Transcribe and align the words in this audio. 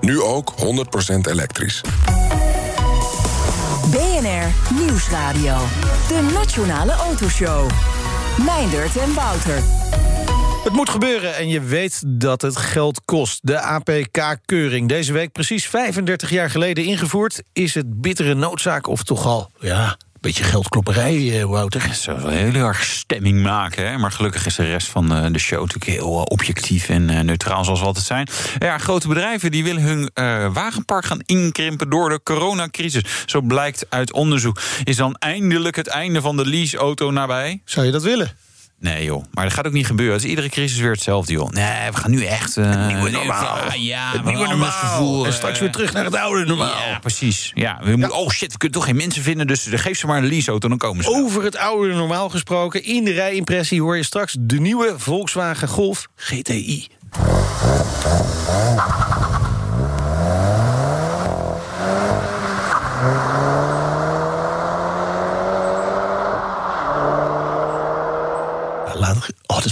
Nu 0.00 0.20
ook 0.20 0.54
100% 0.56 1.30
elektrisch. 1.30 1.80
BNR 3.90 4.74
Nieuwsradio. 4.74 5.56
De 6.08 6.30
Nationale 6.34 6.92
Autoshow. 6.92 7.70
Meindert 8.44 8.96
en 8.96 9.14
Wouter. 9.14 9.62
Het 10.64 10.72
moet 10.72 10.90
gebeuren 10.90 11.36
en 11.36 11.48
je 11.48 11.60
weet 11.60 12.02
dat 12.06 12.42
het 12.42 12.56
geld 12.56 13.00
kost. 13.04 13.38
De 13.42 13.60
APK-keuring, 13.60 14.88
deze 14.88 15.12
week 15.12 15.32
precies 15.32 15.66
35 15.66 16.30
jaar 16.30 16.50
geleden 16.50 16.84
ingevoerd... 16.84 17.42
is 17.52 17.74
het 17.74 18.00
bittere 18.00 18.34
noodzaak 18.34 18.86
of 18.86 19.02
toch 19.02 19.26
al, 19.26 19.50
ja, 19.58 19.96
beetje 20.20 20.44
geldklopperij, 20.44 21.40
eh, 21.40 21.44
Wouter. 21.44 21.82
Het 21.82 21.96
zou 21.96 22.20
wel 22.20 22.30
heel 22.30 22.54
erg 22.54 22.84
stemming 22.84 23.42
maken. 23.42 23.88
Hè? 23.88 23.98
Maar 23.98 24.12
gelukkig 24.12 24.46
is 24.46 24.54
de 24.54 24.64
rest 24.64 24.86
van 24.86 25.14
eh, 25.14 25.26
de 25.32 25.38
show 25.38 25.60
natuurlijk 25.60 25.84
heel 25.84 26.16
eh, 26.16 26.22
objectief 26.24 26.88
en 26.88 27.24
neutraal 27.26 27.64
zoals 27.64 27.80
we 27.80 27.86
altijd 27.86 28.06
zijn. 28.06 28.28
Ja, 28.58 28.78
grote 28.78 29.08
bedrijven 29.08 29.50
die 29.50 29.64
willen 29.64 29.82
hun 29.82 30.10
wagenpark 30.52 31.04
gaan 31.04 31.22
inkrimpen 31.26 31.90
door 31.90 32.08
de 32.08 32.20
coronacrisis. 32.22 33.02
Zo 33.26 33.40
blijkt 33.40 33.86
uit 33.88 34.12
onderzoek. 34.12 34.60
Is 34.84 34.96
dan 34.96 35.14
eindelijk 35.14 35.76
het 35.76 35.86
einde 35.86 36.20
van 36.20 36.36
de 36.36 36.46
leaseauto 36.46 37.10
nabij? 37.10 37.62
Zou 37.64 37.86
je 37.86 37.92
dat 37.92 38.02
willen? 38.02 38.36
Nee, 38.80 39.04
joh. 39.04 39.24
Maar 39.32 39.44
dat 39.44 39.52
gaat 39.52 39.66
ook 39.66 39.72
niet 39.72 39.86
gebeuren. 39.86 40.14
Het 40.14 40.24
is 40.24 40.30
iedere 40.30 40.48
crisis 40.48 40.78
weer 40.78 40.90
hetzelfde, 40.90 41.32
joh. 41.32 41.50
Nee, 41.50 41.90
we 41.90 41.96
gaan 41.96 42.10
nu 42.10 42.24
echt... 42.24 42.56
Uh, 42.56 42.70
het 42.70 42.86
nieuwe 42.86 43.10
normaal. 43.10 43.72
ja, 43.74 44.12
het 44.12 44.24
nieuwe 44.24 44.48
normaal. 44.48 44.70
Vervoer, 44.70 45.26
en 45.26 45.32
straks 45.32 45.58
weer 45.58 45.70
terug 45.70 45.92
naar 45.92 46.04
het 46.04 46.14
oude 46.14 46.44
normaal. 46.44 46.88
Ja, 46.88 46.98
precies. 46.98 47.52
Ja, 47.54 47.78
we 47.82 47.90
moeten, 47.96 48.18
Oh 48.18 48.28
shit, 48.30 48.52
we 48.52 48.58
kunnen 48.58 48.78
toch 48.78 48.86
geen 48.86 48.96
mensen 48.96 49.22
vinden... 49.22 49.46
dus 49.46 49.66
geef 49.70 49.98
ze 49.98 50.06
maar 50.06 50.18
een 50.18 50.28
leaseauto, 50.28 50.68
dan 50.68 50.78
komen 50.78 51.04
ze. 51.04 51.10
Over 51.10 51.42
het 51.42 51.56
oude 51.56 51.94
normaal 51.94 52.28
gesproken. 52.28 52.84
In 52.84 53.04
de 53.04 53.12
rijimpressie 53.12 53.82
hoor 53.82 53.96
je 53.96 54.02
straks 54.02 54.36
de 54.40 54.60
nieuwe 54.60 54.94
Volkswagen 54.96 55.68
Golf 55.68 56.06
GTI. 56.16 56.88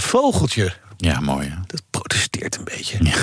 Vogeltje. 0.09 0.73
Ja, 0.97 1.19
mooi. 1.19 1.53
Dat 1.67 1.81
protesteert 1.89 2.57
een 2.57 2.63
beetje. 2.63 2.97
Ja. 3.01 3.15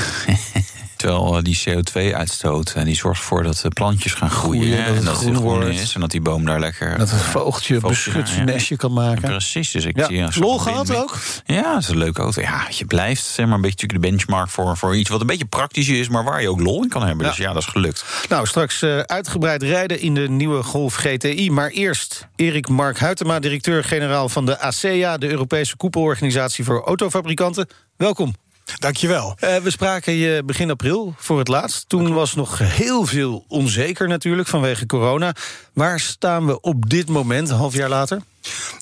Terwijl 0.97 1.36
eh, 1.36 1.36
die 1.47 1.63
CO2-uitstoot 1.69 2.73
en 2.73 2.85
die 2.85 2.95
zorgt 2.95 3.21
ervoor 3.21 3.43
dat 3.43 3.57
de 3.57 3.69
plantjes 3.69 4.13
gaan 4.13 4.31
groeien. 4.31 4.85
en 4.85 5.05
dat 5.05 5.21
het 5.21 5.37
groen, 5.37 5.73
is 5.73 5.95
en 5.95 6.01
dat 6.01 6.11
die 6.11 6.21
boom 6.21 6.45
daar 6.45 6.61
lekker. 6.61 6.99
Dat 6.99 7.11
het 7.11 7.21
vogeltje 7.21 7.75
een 7.75 7.81
beschutsnestje 7.81 8.77
kan 8.77 8.93
maken. 8.93 9.23
Precies. 9.23 9.71
Dus 9.71 9.85
ik 9.85 9.97
ja. 9.97 10.07
zie 10.07 10.19
een 10.19 10.33
Lol 10.39 10.59
gehad 10.59 10.95
ook? 10.95 11.19
Ja, 11.45 11.73
dat 11.73 11.83
is 11.83 11.89
een 11.89 11.99
leuke 11.99 12.21
auto. 12.21 12.41
Ja, 12.41 12.67
je 12.71 12.85
blijft 12.85 13.25
zeg 13.25 13.47
maar 13.47 13.55
een 13.55 13.61
beetje 13.61 13.87
de 13.87 13.99
benchmark 13.99 14.49
voor, 14.49 14.77
voor 14.77 14.97
iets 14.97 15.11
wat 15.11 15.21
een 15.21 15.27
beetje 15.27 15.45
praktisch 15.45 15.89
is, 15.89 16.09
maar 16.09 16.25
waar 16.25 16.43
je 16.43 16.51
ook 16.51 16.61
lol 16.61 16.83
in 16.83 16.89
kan 16.89 17.07
hebben. 17.07 17.27
Dus 17.27 17.37
ja, 17.37 17.53
dat 17.53 17.63
is 17.63 17.69
gelukt. 17.69 18.05
Nou, 18.29 18.47
straks 18.47 18.83
uh, 18.83 18.99
uitgebreid 18.99 19.63
rijden 19.63 20.01
in 20.01 20.15
de 20.15 20.29
nieuwe 20.29 20.63
Golf 20.63 20.95
GTI. 20.95 21.51
Maar 21.51 21.71
eerst 21.71 22.29
Erik 22.37 22.69
Mark 22.69 22.99
Huytema, 22.99 23.39
directeur-generaal 23.39 24.29
van 24.29 24.47
de 24.47 24.61
ASEA, 24.61 25.19
de 25.19 25.29
Europese 25.29 25.77
koepelorganisatie 25.77 26.65
voor 26.65 26.83
autofabrikanten. 26.83 27.69
Welkom. 27.97 28.35
Dankjewel. 28.75 29.37
Uh, 29.41 29.57
we 29.57 29.71
spraken 29.71 30.13
je 30.13 30.43
begin 30.45 30.71
april 30.71 31.15
voor 31.19 31.39
het 31.39 31.49
laatst. 31.49 31.89
Toen 31.89 32.13
was 32.13 32.35
nog 32.35 32.59
heel 32.59 33.07
veel 33.07 33.45
onzeker 33.49 34.09
natuurlijk 34.09 34.49
vanwege 34.49 34.87
corona. 34.87 35.35
Waar 35.73 36.01
staan 36.01 36.47
we 36.47 36.61
op 36.61 36.91
dit 36.91 37.09
moment, 37.09 37.51
een 37.51 37.57
half 37.57 37.75
jaar 37.75 37.89
later? 37.89 38.21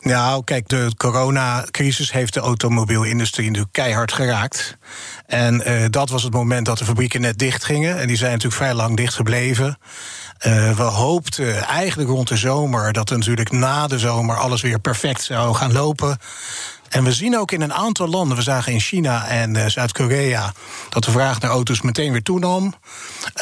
Nou, 0.01 0.45
kijk, 0.45 0.69
de 0.69 0.93
coronacrisis 0.97 2.13
heeft 2.13 2.35
de 2.35 2.41
automobielindustrie 2.41 3.47
natuurlijk 3.47 3.73
keihard 3.73 4.13
geraakt. 4.13 4.77
En 5.27 5.63
uh, 5.67 5.85
dat 5.91 6.09
was 6.09 6.23
het 6.23 6.33
moment 6.33 6.67
dat 6.67 6.79
de 6.79 6.85
fabrieken 6.85 7.21
net 7.21 7.39
dicht 7.39 7.65
gingen. 7.65 7.99
En 8.01 8.07
die 8.07 8.17
zijn 8.17 8.31
natuurlijk 8.31 8.63
vrij 8.63 8.75
lang 8.75 8.97
dicht 8.97 9.15
gebleven. 9.15 9.79
Uh, 10.47 10.77
we 10.77 10.83
hoopten 10.83 11.63
eigenlijk 11.63 12.11
rond 12.11 12.29
de 12.29 12.37
zomer 12.37 12.93
dat 12.93 13.11
natuurlijk 13.11 13.51
na 13.51 13.87
de 13.87 13.99
zomer 13.99 14.37
alles 14.37 14.63
weer 14.63 14.79
perfect 14.79 15.23
zou 15.23 15.55
gaan 15.55 15.73
lopen. 15.73 16.19
En 16.95 17.05
we 17.05 17.13
zien 17.13 17.39
ook 17.39 17.53
in 17.53 17.61
een 17.61 17.73
aantal 17.73 18.09
landen, 18.09 18.37
we 18.37 18.43
zagen 18.43 18.73
in 18.73 18.81
China 18.81 19.27
en 19.27 19.55
uh, 19.55 19.67
Zuid-Korea, 19.67 20.53
dat 20.89 21.05
de 21.05 21.11
vraag 21.11 21.41
naar 21.41 21.51
auto's 21.51 21.81
meteen 21.81 22.13
weer 22.13 22.23
toenam. 22.23 22.75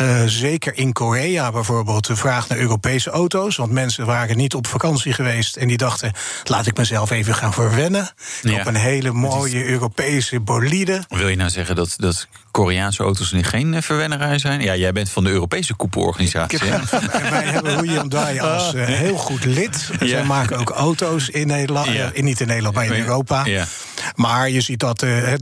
Uh, 0.00 0.22
zeker 0.26 0.76
in 0.76 0.92
Korea 0.92 1.50
bijvoorbeeld, 1.50 2.06
de 2.06 2.16
vraag 2.16 2.48
naar 2.48 2.58
Europese 2.58 3.10
auto's. 3.10 3.56
Want 3.56 3.70
mensen 3.70 4.06
waren 4.06 4.36
niet 4.36 4.54
op 4.54 4.66
vakantie 4.66 5.12
geweest 5.12 5.56
en 5.56 5.68
die 5.68 5.76
dachten: 5.76 6.12
laat 6.44 6.66
ik 6.66 6.76
mezelf 6.76 7.10
even 7.10 7.34
gaan 7.34 7.52
verwennen. 7.52 8.10
Ja. 8.42 8.60
Op 8.60 8.66
een 8.66 8.74
hele 8.74 9.12
mooie 9.12 9.64
Europese 9.64 10.40
bolide. 10.40 11.04
Wil 11.08 11.28
je 11.28 11.36
nou 11.36 11.50
zeggen 11.50 11.76
dat, 11.76 11.94
dat 11.96 12.26
Koreaanse 12.52 13.02
auto's 13.02 13.32
nu 13.32 13.42
geen 13.42 13.72
uh, 13.72 13.80
verwennerij 13.80 14.38
zijn? 14.38 14.60
Ja, 14.60 14.76
jij 14.76 14.92
bent 14.92 15.10
van 15.10 15.24
de 15.24 15.30
Europese 15.30 15.74
koepelorganisatie. 15.74 16.58
en 16.58 16.80
wij 17.30 17.44
hebben 17.44 17.88
Hyundai 17.88 18.40
als 18.40 18.74
uh, 18.74 18.84
heel 18.84 19.16
goed 19.16 19.44
lid. 19.44 19.90
Ja. 20.00 20.06
Zij 20.06 20.24
maken 20.24 20.58
ook 20.58 20.70
auto's 20.70 21.28
in 21.28 21.46
Nederland, 21.46 21.86
ja. 21.86 22.12
uh, 22.14 22.22
niet 22.22 22.40
in 22.40 22.46
Nederland, 22.46 22.74
maar 22.74 22.84
in 22.84 22.92
Europa. 22.92 23.44
Ja. 23.44 23.66
Maar 24.14 24.50
je 24.50 24.60
ziet 24.60 24.80
dat 24.80 25.00
de, 25.00 25.38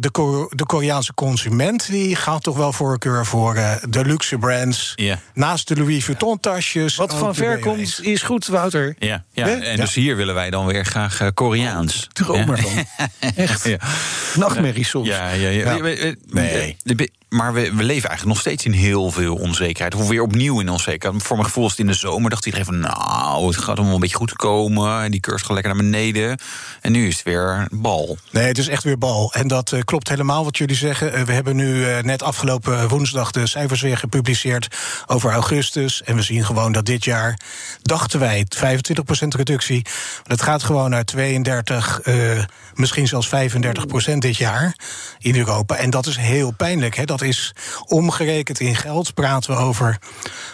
de 0.50 0.66
Koreaanse 0.66 1.14
consument... 1.14 1.90
die 1.90 2.16
gaat 2.16 2.42
toch 2.42 2.56
wel 2.56 2.72
voorkeur 2.72 3.26
voor 3.26 3.54
de 3.88 4.04
luxe 4.04 4.38
brands. 4.38 4.94
Naast 5.34 5.68
de 5.68 5.76
Louis 5.76 6.04
Vuitton-tasjes. 6.04 6.96
Wat 6.96 7.14
van 7.14 7.34
ver 7.34 7.58
komt, 7.58 8.00
is 8.02 8.22
goed, 8.22 8.46
Wouter. 8.46 8.94
Ja, 8.98 9.24
ja. 9.32 9.48
en 9.48 9.76
dus 9.76 9.94
hier 9.94 10.16
willen 10.16 10.34
wij 10.34 10.50
dan 10.50 10.66
weer 10.66 10.84
graag 10.84 11.20
Koreaans. 11.34 12.08
Droom 12.12 12.46
maar 12.46 12.58
van. 12.58 12.84
Echt. 13.36 13.68
Nachtmerrie 14.34 14.84
soms. 14.84 15.08
Ja, 15.08 15.30
ja, 15.30 15.48
ja. 15.48 15.76
Nee 16.30 16.76
maar 17.30 17.52
we, 17.52 17.60
we, 17.60 17.82
leven 17.82 18.08
eigenlijk 18.08 18.24
nog 18.24 18.40
steeds 18.40 18.64
in 18.64 18.72
heel 18.72 19.10
veel 19.10 19.34
onzekerheid. 19.34 19.94
Of 19.94 20.08
weer 20.08 20.22
opnieuw 20.22 20.60
in 20.60 20.68
onzekerheid. 20.68 21.22
Voor 21.22 21.36
mijn 21.36 21.48
gevoel 21.48 21.62
was 21.62 21.72
het 21.72 21.80
in 21.80 21.86
de 21.86 21.94
zomer. 21.94 22.30
Dacht 22.30 22.44
iedereen 22.46 22.66
van, 22.66 22.78
nou, 22.78 23.46
het 23.46 23.56
gaat 23.56 23.76
allemaal 23.76 23.94
een 23.94 24.00
beetje 24.00 24.16
goed 24.16 24.32
komen. 24.32 25.02
En 25.02 25.10
die 25.10 25.20
cursus 25.20 25.42
gaat 25.42 25.54
lekker 25.54 25.74
naar 25.74 25.82
beneden. 25.82 26.38
En 26.80 26.92
nu 26.92 27.06
is 27.06 27.14
het 27.14 27.24
weer 27.24 27.68
bal. 27.70 28.18
Nee, 28.30 28.46
het 28.46 28.58
is 28.58 28.68
echt 28.68 28.84
weer 28.84 28.98
bal. 28.98 29.32
En 29.32 29.48
dat 29.48 29.72
uh, 29.72 29.80
klopt 29.80 30.08
helemaal 30.08 30.44
wat 30.44 30.58
jullie 30.58 30.76
zeggen. 30.76 31.18
Uh, 31.18 31.22
we 31.22 31.32
hebben 31.32 31.56
nu 31.56 31.86
uh, 31.86 31.98
net 31.98 32.22
afgelopen 32.22 32.88
woensdag 32.88 33.30
de 33.30 33.46
cijfers 33.46 33.80
weer 33.80 33.96
gepubliceerd 33.96 34.76
over 35.06 35.32
augustus. 35.32 36.02
En 36.02 36.16
we 36.16 36.22
zien 36.22 36.44
gewoon 36.44 36.72
dat 36.72 36.86
dit 36.86 37.04
jaar, 37.04 37.40
dachten 37.82 38.20
wij, 38.20 38.46
25% 38.56 39.28
reductie. 39.28 39.86
Dat 40.22 40.42
gaat 40.42 40.62
gewoon 40.62 40.90
naar 40.90 41.04
32, 41.04 42.00
misschien 42.74 43.08
zelfs 43.08 43.28
35% 43.28 44.14
dit 44.18 44.36
jaar 44.36 44.74
in 45.18 45.36
Europa. 45.36 45.76
En 45.76 45.90
dat 45.90 46.06
is 46.06 46.16
heel 46.16 46.50
pijnlijk. 46.50 46.96
Hè? 46.96 47.04
Dat 47.04 47.19
is 47.22 47.54
omgerekend 47.86 48.60
in 48.60 48.76
geld, 48.76 49.14
praten 49.14 49.50
we 49.50 49.56
over 49.56 49.98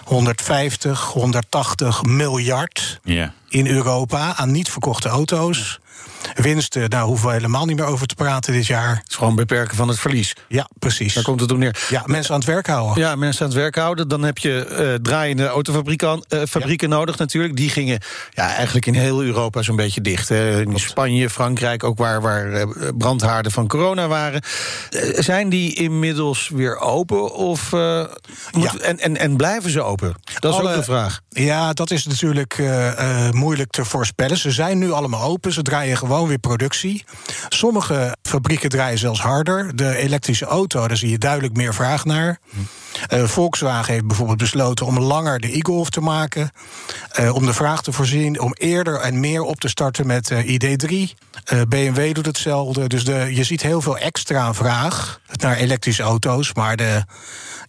150, 0.05 1.01
180 1.01 2.03
miljard 2.03 3.01
yeah. 3.03 3.31
in 3.49 3.67
Europa 3.67 4.37
aan 4.37 4.51
niet 4.51 4.71
verkochte 4.71 5.09
auto's. 5.09 5.81
Winsten, 6.35 6.91
daar 6.91 7.03
hoeven 7.03 7.27
we 7.27 7.33
helemaal 7.33 7.65
niet 7.65 7.77
meer 7.77 7.87
over 7.87 8.07
te 8.07 8.15
praten 8.15 8.53
dit 8.53 8.67
jaar. 8.67 8.97
Het 8.97 9.09
is 9.09 9.15
gewoon 9.15 9.35
beperken 9.35 9.77
van 9.77 9.89
het 9.89 9.99
verlies. 9.99 10.35
Ja, 10.49 10.69
precies. 10.79 11.15
Daar 11.15 11.25
komt 11.25 11.41
het 11.41 11.53
op 11.53 11.59
neer. 11.59 11.87
Ja, 11.89 12.03
mensen 12.07 12.33
aan 12.35 12.41
het 12.41 12.49
werk 12.49 12.67
houden. 12.67 13.03
Ja, 13.03 13.17
mensen 13.17 13.43
aan 13.43 13.51
het 13.51 13.59
werk 13.59 13.75
houden. 13.77 14.09
Dan 14.09 14.23
heb 14.23 14.39
je 14.39 14.67
uh, 14.71 14.95
draaiende 14.95 15.47
autofabrieken 15.47 16.23
uh, 16.29 16.77
ja. 16.77 16.87
nodig 16.87 17.19
natuurlijk. 17.19 17.57
Die 17.57 17.71
gingen 17.71 18.01
ja, 18.31 18.55
eigenlijk 18.55 18.87
in 18.87 18.95
heel 18.95 19.23
Europa 19.23 19.63
zo'n 19.63 19.77
beetje 19.77 20.01
dicht. 20.01 20.29
Hè. 20.29 20.61
In 20.61 20.79
Spanje, 20.79 21.31
Frankrijk, 21.31 21.85
ook 21.85 21.99
waar, 21.99 22.21
waar 22.21 22.67
brandhaarden 22.99 23.53
van 23.53 23.67
corona 23.67 24.07
waren. 24.07 24.43
zijn 25.15 25.49
die 25.49 25.75
inmiddels 25.75 26.51
weer 26.55 26.79
open? 26.79 27.35
Of, 27.35 27.73
moet, 27.73 28.63
ja. 28.63 28.75
en, 28.81 28.99
en, 28.99 29.17
en 29.17 29.37
blijven 29.37 29.71
ze 29.71 29.83
open? 29.83 30.15
Dat 30.39 30.53
is 30.53 30.59
Alle, 30.59 30.71
ook 30.71 30.77
de 30.77 30.83
vraag. 30.83 31.21
Ja, 31.29 31.73
dat 31.73 31.91
is 31.91 32.07
natuurlijk 32.07 32.63
moeilijk 33.31 33.71
te 33.71 33.85
voorspellen. 33.85 34.37
Ze 34.37 34.51
zijn 34.51 34.79
nu 34.79 34.93
allemaal 34.93 35.23
open. 35.23 35.53
Ze 35.53 35.63
draaien 35.63 35.97
gewoon 35.97 36.15
weer 36.25 36.39
productie. 36.39 37.05
Sommige 37.49 38.17
fabrieken 38.23 38.69
draaien 38.69 38.99
zelfs 38.99 39.21
harder. 39.21 39.77
De 39.77 39.97
elektrische 39.97 40.45
auto, 40.45 40.89
daar 40.89 40.97
zie 40.97 41.11
je 41.11 41.19
duidelijk 41.19 41.57
meer 41.57 41.75
vraag 41.75 42.05
naar. 42.05 42.39
Uh, 43.13 43.25
Volkswagen 43.25 43.93
heeft 43.93 44.07
bijvoorbeeld 44.07 44.39
besloten 44.39 44.87
om 44.87 44.99
langer 44.99 45.41
de 45.41 45.57
e-Golf 45.57 45.91
te 45.91 46.01
maken. 46.01 46.51
Uh, 47.21 47.35
om 47.35 47.47
de 47.47 47.53
vraag 47.53 47.83
te 47.83 47.93
voorzien 47.93 48.41
om 48.41 48.53
eerder 48.53 49.01
en 49.01 49.21
meer 49.21 49.43
op 49.43 49.61
te 49.61 49.69
starten 49.69 50.07
met 50.07 50.31
uh, 50.31 50.39
ID3. 50.39 51.15
BMW 51.69 52.15
doet 52.15 52.27
hetzelfde. 52.27 52.87
Dus 52.89 53.05
de, 53.05 53.29
je 53.35 53.45
ziet 53.45 53.63
heel 53.63 53.81
veel 53.81 53.99
extra 53.99 54.55
vraag 54.55 55.21
naar 55.33 55.57
elektrische 55.57 56.03
auto's. 56.03 56.55
Maar 56.55 56.77
de, 56.77 57.05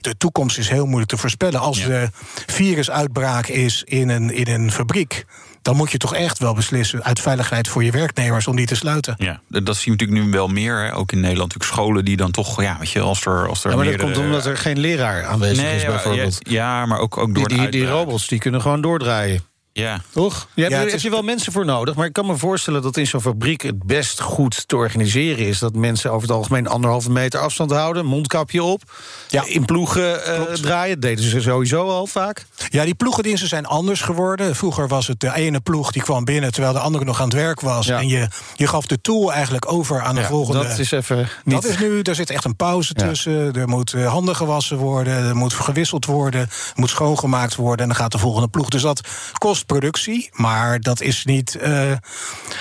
de 0.02 0.18
toekomst 0.18 0.58
is 0.58 0.70
heel 0.70 0.86
moeilijk 0.86 1.10
te 1.10 1.18
voorspellen. 1.18 1.60
Als 1.60 1.78
ja. 1.78 1.88
de 1.88 2.10
virusuitbraak 2.46 3.48
is 3.48 3.84
in 3.86 4.10
een, 4.10 4.34
in 4.34 4.48
een 4.48 4.72
fabriek 4.72 5.26
dan 5.68 5.75
moet 5.75 5.92
je 5.92 5.98
toch 5.98 6.16
echt 6.16 6.40
wel 6.40 6.54
beslissen 6.54 7.04
uit 7.04 7.19
veiligheid 7.19 7.68
voor 7.68 7.84
je 7.84 7.92
werknemers 7.92 8.48
om 8.48 8.56
die 8.56 8.66
te 8.66 8.75
sluiten. 8.75 9.16
Ja, 9.18 9.40
dat 9.48 9.75
zien 9.75 9.94
we 9.94 10.00
natuurlijk 10.00 10.25
nu 10.25 10.31
wel 10.31 10.48
meer. 10.48 10.78
Hè. 10.78 10.96
Ook 10.96 11.12
in 11.12 11.19
Nederland 11.19 11.54
natuurlijk 11.54 11.80
scholen 11.80 12.06
die 12.06 12.18
dan 12.18 12.31
toch, 12.31 12.62
ja, 12.62 12.78
weet 12.80 12.90
je, 12.90 13.00
als 13.00 13.25
er, 13.25 13.48
als 13.48 13.64
er 13.64 13.69
ja, 13.69 13.75
maar 13.75 13.86
meerdere... 13.86 14.08
dat 14.08 14.16
komt 14.16 14.28
omdat 14.28 14.46
er 14.46 14.58
geen 14.58 14.80
leraar 14.80 15.25
aanwezig 15.25 15.64
nee, 15.64 15.75
is, 15.75 15.86
bijvoorbeeld. 15.86 16.38
Ja, 16.40 16.52
ja, 16.52 16.86
maar 16.86 17.00
ook, 17.00 17.18
ook 17.18 17.36
door 17.36 17.48
die, 17.48 17.58
die, 17.58 17.69
die 17.69 17.88
robots 17.88 18.28
die 18.28 18.40
kunnen 18.40 18.62
gewoon 18.62 18.81
doordraaien. 18.81 19.42
Ja. 19.77 20.01
Toch? 20.13 20.47
Je 20.53 20.62
hebt, 20.62 20.74
Ja, 20.74 20.79
er 20.79 20.85
heb 20.85 20.95
is- 20.95 21.01
je 21.01 21.09
wel 21.09 21.21
mensen 21.21 21.51
voor 21.51 21.65
nodig. 21.65 21.95
Maar 21.95 22.06
ik 22.06 22.13
kan 22.13 22.25
me 22.25 22.38
voorstellen 22.38 22.81
dat 22.81 22.97
in 22.97 23.07
zo'n 23.07 23.21
fabriek 23.21 23.62
het 23.62 23.83
best 23.83 24.21
goed 24.21 24.68
te 24.68 24.75
organiseren 24.75 25.45
is. 25.47 25.59
Dat 25.59 25.75
mensen 25.75 26.12
over 26.12 26.27
het 26.27 26.38
algemeen 26.38 26.68
anderhalve 26.68 27.12
meter 27.12 27.39
afstand 27.39 27.71
houden. 27.71 28.06
Mondkapje 28.06 28.63
op. 28.63 28.81
Ja. 29.27 29.44
In 29.45 29.65
ploegen 29.65 30.25
eh, 30.25 30.41
draaien. 30.53 31.00
Deden 31.00 31.24
ze 31.24 31.41
sowieso 31.41 31.88
al 31.89 32.07
vaak. 32.07 32.45
Ja, 32.69 32.83
die 32.83 32.95
ploegendiensten 32.95 33.47
zijn 33.50 33.65
anders 33.65 34.01
geworden. 34.01 34.56
Vroeger 34.56 34.88
was 34.88 35.07
het 35.07 35.19
de 35.19 35.35
ene 35.35 35.59
ploeg 35.59 35.91
die 35.91 36.01
kwam 36.01 36.25
binnen 36.25 36.51
terwijl 36.51 36.74
de 36.74 36.79
andere 36.79 37.06
nog 37.06 37.18
aan 37.19 37.25
het 37.27 37.33
werk 37.33 37.62
was. 37.62 37.85
Ja. 37.85 38.00
En 38.00 38.07
je, 38.07 38.27
je 38.56 38.68
gaf 38.68 38.85
de 38.85 39.01
tool 39.01 39.33
eigenlijk 39.33 39.71
over 39.71 40.01
aan 40.01 40.15
de 40.15 40.21
Ja, 40.21 40.27
volgende. 40.27 40.68
dat 40.68 40.77
is 40.79 40.91
even 40.91 41.29
niet... 41.44 41.62
Dat 41.62 41.71
is 41.71 41.77
nu, 41.79 42.01
daar 42.01 42.15
zit 42.15 42.29
echt 42.29 42.45
een 42.45 42.56
pauze 42.56 42.94
tussen. 42.94 43.53
Er 43.53 43.68
moet 43.68 43.94
eh, 43.94 44.07
handen 44.12 44.35
gewassen 44.35 44.77
worden, 44.77 45.13
er 45.13 45.35
moet 45.35 45.53
gewisseld 45.53 46.06
worden, 46.06 46.41
er 46.41 46.50
moet 46.75 46.89
schoongemaakt 46.89 47.56
worden 47.56 47.81
en 47.81 47.88
dan 47.88 47.97
gaat 48.01 48.12
de 48.12 48.18
volgende 48.18 48.47
ploeg. 48.47 48.69
Dus 48.69 48.81
dat 48.81 49.01
kost 49.38 49.65
productie, 49.68 50.30
maar 50.34 50.80
dat 50.80 51.02
is 51.02 51.25
niet, 51.25 51.56
eh, 51.56 51.92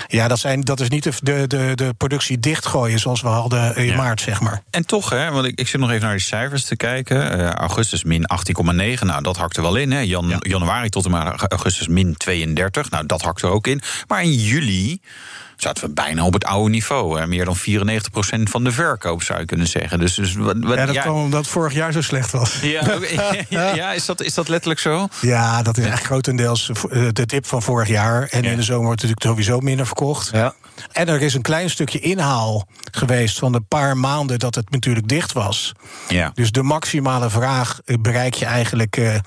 ja, 0.07 0.29
dat 0.29 0.39
zijn, 0.39 0.61
dat 0.61 0.81
is 0.81 0.89
niet 0.89 1.03
de, 1.03 1.13
de, 1.23 1.47
de, 1.47 1.73
de 1.75 1.95
productie 1.97 2.41
dichtgooien 2.41 2.99
zoals 2.99 3.21
we 3.21 3.29
hadden 3.29 3.77
in 3.77 3.85
Ja. 3.85 3.97
maart, 3.97 4.21
zeg 4.21 4.41
maar. 4.41 4.63
En 4.71 4.87
toch, 4.87 5.11
hè, 5.11 5.31
want 5.31 5.47
ik, 5.47 5.59
ik 5.59 5.69
zit 5.69 5.81
nog 5.81 5.91
even 5.91 6.03
naar 6.03 6.17
die 6.17 6.25
cijfers 6.27 6.65
te 6.65 6.77
kijken. 6.77 7.39
Eh, 7.39 7.51
augustus 7.51 8.05
min 8.05 8.25
18,9, 8.27 9.07
nou 9.07 9.23
dat 9.23 9.37
hakt 9.37 9.57
er 9.57 9.63
wel 9.63 9.77
in. 9.77 9.91
Hè. 9.91 10.01
Jan, 10.01 10.37
Januari 10.39 10.89
tot 10.89 11.05
en 11.05 11.11
met 11.11 11.43
augustus 11.49 11.89
min 11.89 12.17
32, 12.17 12.91
nou 12.91 13.07
dat 13.07 13.23
hakt 13.23 13.43
er 13.43 13.49
ook 13.51 13.67
in. 13.67 13.81
Maar 14.07 14.23
in 14.23 14.33
juli 14.35 15.01
zaten 15.57 15.85
we 15.87 15.93
bijna 15.95 16.25
op 16.25 16.33
het 16.33 16.45
oude 16.45 16.71
niveau. 16.71 17.19
Hè. 17.21 17.27
Meer 17.27 17.45
dan 17.45 17.57
94% 17.57 17.61
van 18.43 18.65
de 18.65 18.73
verkoop 18.73 19.23
zou 19.23 19.41
je 19.41 19.47
kunnen 19.47 19.67
zeggen. 19.67 19.99
Dus, 19.99 20.15
dus 20.15 20.35
wat, 20.35 20.57
wat, 20.61 20.79
Ja, 20.79 20.87
dat 20.87 20.95
ja, 20.95 21.03
kwam 21.03 21.15
omdat 21.17 21.47
vorig 21.47 21.73
jaar 21.75 21.93
zo 21.93 22.01
slecht 22.03 22.31
was. 22.31 22.59
ja, 22.63 22.99
ja, 23.75 23.93
is, 23.93 24.07
dat, 24.07 24.21
is 24.23 24.35
dat 24.35 24.49
letterlijk 24.49 24.81
zo? 24.81 25.09
Ja, 25.21 25.63
dat 25.63 25.79
is 25.79 25.85
echt 25.85 26.05
grotendeels 26.05 26.71
eh, 26.91 27.09
de 27.13 27.27
tip 27.27 27.47
van 27.47 27.63
vorig 27.63 27.89
jaar. 27.89 28.27
En 28.31 28.43
Ja. 28.43 28.51
in 28.51 28.57
de 28.57 28.63
zomer 28.63 28.85
wordt 28.85 29.03
het 29.03 29.11
natuurlijk 29.11 29.41
sowieso 29.41 29.65
minder 29.65 29.87
verkocht. 29.87 30.31
Ja. 30.33 30.55
En 30.93 31.09
er 31.09 31.23
is 31.23 31.35
een 31.35 31.43
klein 31.43 31.71
stukje 31.71 31.99
inhaal 32.01 32.67
geweest 32.93 33.39
van 33.39 33.53
de 33.53 33.61
paar 33.61 33.97
maanden 33.97 34.39
dat 34.39 34.55
het 34.55 34.71
natuurlijk 34.71 35.09
dicht 35.09 35.33
was. 35.33 35.73
Ja. 36.09 36.31
Dus 36.35 36.51
de 36.53 36.63
maximale 36.63 37.31
vraag 37.31 37.81
eh, 37.85 37.97
bereik 38.01 38.35
je 38.35 38.45
eigenlijk 38.45 38.97
eh, 38.97 39.15
eh, 39.15 39.21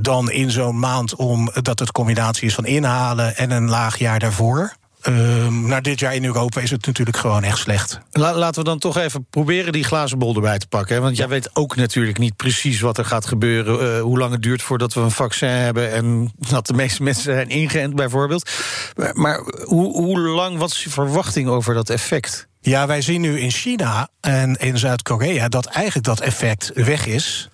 dan 0.00 0.30
in 0.30 0.50
zo'n 0.50 0.78
maand 0.78 1.14
om 1.14 1.50
dat 1.62 1.78
het 1.78 1.92
combinatie 1.92 2.46
is 2.46 2.54
van 2.54 2.66
inhalen 2.66 3.36
en 3.36 3.50
een 3.50 3.68
laag 3.68 3.98
jaar 3.98 4.18
daarvoor. 4.18 4.72
Ehm 5.04 5.66
naar 5.66 5.82
dit 5.82 6.00
jaar 6.00 6.14
in 6.14 6.24
Europa 6.24 6.60
is 6.60 6.70
het 6.70 6.86
natuurlijk 6.86 7.16
gewoon 7.16 7.42
echt 7.42 7.58
slecht. 7.58 8.00
La- 8.12 8.34
laten 8.34 8.62
we 8.62 8.68
dan 8.68 8.78
toch 8.78 8.96
even 8.96 9.26
proberen 9.30 9.72
die 9.72 9.84
glazen 9.84 10.18
bol 10.18 10.34
erbij 10.34 10.58
te 10.58 10.66
pakken. 10.66 10.94
Hè? 10.94 11.00
Want 11.00 11.16
jij 11.16 11.28
weet 11.28 11.50
ook 11.56 11.76
natuurlijk 11.76 12.18
niet 12.18 12.36
precies 12.36 12.80
wat 12.80 12.98
er 12.98 13.04
gaat 13.04 13.26
gebeuren. 13.26 13.96
eh, 13.96 14.00
hoe 14.00 14.18
lang 14.18 14.32
het 14.32 14.42
duurt 14.42 14.62
voordat 14.62 14.94
we 14.94 15.00
een 15.00 15.10
vaccin 15.10 15.48
hebben. 15.48 15.92
En 15.92 16.32
dat 16.50 16.66
de 16.66 16.74
meeste 16.74 17.02
mensen 17.02 17.22
zijn 17.34 17.48
ingeënt, 17.48 17.94
bijvoorbeeld. 17.94 18.50
Maar, 18.96 19.16
maar 19.16 19.40
hoe, 19.64 19.92
hoe 19.92 20.18
lang, 20.18 20.58
wat 20.58 20.70
is 20.70 20.84
je 20.84 20.90
verwachting 20.90 21.48
over 21.48 21.74
dat 21.74 21.90
effect? 21.90 22.46
Ja, 22.60 22.86
wij 22.86 23.00
zien 23.02 23.20
nu 23.20 23.40
in 23.40 23.50
China 23.50 24.08
en 24.20 24.54
in 24.56 24.78
Zuid-Korea 24.78 25.48
dat 25.48 25.66
eigenlijk 25.66 26.06
dat 26.06 26.20
effect 26.20 26.70
weg 26.74 27.06
is. 27.06 27.48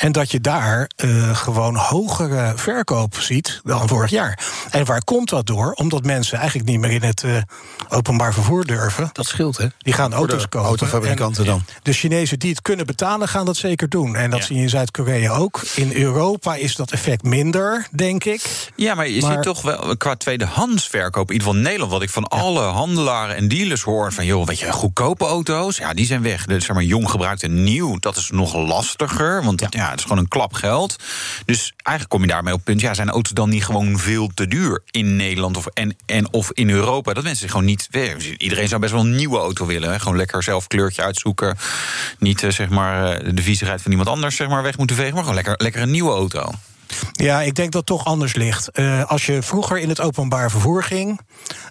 En 0.00 0.12
dat 0.12 0.30
je 0.30 0.40
daar 0.40 0.90
eh, 0.96 1.36
gewoon 1.36 1.76
hogere 1.76 2.52
verkoop 2.56 3.14
ziet 3.18 3.60
dan 3.64 3.88
vorig 3.88 4.10
jaar. 4.10 4.38
En 4.70 4.84
waar 4.84 5.04
komt 5.04 5.28
dat 5.28 5.46
door? 5.46 5.72
Omdat 5.72 6.04
mensen 6.04 6.38
eigenlijk 6.38 6.68
niet 6.68 6.78
meer 6.80 6.90
in 6.90 7.02
het 7.02 7.22
eh, 7.22 7.36
openbaar 7.88 8.32
vervoer 8.32 8.64
durven. 8.64 9.10
Dat 9.12 9.26
scheelt, 9.26 9.56
hè? 9.56 9.66
Die 9.78 9.92
gaan 9.92 10.08
Voor 10.10 10.18
auto's 10.18 10.42
de 10.42 10.48
kopen. 10.48 10.68
autofabrikanten 10.68 11.44
dan. 11.44 11.64
De 11.82 11.92
Chinezen 11.92 12.38
die 12.38 12.50
het 12.50 12.62
kunnen 12.62 12.86
betalen, 12.86 13.28
gaan 13.28 13.44
dat 13.44 13.56
zeker 13.56 13.88
doen. 13.88 14.16
En 14.16 14.30
dat 14.30 14.38
Ja. 14.40 14.46
zie 14.46 14.56
je 14.56 14.62
in 14.62 14.68
Zuid-Korea 14.68 15.32
ook. 15.32 15.60
In 15.74 15.92
Europa 15.92 16.54
is 16.54 16.74
dat 16.76 16.90
effect 16.92 17.22
minder, 17.22 17.86
denk 17.90 18.24
ik. 18.24 18.70
Ja, 18.76 18.94
maar 18.94 19.08
je 19.08 19.20
Maar- 19.20 19.32
ziet 19.32 19.42
toch 19.42 19.62
wel 19.62 19.96
qua 19.96 20.14
tweedehandsverkoop, 20.16 21.26
in 21.28 21.32
ieder 21.32 21.46
geval 21.46 21.54
in 21.60 21.64
Nederland, 21.66 21.92
wat 21.92 22.02
ik 22.02 22.10
van 22.10 22.28
alle 22.28 22.60
handelaren 22.62 23.36
en 23.36 23.48
dealers 23.48 23.82
hoor: 23.82 24.12
van 24.12 24.24
joh, 24.24 24.46
weet 24.46 24.58
je, 24.58 24.72
goedkope 24.72 25.24
auto's, 25.24 25.76
ja, 25.76 25.94
die 25.94 26.06
zijn 26.06 26.22
weg. 26.22 26.44
Dus 26.46 26.64
zeg 26.64 26.74
maar 26.74 26.84
jong 26.84 27.10
gebruikt 27.10 27.42
en 27.42 27.62
nieuw, 27.62 27.98
dat 27.98 28.16
is 28.16 28.30
nog 28.30 28.54
lastiger, 28.54 29.44
want 29.44 29.66
ja. 29.70 29.88
Het 29.90 29.98
is 29.98 30.04
gewoon 30.04 30.18
een 30.18 30.28
klap 30.28 30.52
geld. 30.52 30.96
Dus 31.44 31.72
eigenlijk 31.76 32.08
kom 32.08 32.20
je 32.20 32.26
daarmee 32.26 32.52
op 32.52 32.58
het 32.58 32.68
punt: 32.68 32.80
ja, 32.80 32.94
zijn 32.94 33.10
auto's 33.10 33.32
dan 33.32 33.48
niet 33.48 33.64
gewoon 33.64 33.98
veel 33.98 34.30
te 34.34 34.46
duur 34.46 34.82
in 34.90 35.16
Nederland 35.16 35.56
of, 35.56 35.66
en, 35.66 35.96
en 36.06 36.32
of 36.32 36.50
in 36.52 36.70
Europa? 36.70 37.12
Dat 37.12 37.22
mensen 37.22 37.42
zich 37.42 37.50
gewoon 37.50 37.66
niet. 37.66 37.88
Iedereen 38.36 38.68
zou 38.68 38.80
best 38.80 38.92
wel 38.92 39.02
een 39.02 39.16
nieuwe 39.16 39.38
auto 39.38 39.66
willen. 39.66 39.90
Hè? 39.90 39.98
Gewoon 39.98 40.16
lekker 40.16 40.42
zelf 40.42 40.66
kleurtje 40.66 41.02
uitzoeken. 41.02 41.58
Niet 42.18 42.42
eh, 42.42 42.50
zeg 42.50 42.68
maar 42.68 43.12
eh, 43.12 43.34
de 43.34 43.42
viezigheid 43.42 43.82
van 43.82 43.90
iemand 43.90 44.08
anders 44.10 44.36
zeg 44.36 44.48
maar, 44.48 44.62
weg 44.62 44.76
moeten 44.76 44.96
vegen, 44.96 45.14
maar 45.14 45.22
gewoon 45.22 45.34
lekker, 45.34 45.54
lekker 45.56 45.82
een 45.82 45.90
nieuwe 45.90 46.12
auto. 46.12 46.50
Ja, 47.12 47.40
ik 47.42 47.54
denk 47.54 47.72
dat 47.72 47.80
het 47.80 47.86
toch 47.98 48.04
anders 48.04 48.34
ligt. 48.34 48.70
Eh, 48.70 49.04
als 49.10 49.26
je 49.26 49.42
vroeger 49.42 49.78
in 49.78 49.88
het 49.88 50.00
openbaar 50.00 50.50
vervoer 50.50 50.82
ging, 50.84 51.20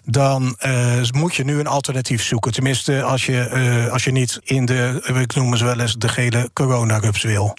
dan 0.04 0.56
eh, 0.58 0.96
moet 1.12 1.34
je 1.34 1.44
nu 1.44 1.58
een 1.58 1.66
alternatief 1.66 2.22
zoeken. 2.22 2.52
Tenminste, 2.52 3.02
als 3.02 3.26
je, 3.26 3.40
eh, 3.40 3.92
als 3.92 4.04
je 4.04 4.12
niet 4.12 4.40
in 4.44 4.64
de, 4.64 5.02
ik 5.20 5.34
noem 5.34 5.56
ze 5.56 5.64
wel 5.64 5.80
eens 5.80 5.94
de 5.94 6.08
gele 6.08 6.50
coronarups 6.52 7.22
wil. 7.22 7.54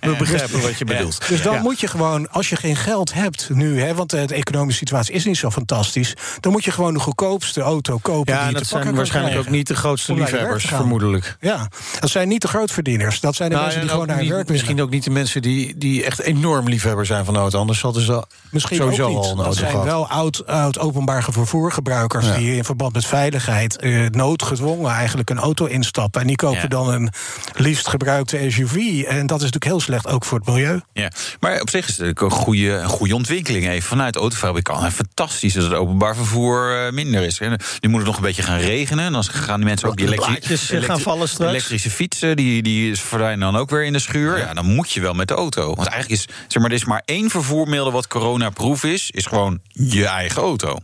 We 0.00 0.14
begrijpen 0.18 0.60
wat 0.62 0.78
je 0.78 0.84
bedoelt. 0.84 1.28
Dus 1.28 1.42
dan 1.42 1.54
Ja. 1.54 1.60
moet 1.60 1.80
je 1.80 1.86
gewoon, 1.88 2.30
als 2.30 2.48
je 2.48 2.56
geen 2.56 2.76
geld 2.76 3.12
hebt 3.14 3.48
nu, 3.52 3.80
hè, 3.80 3.94
want 3.94 4.10
de 4.10 4.26
economische 4.34 4.78
situatie 4.78 5.14
is 5.14 5.24
niet 5.24 5.36
zo 5.36 5.50
fantastisch, 5.50 6.14
dan 6.40 6.52
moet 6.52 6.64
je 6.64 6.70
gewoon 6.70 6.94
de 6.94 7.00
goedkoopste 7.00 7.60
auto 7.60 7.98
kopen. 7.98 8.32
Ja, 8.34 8.38
die 8.38 8.48
en 8.48 8.54
dat 8.54 8.66
zijn 8.66 8.94
waarschijnlijk 8.94 9.36
ook 9.36 9.48
niet 9.50 9.66
de 9.66 9.76
grootste 9.76 10.14
liefhebbers, 10.14 10.64
vermoedelijk. 10.64 11.36
Ja, 11.40 11.68
dat 12.00 12.10
zijn 12.10 12.28
niet 12.28 12.42
de 12.42 12.48
grootverdieners. 12.48 13.20
Dat 13.20 13.34
zijn 13.34 13.48
de 13.48 13.54
Nou, 13.54 13.66
mensen 13.66 13.82
die 13.84 13.92
gewoon 13.92 14.06
naar 14.06 14.16
hun 14.16 14.28
werk 14.28 14.38
willen. 14.40 14.52
Misschien 14.52 14.82
ook 14.82 14.90
niet 14.90 15.04
de 15.04 15.10
mensen 15.10 15.42
die, 15.42 15.53
die 15.76 16.04
echt 16.04 16.20
enorm 16.20 16.68
liefhebber 16.68 17.06
zijn 17.06 17.24
van 17.24 17.36
auto. 17.36 17.58
Anders 17.58 17.80
hadden 17.82 18.02
ze 18.02 18.24
Misschien 18.50 18.76
sowieso 18.76 19.02
ook 19.02 19.08
niet. 19.08 19.18
al 19.18 19.30
een 19.30 19.36
dat 19.44 19.56
zijn 19.56 19.70
gehad. 19.70 19.84
wel 19.84 20.08
oud, 20.08 20.46
oud 20.46 20.78
openbaar 20.78 21.22
vervoergebruikers 21.30 22.26
Ja. 22.26 22.36
die 22.36 22.56
in 22.56 22.64
verband 22.64 22.92
met 22.92 23.06
veiligheid 23.06 23.76
eh, 23.76 24.06
noodgedwongen 24.10 24.90
eigenlijk 24.90 25.30
een 25.30 25.38
auto 25.38 25.64
instappen. 25.64 26.20
En 26.20 26.26
die 26.26 26.36
kopen 26.36 26.60
Ja. 26.62 26.66
dan 26.68 26.88
een 26.92 27.10
liefst 27.56 27.88
gebruikte 27.88 28.46
SUV. 28.50 28.74
En 29.02 29.26
dat 29.26 29.36
is 29.38 29.44
natuurlijk 29.50 29.64
heel 29.64 29.80
slecht 29.80 30.06
ook 30.06 30.24
voor 30.24 30.38
het 30.38 30.46
milieu. 30.46 30.80
Ja, 30.92 31.10
maar 31.40 31.60
op 31.60 31.70
zich 31.70 31.88
is 31.88 31.96
het 31.98 32.20
een 32.20 32.30
goede, 32.30 32.70
een 32.70 32.88
goede 32.88 33.14
ontwikkeling 33.14 33.68
even 33.68 33.88
vanuit 33.88 34.14
de 34.14 34.20
autofabrikant. 34.20 34.82
En 34.84 34.92
Fantastisch 34.92 35.52
dat 35.54 35.62
het 35.62 35.72
openbaar 35.72 36.16
vervoer 36.16 36.86
eh, 36.86 36.92
minder 36.92 37.22
is. 37.22 37.38
En 37.40 37.60
Nu 37.80 37.88
moet 37.88 37.98
het 37.98 38.06
nog 38.06 38.16
een 38.16 38.22
beetje 38.22 38.42
gaan 38.42 38.58
regenen. 38.58 39.04
En 39.04 39.12
dan 39.12 39.24
gaan 39.24 39.56
die 39.56 39.64
mensen 39.68 39.88
ook 39.88 39.96
die 39.96 40.06
De 40.06 40.12
elektri- 40.12 40.32
blaadjes, 40.38 40.70
elektri- 40.70 40.92
gaan 40.92 41.00
vallen 41.00 41.28
straks. 41.28 41.50
elektrische 41.50 41.90
fietsen, 41.90 42.36
die, 42.36 42.62
die 42.62 42.96
verdwijnen 42.96 43.52
dan 43.52 43.56
ook 43.56 43.70
weer 43.70 43.84
in 43.84 43.92
de 43.92 43.98
schuur. 43.98 44.38
Ja. 44.38 44.54
dan 44.54 44.66
moet 44.66 44.92
je 44.92 45.00
wel 45.00 45.12
met 45.14 45.28
de 45.28 45.34
auto. 45.34 45.43
Want 45.52 45.88
eigenlijk 45.88 46.10
is, 46.10 46.28
zeg 46.48 46.62
maar, 46.62 46.70
er 46.70 46.76
is 46.76 46.84
maar 46.84 47.02
één 47.04 47.30
vervoermiddel 47.30 47.92
wat 47.92 48.06
coronaproof 48.08 48.84
is, 48.84 49.10
is 49.10 49.26
gewoon 49.26 49.60
je 49.68 50.06
eigen 50.06 50.42
auto. 50.42 50.78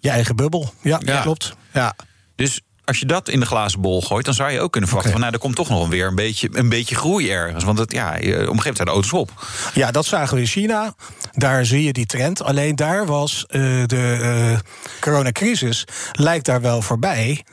Je 0.00 0.10
eigen 0.10 0.36
bubbel. 0.36 0.72
Ja, 0.80 1.00
Ja. 1.04 1.20
klopt. 1.20 1.56
Ja. 1.72 1.94
Dus 2.36 2.60
als 2.84 2.98
je 2.98 3.06
dat 3.06 3.28
in 3.28 3.40
de 3.40 3.46
glazen 3.46 3.80
bol 3.80 4.02
gooit, 4.02 4.24
dan 4.24 4.34
zou 4.34 4.50
je 4.50 4.60
ook 4.60 4.70
kunnen 4.70 4.88
verwachten... 4.88 5.12
van 5.12 5.22
nou, 5.22 5.34
er 5.34 5.40
komt 5.40 5.56
toch 5.56 5.68
nog 5.68 5.88
weer 5.88 6.06
een 6.06 6.14
beetje, 6.14 6.48
een 6.52 6.68
beetje 6.68 6.94
groei 6.94 7.30
ergens. 7.30 7.64
Want 7.64 7.78
het, 7.78 7.92
ja, 7.92 8.08
op 8.08 8.14
een 8.14 8.22
gegeven 8.22 8.46
moment 8.46 8.76
zijn 8.76 8.88
de 8.88 8.92
auto's 8.94 9.12
op. 9.12 9.30
Ja, 9.74 9.90
dat 9.90 10.06
zagen 10.06 10.34
we 10.34 10.40
in 10.40 10.46
China. 10.46 10.94
Daar 11.32 11.66
zie 11.66 11.82
je 11.82 11.92
die 11.92 12.06
trend. 12.06 12.42
Alleen 12.42 12.76
daar 12.76 13.06
was 13.06 13.44
eh, 13.46 13.60
de 13.86 14.18
eh, 14.20 14.58
coronacrisis 15.00 15.84
lijkt 16.12 16.44
daar 16.46 16.60
wel 16.60 16.82
voorbij. 16.82 17.44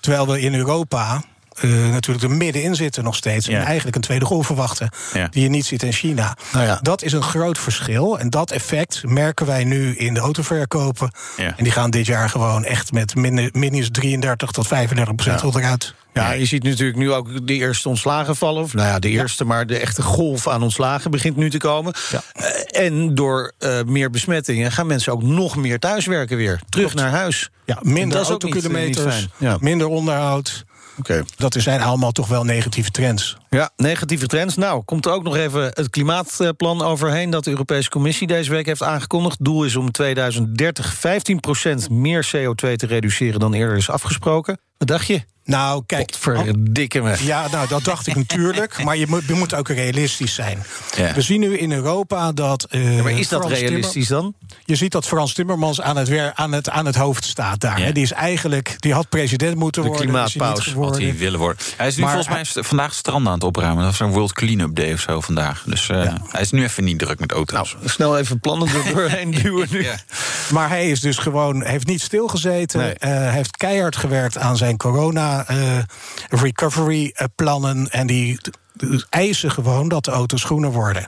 Terwijl 0.00 0.26
we 0.28 0.40
in 0.40 0.54
Europa 0.54 1.22
eh, 1.60 1.70
natuurlijk 1.70 2.24
er 2.24 2.30
middenin 2.30 2.74
zitten 2.74 3.04
nog 3.04 3.14
steeds. 3.16 3.46
Ja. 3.46 3.58
En 3.58 3.64
eigenlijk 3.64 3.96
een 3.96 4.02
tweede 4.02 4.24
golf 4.24 4.46
verwachten. 4.46 4.88
Ja. 5.14 5.28
Die 5.30 5.42
je 5.42 5.48
niet 5.48 5.66
ziet 5.66 5.82
in 5.82 5.92
China. 5.92 6.36
Nou 6.52 6.66
ja. 6.66 6.78
Dat 6.82 7.02
is 7.02 7.12
een 7.12 7.22
groot 7.22 7.58
verschil. 7.58 8.18
En 8.18 8.30
dat 8.30 8.50
effect 8.50 9.02
merken 9.04 9.46
wij 9.46 9.64
nu 9.64 9.96
in 9.96 10.14
de 10.14 10.20
autoverkopen. 10.20 11.10
Ja. 11.36 11.54
En 11.56 11.64
die 11.64 11.72
gaan 11.72 11.90
dit 11.90 12.06
jaar 12.06 12.28
gewoon 12.30 12.64
echt 12.64 12.92
met 12.92 13.14
min- 13.14 13.50
minstens 13.52 13.88
33 13.90 14.50
tot 14.50 14.66
35 14.66 15.14
procent 15.14 15.44
onderuit. 15.44 15.94
Ja, 16.14 16.30
je 16.32 16.44
ziet 16.44 16.62
natuurlijk 16.62 16.98
nu 16.98 17.12
ook 17.12 17.46
de 17.46 17.54
eerste 17.54 17.88
ontslagen 17.88 18.36
vallen. 18.36 18.62
Of 18.62 18.74
nou 18.74 18.88
ja, 18.88 18.98
de 18.98 19.08
eerste, 19.08 19.44
maar 19.44 19.66
de 19.66 19.78
echte 19.78 20.02
golf 20.02 20.48
aan 20.48 20.62
ontslagen 20.62 21.10
begint 21.10 21.36
nu 21.36 21.50
te 21.50 21.58
komen. 21.58 21.94
Ja. 22.10 22.22
Eh, 22.32 22.84
en 22.86 23.14
door 23.14 23.52
eh, 23.58 23.82
meer 23.86 24.10
besmettingen 24.10 24.72
gaan 24.72 24.86
mensen 24.86 25.12
ook 25.12 25.22
nog 25.22 25.56
meer 25.56 25.78
thuiswerken 25.78 26.36
weer. 26.36 26.60
Terug 26.68 26.94
naar 26.94 27.10
huis. 27.10 27.50
Ja, 27.64 27.78
minder 27.82 28.18
Dat 28.18 28.26
is 28.28 28.32
ook 28.32 28.42
niet- 28.42 28.52
autokilometers, 28.52 29.28
niet 29.38 29.60
minder 29.60 29.86
onderhoud. 29.86 30.64
Oké. 30.98 31.22
Dat 31.36 31.54
zijn 31.58 31.80
allemaal 31.80 32.12
toch 32.12 32.28
wel 32.28 32.44
negatieve 32.44 32.90
trends. 32.90 33.36
Ja, 33.50 33.70
negatieve 33.76 34.26
trends. 34.26 34.56
Nou, 34.56 34.82
komt 34.84 35.06
er 35.06 35.12
ook 35.12 35.22
nog 35.22 35.36
even 35.36 35.62
het 35.62 35.90
klimaatplan 35.90 36.82
overheen... 36.82 37.30
dat 37.30 37.44
de 37.44 37.50
Europese 37.50 37.90
Commissie 37.90 38.26
deze 38.26 38.50
week 38.50 38.66
heeft 38.66 38.82
aangekondigd. 38.82 39.44
Doel 39.44 39.64
is 39.64 39.76
om 39.76 39.90
2030 39.90 40.96
15% 41.88 41.90
meer 41.90 42.26
CO2 42.36 42.74
te 42.74 42.86
reduceren 42.86 43.40
dan 43.40 43.54
eerder 43.54 43.76
is 43.76 43.90
afgesproken. 43.90 44.58
Wat 44.78 44.88
dacht 44.88 45.06
je? 45.06 45.31
Nou, 45.44 45.82
kijk. 45.86 46.10
Verdikke 46.18 47.00
me. 47.00 47.16
Ja, 47.24 47.48
nou, 47.50 47.68
dat 47.68 47.84
dacht 47.84 48.06
ik 48.06 48.14
natuurlijk. 48.16 48.76
Maar 48.84 48.96
je 48.96 49.06
moet, 49.08 49.22
je 49.26 49.34
moet 49.34 49.54
ook 49.54 49.68
realistisch 49.68 50.34
zijn. 50.34 50.62
Ja. 50.96 51.14
We 51.14 51.20
zien 51.20 51.40
nu 51.40 51.58
in 51.58 51.72
Europa 51.72 52.32
dat. 52.32 52.64
eh, 52.70 52.96
Ja, 52.96 53.02
maar 53.02 53.12
is 53.12 53.28
dat 53.28 53.44
Frans 53.44 53.58
realistisch 53.58 54.08
dan? 54.08 54.34
Je 54.64 54.74
ziet 54.76 54.92
dat 54.92 55.06
Frans 55.06 55.32
Timmermans 55.34 55.80
aan 55.80 55.96
het, 55.96 56.08
weer, 56.08 56.32
aan 56.34 56.52
het, 56.52 56.68
aan 56.70 56.86
het 56.86 56.94
hoofd 56.94 57.24
staat 57.24 57.60
daar. 57.60 57.80
Ja. 57.80 57.90
Die 57.92 58.02
is 58.02 58.12
eigenlijk. 58.12 58.76
Die 58.78 58.92
had 58.92 59.08
president 59.08 59.56
moeten 59.56 59.82
De 59.82 59.88
worden. 59.88 60.06
is 60.06 60.12
klimaatpaus. 60.12 60.48
Wat 60.58 60.60
geworden. 60.66 61.02
hij 61.02 61.16
willen 61.16 61.38
worden. 61.38 61.62
Hij 61.76 61.86
is 61.86 61.96
nu 61.96 62.02
Maar 62.02 62.12
volgens 62.12 62.52
mij 62.54 62.62
vandaag 62.64 62.94
stranden 62.94 63.28
aan 63.28 63.34
het 63.38 63.44
opruimen. 63.46 63.82
Dat 63.84 63.98
was 63.98 64.00
een 64.08 64.14
World 64.14 64.32
Cleanup 64.32 64.74
Day 64.76 64.92
of 64.92 65.00
zo 65.00 65.20
vandaag. 65.20 65.62
Dus 65.66 65.88
eh, 65.88 66.14
hij 66.28 66.40
is 66.40 66.50
nu 66.50 66.62
even 66.62 66.84
niet 66.84 66.98
druk 66.98 67.20
met 67.20 67.32
auto's. 67.32 67.74
Nou, 67.78 67.88
snel 67.88 68.18
even 68.18 68.40
plannen 68.40 68.68
er 68.68 68.94
doorheen 68.94 69.30
duwen 69.42 69.66
nu. 69.70 69.82
Ja. 69.82 69.94
Maar 70.50 70.68
hij 70.68 70.90
is 70.90 71.00
dus 71.00 71.18
gewoon, 71.18 71.64
heeft 71.64 71.86
niet 71.86 72.02
stilgezeten. 72.02 72.80
Nee. 72.80 72.94
eh, 72.94 73.32
heeft 73.32 73.56
keihard 73.56 73.96
gewerkt 73.96 74.38
aan 74.38 74.56
zijn 74.56 74.76
corona 74.76 75.31
eh, 75.40 75.78
recovery 76.28 77.12
eh, 77.14 77.26
plannen. 77.34 77.90
En 77.90 78.06
die 78.06 78.38
eisen 79.08 79.50
gewoon 79.50 79.88
dat 79.88 80.04
de 80.04 80.10
auto's 80.10 80.44
groener 80.44 80.72
worden. 80.72 81.06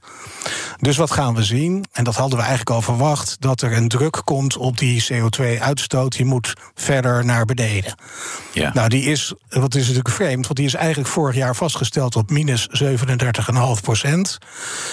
Dus 0.79 0.97
wat 0.97 1.11
gaan 1.11 1.35
we 1.35 1.43
zien? 1.43 1.85
En 1.93 2.05
dat 2.05 2.15
hadden 2.15 2.39
we 2.39 2.45
eigenlijk 2.45 2.77
al 2.77 2.83
verwacht. 2.83 3.37
Dat 3.41 3.63
er 3.63 3.77
een 3.77 3.89
druk 3.89 4.21
komt 4.25 4.57
op 4.57 4.79
die 4.79 5.07
CO2-uitstoot. 5.13 6.17
Die 6.17 6.25
moet 6.25 6.53
verder 6.75 7.25
naar 7.25 7.45
beneden. 7.45 7.95
Ja. 8.53 8.71
Nou, 8.75 8.89
die 8.89 9.05
is, 9.05 9.35
wat 9.49 9.75
is 9.75 9.83
natuurlijk 9.83 10.15
vreemd, 10.15 10.45
want 10.45 10.57
die 10.57 10.67
is 10.67 10.75
eigenlijk 10.75 11.09
vorig 11.09 11.37
jaar 11.37 11.57
vastgesteld 11.57 12.17
op 12.17 12.31
minus 12.31 12.69
37,5 12.83 12.87
procent. 13.83 14.39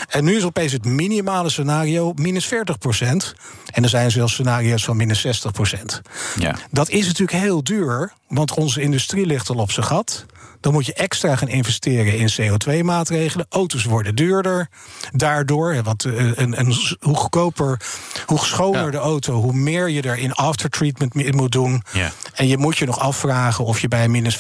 En 0.10 0.24
nu 0.24 0.36
is 0.36 0.44
opeens 0.44 0.72
het 0.72 0.86
minimale 0.86 1.50
scenario 1.50 2.14
minus 2.16 2.46
40 2.46 2.78
procent. 2.78 3.34
En 3.72 3.84
er 3.84 3.90
zijn 3.90 4.12
zelfs 4.12 4.34
scenario's 4.34 4.84
van 4.84 4.98
minus 4.98 5.22
60 5.22 5.52
procent. 5.52 6.02
Ja. 6.40 6.56
Dat 6.72 6.90
is 6.90 7.06
natuurlijk 7.06 7.38
heel 7.38 7.64
duur, 7.64 8.14
want 8.28 8.54
onze 8.54 8.82
industrie 8.82 9.26
ligt 9.26 9.50
al 9.50 9.56
op 9.56 9.72
zijn 9.72 9.86
gat. 9.86 10.26
Dan 10.62 10.74
moet 10.74 10.86
je 10.86 10.94
extra 10.94 11.36
gaan 11.36 11.48
investeren 11.48 12.18
in 12.18 12.30
CO2-maatregelen. 12.32 13.46
Auto's 13.50 13.84
worden 13.84 14.16
duurder. 14.16 14.70
Daardoor, 15.12 15.84
want 15.84 16.06
eh, 16.06 16.14
een, 16.36 16.60
een, 16.60 16.76
hoe 17.00 17.16
goedkoper, 17.16 17.82
hoe 18.26 18.40
schoner 18.40 18.86
Ja. 18.86 18.92
de 18.92 18.98
auto, 18.98 19.34
hoe 19.34 19.54
meer 19.54 19.90
je 19.90 20.02
er 20.02 20.18
in 20.18 20.34
aftertreatment 20.34 21.16
in 21.16 21.36
moet 21.36 21.52
doen. 21.52 21.84
Ja. 21.94 22.12
En 22.34 22.48
je 22.48 22.58
moet 22.58 22.78
je 22.78 22.86
nog 22.86 23.00
afvragen 23.00 23.66
of 23.66 23.80
je 23.80 23.88
bij 23.88 24.08
minus 24.08 24.38
50% 24.38 24.40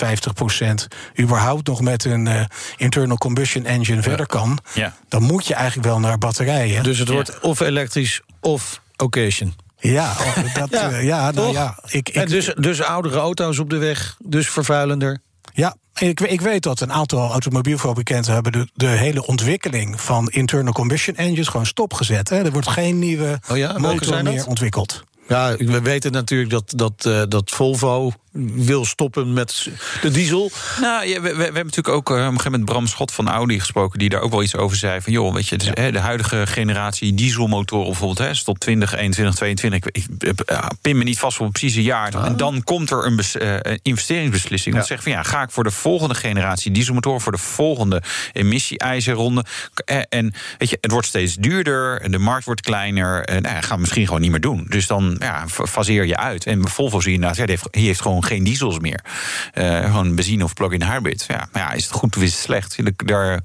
überhaupt 1.19 1.67
nog 1.67 1.81
met 1.81 2.05
een 2.05 2.27
eh, 2.27 2.45
internal 2.77 3.17
combustion 3.17 3.65
engine 3.65 4.01
verder 4.01 4.25
kan. 4.25 4.59
Ja. 4.73 4.95
Dan 5.09 5.23
moet 5.23 5.47
je 5.47 5.53
eigenlijk 5.53 5.87
wel 5.87 5.99
naar 5.99 6.17
batterijen. 6.17 6.83
Dus 6.83 6.99
het 6.99 7.09
wordt 7.09 7.39
of 7.39 7.59
elektrisch 7.59 8.21
of 8.39 8.81
occasion. 8.97 9.53
ja, 9.79 10.11
oh, 10.19 10.53
dat, 10.53 10.69
Ja, 10.81 10.89
ja, 10.89 10.97
ja 10.97 11.31
nou 11.31 11.51
ja. 11.51 11.79
Ik, 11.87 12.09
ik, 12.09 12.15
En 12.15 12.27
dus, 12.27 12.53
dus 12.57 12.81
oudere 12.81 13.17
auto's 13.19 13.59
op 13.59 13.69
de 13.69 13.77
weg, 13.77 14.15
dus 14.19 14.49
vervuilender. 14.49 15.19
Ja, 15.53 15.75
ik, 15.95 16.19
ik 16.19 16.41
weet 16.41 16.63
dat 16.63 16.79
een 16.79 16.91
aantal 16.91 17.31
automobielfabrikanten 17.31 18.33
hebben 18.33 18.51
de, 18.51 18.67
de 18.73 18.87
hele 18.87 19.25
ontwikkeling 19.25 20.01
van 20.01 20.29
internal 20.29 20.73
combustion 20.73 21.15
engines 21.15 21.47
gewoon 21.47 21.65
stopgezet. 21.65 22.29
Hè. 22.29 22.43
Er 22.43 22.51
wordt 22.51 22.67
geen 22.67 22.99
nieuwe 22.99 23.39
Oh 23.51 23.57
ja, 23.57 23.77
motor 23.77 24.23
meer 24.23 24.47
ontwikkeld. 24.47 25.03
Ja, 25.31 25.55
we 25.57 25.81
weten 25.81 26.11
natuurlijk 26.11 26.49
dat, 26.49 26.73
dat, 26.75 27.05
eh, 27.05 27.21
dat 27.29 27.49
Volvo 27.51 28.11
wil 28.53 28.85
stoppen 28.85 29.33
met 29.33 29.67
de 30.01 30.11
diesel. 30.11 30.51
Nou, 30.81 31.07
ja, 31.07 31.21
we, 31.21 31.29
we, 31.29 31.35
we 31.35 31.43
hebben 31.43 31.65
natuurlijk 31.65 31.95
ook 31.95 32.09
eh, 32.09 32.15
op 32.15 32.21
een 32.21 32.27
gegeven 32.27 32.51
moment 32.51 32.69
Bram 32.69 32.87
Schot 32.87 33.11
van 33.11 33.29
Audi 33.29 33.59
gesproken... 33.59 33.99
die 33.99 34.09
daar 34.09 34.21
ook 34.21 34.31
wel 34.31 34.43
iets 34.43 34.55
over 34.55 34.77
zei. 34.77 35.01
Van 35.01 35.13
joh, 35.13 35.33
weet 35.33 35.47
je, 35.47 35.55
is, 35.55 35.69
hè, 35.73 35.91
de 35.91 35.99
huidige 35.99 36.47
generatie 36.47 37.13
dieselmotoren 37.13 37.85
bijvoorbeeld... 37.87 38.17
Hè, 38.37 38.43
tot 38.43 38.59
20, 38.59 38.95
21, 38.95 39.35
22. 39.35 39.79
Ik, 39.91 40.05
ik 40.09 40.31
eh, 40.45 40.65
pin 40.81 40.97
me 40.97 41.03
niet 41.03 41.19
vast 41.19 41.39
op 41.39 41.45
een 41.45 41.51
precieze 41.51 41.83
jaar. 41.83 42.13
En 42.25 42.37
dan 42.37 42.63
komt 42.63 42.91
er 42.91 43.05
een, 43.05 43.15
bes- 43.15 43.35
een 43.39 43.79
investeringsbeslissing. 43.81 44.75
Dat 44.75 44.83
Ja. 44.87 44.89
zegt 44.89 45.03
van 45.03 45.11
ja, 45.11 45.23
ga 45.23 45.41
ik 45.41 45.51
voor 45.51 45.63
de 45.63 45.71
volgende 45.71 46.15
generatie 46.15 46.71
dieselmotoren... 46.71 47.21
voor 47.21 47.31
de 47.31 47.37
volgende 47.37 48.01
emissie-ijzerronde. 48.33 49.45
En 50.09 50.33
weet 50.57 50.69
je, 50.69 50.77
het 50.81 50.91
wordt 50.91 51.07
steeds 51.07 51.35
duurder, 51.35 52.01
en 52.01 52.11
de 52.11 52.19
markt 52.19 52.45
wordt 52.45 52.61
kleiner... 52.61 53.23
en 53.25 53.41
nou, 53.41 53.61
gaan 53.61 53.75
we 53.75 53.81
misschien 53.81 54.05
gewoon 54.05 54.21
niet 54.21 54.31
meer 54.31 54.41
doen. 54.41 54.65
Dus 54.69 54.87
dan 54.87 55.20
ja, 55.21 55.47
fa- 55.47 55.65
faseer 55.65 56.05
je 56.05 56.17
uit. 56.17 56.45
En 56.45 56.67
Volvo 56.69 56.99
zie 56.99 57.09
je 57.09 57.15
inderdaad, 57.15 57.37
ja, 57.37 57.45
die, 57.45 57.55
heeft, 57.55 57.75
heeft 57.75 58.01
gewoon 58.01 58.23
geen 58.23 58.43
diesels 58.43 58.79
meer. 58.79 58.99
Eh, 59.53 59.85
gewoon 59.85 60.15
benzine 60.15 60.43
of 60.43 60.53
plug-in 60.53 60.83
hybrid. 60.83 61.25
Ja, 61.27 61.47
maar 61.51 61.61
ja, 61.61 61.71
is 61.71 61.83
het 61.83 61.93
goed 61.93 62.15
of 62.15 62.21
is 62.23 62.31
het 62.31 62.41
slecht? 62.41 62.77
Daar 63.07 63.39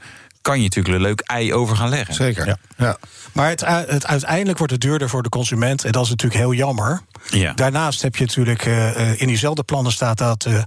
kan 0.46 0.56
je 0.56 0.62
natuurlijk 0.62 0.94
een 0.94 1.02
leuk 1.02 1.20
ei 1.20 1.54
over 1.54 1.76
gaan 1.76 1.88
leggen. 1.88 2.14
Zeker. 2.14 2.46
Ja. 2.46 2.56
Ja. 2.76 2.96
Maar 3.32 3.48
het, 3.48 3.62
u- 3.62 3.66
het, 3.66 4.06
uiteindelijk 4.06 4.58
wordt 4.58 4.72
het 4.72 4.82
duurder 4.82 5.08
voor 5.08 5.22
de 5.22 5.28
consument. 5.28 5.84
En 5.84 5.92
dat 5.92 6.04
is 6.04 6.10
natuurlijk 6.10 6.40
heel 6.40 6.52
jammer. 6.52 7.00
Ja. 7.30 7.52
Daarnaast 7.52 8.02
heb 8.02 8.16
je 8.16 8.24
natuurlijk 8.24 8.66
eh, 8.66 8.88
eh, 9.10 9.20
in 9.20 9.26
diezelfde 9.26 9.62
plannen 9.62 9.92
staat 9.92 10.18
dat 10.18 10.44
eh, 10.44 10.62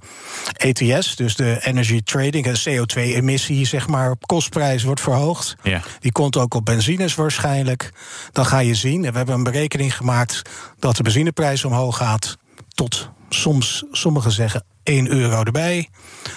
ETS, 0.53 1.15
dus 1.15 1.35
de 1.35 1.57
energy 1.61 2.01
trading, 2.03 2.45
en 2.45 2.59
CO2-emissie, 2.59 3.65
zeg 3.65 3.87
maar, 3.87 4.15
kostprijs 4.19 4.83
wordt 4.83 5.01
verhoogd. 5.01 5.55
Ja. 5.63 5.81
Die 5.99 6.11
komt 6.11 6.37
ook 6.37 6.53
op 6.53 6.65
benzines 6.65 7.15
waarschijnlijk. 7.15 7.91
Dan 8.31 8.45
ga 8.45 8.59
je 8.59 8.75
zien, 8.75 9.05
en 9.05 9.11
we 9.11 9.17
hebben 9.17 9.35
een 9.35 9.43
berekening 9.43 9.97
gemaakt 9.97 10.41
dat 10.79 10.95
de 10.95 11.03
benzineprijs 11.03 11.65
omhoog 11.65 11.97
gaat 11.97 12.37
tot 12.73 13.09
soms, 13.29 13.83
sommigen 13.91 14.31
zeggen 14.31 14.63
1 14.89 15.07
euro 15.11 15.43
erbij. 15.43 15.89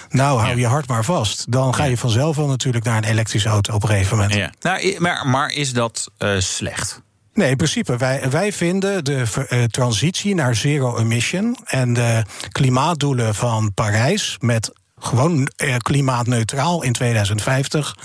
Nou, 0.09 0.39
hou 0.39 0.49
Ja. 0.51 0.57
je 0.57 0.67
hart 0.67 0.87
maar 0.87 1.03
vast. 1.05 1.51
Dan 1.51 1.73
ga 1.75 1.83
je 1.83 1.97
vanzelf 1.97 2.35
wel 2.35 2.47
natuurlijk 2.47 2.85
naar 2.85 2.97
een 2.97 3.03
elektrische 3.03 3.49
auto 3.49 3.73
op 3.73 3.83
een 3.83 3.89
gegeven 3.89 4.17
moment. 4.17 4.33
Ja. 4.33 4.51
Nou, 4.59 4.95
maar, 4.99 5.27
maar 5.27 5.51
is 5.51 5.73
dat 5.73 6.11
eh, 6.17 6.39
slecht? 6.39 7.01
Nee, 7.33 7.49
in 7.49 7.57
principe. 7.57 7.97
Wij, 7.97 8.29
wij 8.29 8.53
vinden 8.53 9.03
de 9.03 9.23
eh, 9.47 9.63
transitie 9.63 10.35
naar 10.35 10.55
zero 10.55 10.97
emission 10.97 11.57
en 11.65 11.93
de 11.93 12.23
klimaatdoelen 12.51 13.35
van 13.35 13.73
Parijs 13.73 14.37
met 14.39 14.71
gewoon 15.03 15.49
eh, 15.55 15.75
klimaatneutraal 15.77 16.83
in 16.83 16.93
2050 16.93 17.95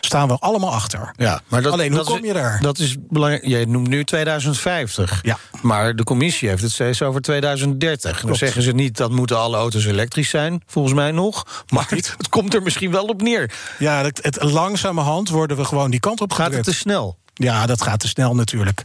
staan 0.00 0.28
we 0.28 0.36
allemaal 0.38 0.72
achter. 0.72 1.12
Ja, 1.16 1.40
maar 1.48 1.62
dat, 1.62 1.72
Alleen, 1.72 1.88
hoe 1.88 1.96
dat 1.96 2.06
is- 2.08 2.12
kom 2.14 2.24
je 2.24 2.32
daar? 2.32 2.58
Dat 2.60 2.78
is 2.78 2.96
belangrijk. 3.08 3.46
Je 3.46 3.66
noemt 3.66 3.88
nu 3.88 4.04
2050. 4.04 5.18
Ja. 5.22 5.38
Maar 5.62 5.96
de 5.96 6.04
commissie 6.04 6.48
heeft 6.48 6.62
het 6.62 6.72
steeds 6.72 7.02
over 7.02 7.20
2030. 7.20 8.20
Dan 8.20 8.36
zeggen 8.36 8.62
ze 8.62 8.72
niet 8.72 8.96
dat 8.96 9.10
moeten 9.10 9.38
alle 9.38 9.56
auto's 9.56 9.84
elektrisch 9.86 10.30
zijn, 10.30 10.62
volgens 10.66 10.94
mij 10.94 11.10
nog. 11.10 11.46
Maar 11.68 11.86
het, 11.88 12.14
het 12.16 12.28
komt 12.28 12.54
er 12.54 12.62
misschien 12.62 12.90
wel 12.90 13.04
op 13.04 13.22
neer. 13.22 13.50
Ja, 13.78 14.02
het, 14.02 14.20
het, 14.22 14.42
langzamerhand 14.42 15.28
worden 15.28 15.56
we 15.56 15.64
gewoon 15.64 15.90
die 15.90 16.00
kant 16.00 16.20
op 16.20 16.32
Gaat 16.32 16.52
het 16.52 16.64
te 16.64 16.74
snel? 16.74 17.16
Ja, 17.34 17.66
dat 17.66 17.82
gaat 17.82 18.00
te 18.00 18.08
snel 18.08 18.34
natuurlijk. 18.34 18.82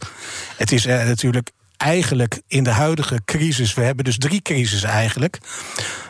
Het 0.58 0.72
is 0.72 0.86
eh, 0.86 1.06
natuurlijk 1.06 1.51
eigenlijk 1.84 2.42
in 2.48 2.63
de 2.63 2.70
huidige 2.70 3.22
crisis. 3.25 3.74
We 3.74 3.82
hebben 3.82 4.06
dus 4.06 4.18
drie 4.18 4.42
crises 4.42 4.84
eigenlijk. 4.84 5.38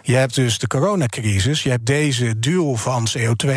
Je 0.01 0.15
hebt 0.15 0.35
dus 0.35 0.57
de 0.57 0.67
coronacrisis, 0.67 1.63
je 1.63 1.69
hebt 1.69 1.85
deze 1.85 2.39
duel 2.39 2.75
van 2.75 3.07
CO2. 3.17 3.51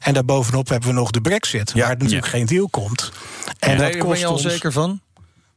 En 0.00 0.14
daarbovenop 0.14 0.68
hebben 0.68 0.88
we 0.88 0.94
nog 0.94 1.10
de 1.10 1.20
brexit, 1.20 1.72
waar 1.72 1.96
natuurlijk 1.96 2.26
geen 2.26 2.46
deal 2.46 2.68
komt. 2.68 3.12
En 3.58 3.78
daar 3.78 3.90
ben 3.90 4.18
je 4.18 4.26
al 4.26 4.32
ons. 4.32 4.42
zeker 4.42 4.72
van? 4.72 5.00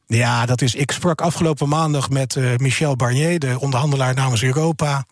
Ja, 0.06 0.46
dat 0.46 0.62
is. 0.62 0.74
Ik 0.74 0.90
sprak 0.90 1.20
afgelopen 1.20 1.68
maandag 1.68 2.10
met 2.10 2.36
eh, 2.36 2.56
Michel 2.56 2.96
Barnier, 2.96 3.38
de 3.38 3.60
onderhandelaar 3.60 4.14
namens 4.14 4.42
Europa. 4.42 5.04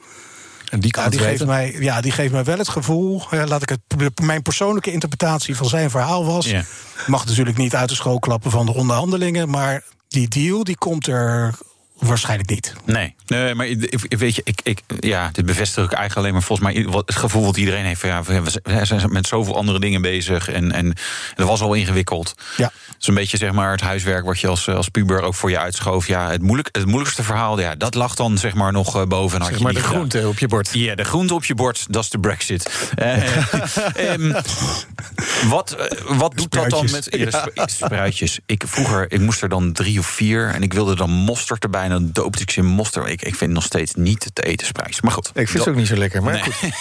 En 0.70 0.80
die 0.80 0.90
kan 0.90 1.04
Ja, 1.04 1.10
die, 1.10 1.18
geeft 1.18 1.46
mij, 1.46 1.76
ja, 1.78 2.00
die 2.00 2.12
geeft 2.12 2.32
mij 2.32 2.44
wel 2.44 2.58
het 2.58 2.68
gevoel. 2.68 3.22
laat 3.30 3.62
ik 3.62 3.68
het. 3.68 4.20
Mijn 4.22 4.42
persoonlijke 4.42 4.92
interpretatie 4.92 5.56
van 5.56 5.68
zijn 5.68 5.90
verhaal 5.90 6.24
was. 6.24 6.46
Ja. 6.46 6.62
Mag 7.06 7.26
natuurlijk 7.26 7.56
niet 7.56 7.74
uit 7.74 7.88
de 7.88 7.94
school 7.94 8.18
klappen 8.18 8.50
van 8.50 8.66
de 8.66 8.74
onderhandelingen. 8.74 9.50
Maar 9.50 9.82
die 10.14 10.28
deal 10.28 10.64
die 10.64 10.76
komt 10.78 11.08
er 11.08 11.54
waarschijnlijk 12.06 12.50
niet. 12.50 12.74
Nee, 12.84 13.14
nee 13.26 13.54
maar 13.54 13.66
weet 14.08 14.34
je, 14.34 14.40
ik, 14.44 14.60
ik, 14.62 14.80
ja, 15.00 15.30
dit 15.32 15.46
bevestig 15.46 15.84
ik 15.84 15.92
eigenlijk 15.92 16.18
alleen 16.18 16.32
maar 16.32 16.42
volgens 16.42 16.72
mij 16.72 17.02
het 17.06 17.14
gevoel 17.14 17.44
wat 17.44 17.56
iedereen 17.56 17.84
heeft 17.84 18.00
van 18.00 18.08
ja, 18.08 18.22
we 18.22 18.84
zijn 18.84 19.12
met 19.12 19.26
zoveel 19.26 19.56
andere 19.56 19.80
dingen 19.80 20.02
bezig 20.02 20.48
en, 20.48 20.72
en 20.72 20.94
dat 21.34 21.48
was 21.48 21.60
al 21.60 21.74
ingewikkeld. 21.74 22.34
Ja. 22.56 22.72
Zo'n 22.98 23.14
beetje 23.14 23.36
zeg 23.36 23.52
maar 23.52 23.70
het 23.70 23.80
huiswerk 23.80 24.24
wat 24.24 24.40
je 24.40 24.48
als, 24.48 24.68
als 24.68 24.88
puber 24.88 25.22
ook 25.22 25.34
voor 25.34 25.50
je 25.50 25.58
uitschoof. 25.58 26.06
Ja, 26.06 26.30
het, 26.30 26.42
moeilijk, 26.42 26.68
het 26.72 26.86
moeilijkste 26.86 27.22
verhaal, 27.22 27.60
ja, 27.60 27.74
dat 27.74 27.94
lag 27.94 28.14
dan 28.14 28.38
zeg 28.38 28.54
maar 28.54 28.72
nog 28.72 28.96
eh, 28.96 29.02
boven. 29.06 29.40
Had 29.40 29.48
Zeg 29.48 29.60
maar 29.60 29.72
de 29.72 29.78
gedaan. 29.78 29.94
groente 29.94 30.28
op 30.28 30.38
je 30.38 30.48
bord. 30.48 30.70
Ja, 30.72 30.94
de 30.94 31.04
groente 31.04 31.34
op 31.34 31.44
je 31.44 31.54
bord, 31.54 31.86
dat 31.90 32.04
is 32.04 32.10
de 32.10 32.18
brexit. 32.18 32.90
Eh, 32.94 33.36
ehm, 34.10 34.32
wat, 35.48 35.72
eh, 35.72 35.98
wat 36.06 36.36
doet 36.36 36.52
dat 36.52 36.70
dan 36.70 36.90
met 36.90 37.06
ja, 37.10 37.66
spruitjes? 37.66 38.38
Ik, 38.46 38.62
vroeger, 38.66 39.12
ik 39.12 39.20
moest 39.20 39.42
er 39.42 39.48
dan 39.48 39.72
drie 39.72 39.98
of 39.98 40.06
vier 40.06 40.48
en 40.48 40.62
ik 40.62 40.72
wilde 40.72 40.96
dan 40.96 41.10
mosterd 41.10 41.62
erbij. 41.62 41.88
Dan 41.94 42.10
doopt 42.12 42.40
ik 42.40 42.50
ze 42.50 42.60
in. 42.60 42.78
Ik, 43.06 43.22
ik 43.22 43.22
vind 43.22 43.40
het 43.40 43.50
nog 43.50 43.64
steeds 43.64 43.94
niet 43.94 44.24
het 44.24 44.42
etensprijs. 44.44 45.00
Maar 45.00 45.12
goed. 45.12 45.28
Ik 45.34 45.48
vind 45.48 45.58
het 45.58 45.68
ook 45.68 45.78
niet 45.78 45.86
zo 45.86 45.96
lekker, 45.96 46.22
maar 46.22 46.32
Nee. 46.32 46.42
goed. 46.42 46.72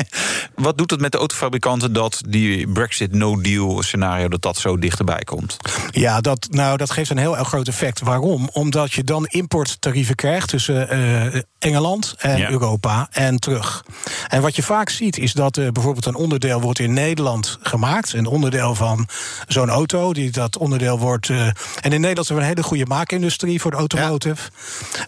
Wat 0.54 0.78
doet 0.78 0.90
het 0.90 1.00
met 1.00 1.12
de 1.12 1.18
autofabrikanten 1.18 1.92
dat 1.92 2.22
die 2.28 2.68
Brexit 2.68 3.12
no-deal 3.14 3.82
scenario... 3.82 4.28
dat 4.28 4.42
dat 4.42 4.56
zo 4.56 4.78
dichterbij 4.78 5.18
komt? 5.24 5.56
Ja, 5.90 6.20
dat, 6.20 6.46
nou, 6.50 6.76
dat 6.76 6.90
geeft 6.90 7.10
een 7.10 7.18
heel 7.18 7.38
erg 7.38 7.48
groot 7.48 7.68
effect. 7.68 8.00
Waarom? 8.00 8.48
Omdat 8.52 8.92
je 8.92 9.04
dan 9.04 9.26
importtarieven 9.26 10.14
krijgt 10.14 10.48
tussen 10.48 10.88
eh, 10.88 11.40
Engeland 11.58 12.14
en 12.18 12.38
Ja. 12.38 12.50
Europa 12.50 13.08
en 13.10 13.38
terug. 13.38 13.84
En 14.28 14.42
wat 14.42 14.56
je 14.56 14.62
vaak 14.62 14.88
ziet 14.88 15.18
is 15.18 15.32
dat 15.32 15.56
eh, 15.56 15.68
bijvoorbeeld 15.68 16.06
een 16.06 16.14
onderdeel 16.14 16.60
wordt 16.60 16.78
in 16.78 16.92
Nederland 16.92 17.58
gemaakt. 17.62 18.12
Een 18.12 18.26
onderdeel 18.26 18.74
van 18.74 19.08
zo'n 19.48 19.68
auto. 19.70 20.12
Die, 20.12 20.30
dat 20.30 20.56
onderdeel 20.56 20.98
wordt. 20.98 21.28
eh, 21.28 21.46
en 21.46 21.92
in 21.92 22.00
Nederland 22.00 22.16
hebben 22.28 22.36
we 22.36 22.42
een 22.42 22.56
hele 22.56 22.62
goede 22.62 22.86
maakindustrie 22.86 23.60
voor 23.60 23.70
de 23.70 23.76
automotive. 23.76 24.21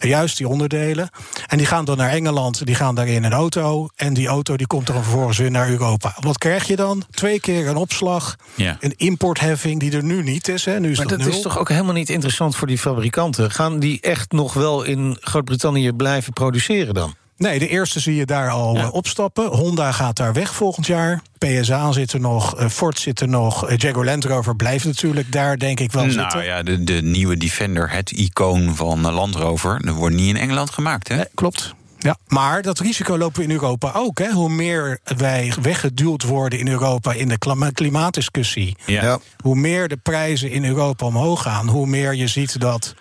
Juist 0.00 0.36
die 0.36 0.48
onderdelen. 0.48 1.10
En 1.46 1.58
die 1.58 1.66
gaan 1.66 1.84
dan 1.84 1.96
naar 1.96 2.10
Engeland, 2.10 2.66
die 2.66 2.74
gaan 2.74 2.94
daar 2.94 3.08
in 3.08 3.24
een 3.24 3.32
auto. 3.32 3.88
En 3.96 4.14
die 4.14 4.26
auto 4.26 4.56
die 4.56 4.66
komt 4.66 4.86
dan 4.86 5.02
vervolgens 5.02 5.38
weer 5.38 5.50
naar 5.50 5.68
Europa. 5.68 6.16
Wat 6.20 6.38
krijg 6.38 6.66
je 6.66 6.76
dan? 6.76 7.02
Twee 7.10 7.40
keer 7.40 7.68
een 7.68 7.76
opslag. 7.76 8.36
Ja. 8.54 8.76
Een 8.80 8.94
importheffing 8.96 9.80
die 9.80 9.92
er 9.92 10.04
nu 10.04 10.22
niet 10.22 10.48
is. 10.48 10.64
Hè. 10.64 10.80
Nu 10.80 10.90
is 10.90 10.98
Maar 10.98 11.06
dat 11.06 11.26
is 11.26 11.40
toch 11.40 11.58
ook 11.58 11.68
helemaal 11.68 11.92
niet 11.92 12.10
interessant 12.10 12.56
voor 12.56 12.66
die 12.66 12.78
fabrikanten? 12.78 13.50
Gaan 13.50 13.78
die 13.78 14.00
echt 14.00 14.32
nog 14.32 14.52
wel 14.52 14.82
in 14.82 15.16
Groot-Brittannië 15.20 15.92
blijven 15.92 16.32
produceren 16.32 16.94
dan? 16.94 17.14
Nee, 17.36 17.58
de 17.58 17.68
eerste 17.68 18.00
zie 18.00 18.14
je 18.14 18.26
daar 18.26 18.50
al 18.50 18.76
eh, 18.76 18.92
opstappen. 18.94 19.46
Honda 19.46 19.92
gaat 19.92 20.16
daar 20.16 20.32
weg 20.32 20.54
volgend 20.54 20.86
jaar. 20.86 21.22
PSA 21.38 21.92
zit 21.92 22.12
er 22.12 22.20
nog, 22.20 22.56
eh, 22.56 22.68
Ford 22.68 22.98
zit 22.98 23.20
er 23.20 23.28
nog. 23.28 23.66
eh, 23.68 23.76
Jaguar 23.76 24.04
Land 24.04 24.24
Rover 24.24 24.56
blijft 24.56 24.84
natuurlijk 24.84 25.32
daar, 25.32 25.58
denk 25.58 25.80
ik 25.80 25.92
wel 25.92 26.02
zitten. 26.10 26.28
Nou 26.38 26.44
ja, 26.44 26.62
de, 26.62 26.84
de 26.84 27.02
nieuwe 27.02 27.36
Defender, 27.36 27.90
het 27.90 28.10
icoon 28.10 28.76
van 28.76 29.00
Land 29.12 29.34
Rover... 29.34 29.80
dat 29.84 29.94
wordt 29.94 30.14
niet 30.16 30.28
in 30.28 30.36
Engeland 30.36 30.70
gemaakt, 30.70 31.08
hè? 31.08 31.16
Nee, 31.16 31.26
klopt. 31.34 31.74
Ja, 31.98 32.16
maar 32.26 32.62
dat 32.62 32.78
risico 32.78 33.18
lopen 33.18 33.36
we 33.38 33.44
in 33.46 33.50
Europa 33.54 33.92
ook. 33.94 34.18
Hè. 34.18 34.30
Hoe 34.30 34.48
meer 34.48 34.98
wij 35.16 35.52
weggeduwd 35.62 36.22
worden 36.22 36.58
in 36.58 36.68
Europa 36.68 37.12
in 37.12 37.28
de 37.28 37.38
klima- 37.38 37.70
klimaatdiscussie, 37.70 38.76
Ja. 38.86 39.18
hoe 39.42 39.56
meer 39.56 39.88
de 39.88 39.96
prijzen 39.96 40.50
in 40.50 40.64
Europa 40.64 41.06
omhoog 41.06 41.42
gaan, 41.42 41.68
hoe 41.68 41.86
meer 41.86 42.14
je 42.14 42.26
ziet 42.26 42.60
dat. 42.60 42.94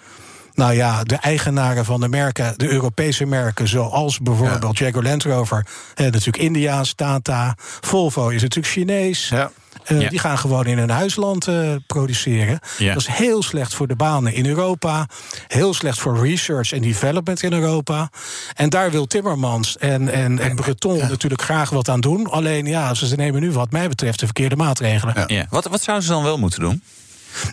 Nou 0.55 0.73
ja, 0.73 1.03
de 1.03 1.15
eigenaren 1.15 1.85
van 1.85 1.99
de 2.01 2.07
merken, 2.07 2.53
de 2.57 2.69
Europese 2.71 3.25
merken, 3.25 3.67
zoals 3.67 4.19
bijvoorbeeld 4.19 4.77
Jaguar 4.77 5.03
Land 5.03 5.23
Rover, 5.23 5.65
eh, 5.95 6.03
natuurlijk 6.05 6.43
India's, 6.43 6.93
Tata, 6.95 7.55
Volvo 7.57 8.29
is 8.29 8.41
natuurlijk 8.41 8.73
Chinees. 8.73 9.29
Ja. 9.29 9.51
Eh, 9.83 10.01
Ja. 10.01 10.09
Die 10.09 10.19
gaan 10.19 10.37
gewoon 10.37 10.65
in 10.65 10.77
hun 10.77 10.89
huisland 10.89 11.47
eh, 11.47 11.71
produceren. 11.87 12.59
Ja. 12.77 12.93
Dat 12.93 13.01
is 13.01 13.07
heel 13.07 13.43
slecht 13.43 13.73
voor 13.73 13.87
de 13.87 13.95
banen 13.95 14.33
in 14.33 14.45
Europa. 14.45 15.05
Heel 15.47 15.73
slecht 15.73 15.99
voor 15.99 16.27
research 16.27 16.71
en 16.71 16.81
development 16.81 17.43
in 17.43 17.53
Europa. 17.53 18.09
En 18.55 18.69
daar 18.69 18.91
wil 18.91 19.05
Timmermans 19.07 19.77
en, 19.77 20.09
en, 20.09 20.39
en 20.39 20.55
Breton 20.55 20.97
natuurlijk 20.97 21.41
graag 21.41 21.69
wat 21.69 21.89
aan 21.89 22.01
doen. 22.01 22.29
Alleen 22.29 22.65
ja, 22.65 22.93
ze 22.93 23.15
nemen 23.15 23.41
nu 23.41 23.51
wat 23.51 23.71
mij 23.71 23.87
betreft 23.87 24.19
de 24.19 24.25
verkeerde 24.25 24.55
maatregelen. 24.55 25.23
Ja. 25.27 25.45
Wat, 25.49 25.65
wat 25.67 25.81
zouden 25.83 26.05
ze 26.07 26.11
dan 26.13 26.23
wel 26.23 26.37
moeten 26.37 26.59
doen? 26.59 26.81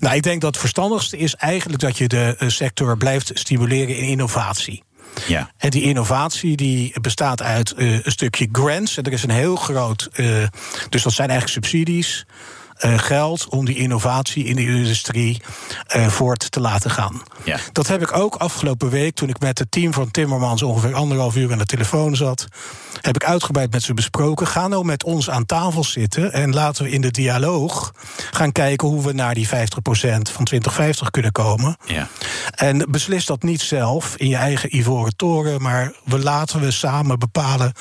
Nou, 0.00 0.14
ik 0.14 0.22
denk 0.22 0.40
dat 0.40 0.50
het 0.50 0.60
verstandigste 0.60 1.16
is 1.16 1.34
eigenlijk 1.34 1.80
dat 1.80 1.98
je 1.98 2.08
de 2.08 2.34
eh, 2.38 2.48
sector 2.48 2.96
blijft 2.96 3.30
stimuleren 3.34 3.96
in 3.96 4.04
innovatie. 4.04 4.82
Ja. 5.26 5.50
En 5.56 5.70
die 5.70 5.82
innovatie 5.82 6.56
die 6.56 7.00
bestaat 7.00 7.42
uit 7.42 7.72
eh, 7.72 7.92
een 7.92 8.12
stukje 8.12 8.48
grants. 8.52 8.96
En 8.96 9.04
er 9.04 9.12
is 9.12 9.22
een 9.22 9.30
heel 9.30 9.56
groot. 9.56 10.08
eh, 10.12 10.26
dus 10.88 11.02
dat 11.02 11.12
zijn 11.12 11.30
eigenlijk 11.30 11.64
subsidies. 11.64 12.26
Eh, 12.80 12.98
geld 12.98 13.48
om 13.48 13.64
die 13.64 13.76
innovatie 13.76 14.44
in 14.44 14.56
de 14.56 14.66
industrie 14.66 15.42
eh, 15.86 16.08
voort 16.08 16.50
te 16.50 16.60
laten 16.60 16.90
gaan. 16.90 17.22
Ja. 17.44 17.58
Dat 17.72 17.86
heb 17.86 18.02
ik 18.02 18.12
ook 18.12 18.34
afgelopen 18.34 18.90
week, 18.90 19.14
toen 19.14 19.28
ik 19.28 19.40
met 19.40 19.58
het 19.58 19.70
team 19.70 19.92
van 19.92 20.10
Timmermans 20.10 20.62
ongeveer 20.62 20.94
anderhalf 20.94 21.36
uur 21.36 21.52
aan 21.52 21.58
de 21.58 21.66
telefoon 21.66 22.16
zat, 22.16 22.46
heb 23.00 23.14
ik 23.14 23.24
uitgebreid 23.24 23.72
met 23.72 23.82
ze 23.82 23.94
besproken. 23.94 24.46
Ga 24.46 24.68
nou 24.68 24.84
met 24.84 25.04
ons 25.04 25.30
aan 25.30 25.46
tafel 25.46 25.84
zitten 25.84 26.32
en 26.32 26.54
laten 26.54 26.84
we 26.84 26.90
in 26.90 27.00
de 27.00 27.10
dialoog 27.10 27.94
gaan 28.30 28.52
kijken 28.52 28.88
hoe 28.88 29.04
we 29.04 29.12
naar 29.12 29.34
die 29.34 29.48
50% 29.48 29.50
van 30.32 30.44
2050 30.44 31.10
kunnen 31.10 31.32
komen. 31.32 31.76
Ja. 31.84 32.08
En 32.54 32.86
beslis 32.90 33.26
dat 33.26 33.42
niet 33.42 33.60
zelf 33.60 34.16
in 34.16 34.28
je 34.28 34.36
eigen 34.36 34.76
ivoren 34.76 35.16
toren, 35.16 35.62
maar 35.62 35.92
we 36.04 36.18
laten 36.18 36.60
we 36.60 36.70
samen 36.70 37.18
bepalen 37.18 37.72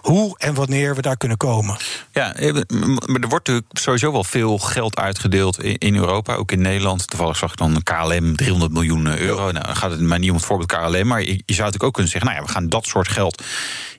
hoe 0.00 0.38
en 0.38 0.54
wanneer 0.54 0.94
we 0.94 1.02
daar 1.02 1.16
kunnen 1.16 1.36
komen. 1.36 1.76
Ja, 2.12 2.34
eh, 2.34 2.52
maar 2.52 3.20
er 3.20 3.28
wordt 3.28 3.46
natuurlijk 3.46 3.66
sowieso 3.72 4.12
wel 4.12 4.24
veel 4.24 4.47
geld 4.56 4.96
uitgedeeld 4.96 5.62
in, 5.62 5.96
Europa, 5.96 6.34
ook 6.34 6.52
in 6.52 6.60
Nederland. 6.60 7.06
Toevallig 7.06 7.36
zag 7.36 7.50
ik 7.50 7.56
dan 7.56 7.82
KLM 7.82 8.36
300 8.36 8.72
miljoen 8.72 9.18
euro. 9.18 9.50
Nou, 9.50 9.64
dan 9.66 9.76
gaat 9.76 9.90
het 9.90 10.00
maar 10.00 10.18
niet 10.18 10.30
om 10.30 10.36
het 10.36 10.44
voorbeeld 10.44 10.72
KLM, 10.72 11.06
maar 11.06 11.22
je 11.22 11.26
zou 11.26 11.42
natuurlijk 11.46 11.84
ook 11.84 11.92
kunnen 11.92 12.12
zeggen: 12.12 12.30
nou 12.30 12.40
ja, 12.40 12.46
we 12.46 12.52
gaan 12.52 12.68
dat 12.68 12.86
soort 12.86 13.08
geld 13.08 13.42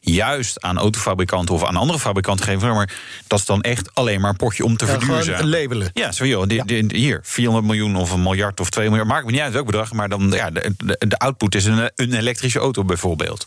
juist 0.02 0.62
aan 0.62 0.78
autofabrikanten 0.78 1.56
of 1.56 1.64
aan 1.64 1.76
andere 1.76 2.00
fabrikanten 2.00 2.46
geven. 2.46 2.74
Maar 2.74 2.94
dat 3.28 3.40
is 3.40 3.46
dan 3.46 3.62
echt 3.62 3.96
alleen 3.96 4.22
maar 4.22 4.30
een 4.30 4.36
potje 4.36 4.64
om 4.66 4.78
te 4.78 4.86
Ja, 4.86 4.92
verduurzamen. 4.92 5.50
labelen. 5.50 5.90
Ja, 5.94 6.12
zo 6.12 6.26
joh, 6.26 6.48
di- 6.48 6.86
hier 6.88 7.20
400 7.24 7.66
miljoen 7.68 7.96
of 7.96 8.12
een 8.12 8.22
miljard 8.24 8.60
of 8.60 8.70
2 8.70 8.88
miljard, 8.88 9.08
maakt 9.08 9.26
me 9.26 9.32
niet 9.32 9.42
uit 9.42 9.54
welk 9.54 9.66
bedrag, 9.66 9.94
maar 9.94 10.10
dan 10.10 10.32
ja, 10.32 10.50
de, 10.50 11.18
output 11.18 11.56
is 11.56 11.66
een, 11.66 11.92
een 11.96 12.14
elektrische 12.14 12.60
auto 12.60 12.84
bijvoorbeeld. 12.84 13.46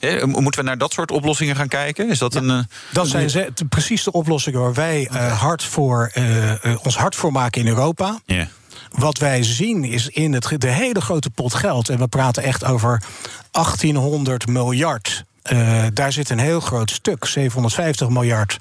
Ja, 0.00 0.26
moeten 0.26 0.60
we 0.60 0.66
naar 0.66 0.78
dat 0.78 0.92
soort 0.92 1.10
oplossingen 1.10 1.56
gaan 1.56 1.68
kijken? 1.68 2.10
Is 2.10 2.18
dat 2.18 2.34
een 2.34 2.50
eh, 2.50 2.58
Dat 2.92 3.08
zijn 3.08 3.30
ze, 3.30 3.52
precies 3.68 4.02
de 4.04 4.12
oplossingen 4.12 4.60
waar 4.60 4.74
wij 4.74 5.08
eh, 5.12 5.40
hard 5.40 5.64
voor, 5.64 6.10
eh, 6.12 6.76
ons 6.82 6.96
hard 6.96 7.16
voor 7.16 7.32
maken 7.32 7.60
in 7.60 7.66
Europa. 7.68 8.20
ja. 8.26 8.48
Wat 8.88 9.18
wij 9.18 9.42
zien 9.42 9.84
is 9.84 10.08
in 10.08 10.32
het, 10.32 10.54
de 10.58 10.68
hele 10.68 11.00
grote 11.00 11.30
pot 11.30 11.54
geld, 11.54 11.88
en 11.88 11.98
we 11.98 12.06
praten 12.08 12.42
echt 12.42 12.64
over 12.64 13.02
1800 13.50 14.46
miljard. 14.46 15.24
Eh, 15.48 15.84
daar 15.92 16.12
zit 16.12 16.30
een 16.30 16.38
heel 16.38 16.60
groot 16.60 16.90
stuk, 16.90 17.24
750 17.24 18.08
miljard, 18.08 18.58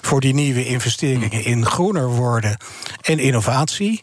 voor 0.00 0.20
die 0.20 0.34
nieuwe 0.34 0.66
investeringen 0.66 1.44
in 1.44 1.66
groener 1.66 2.08
worden 2.08 2.56
en 3.00 3.18
innovatie. 3.18 4.02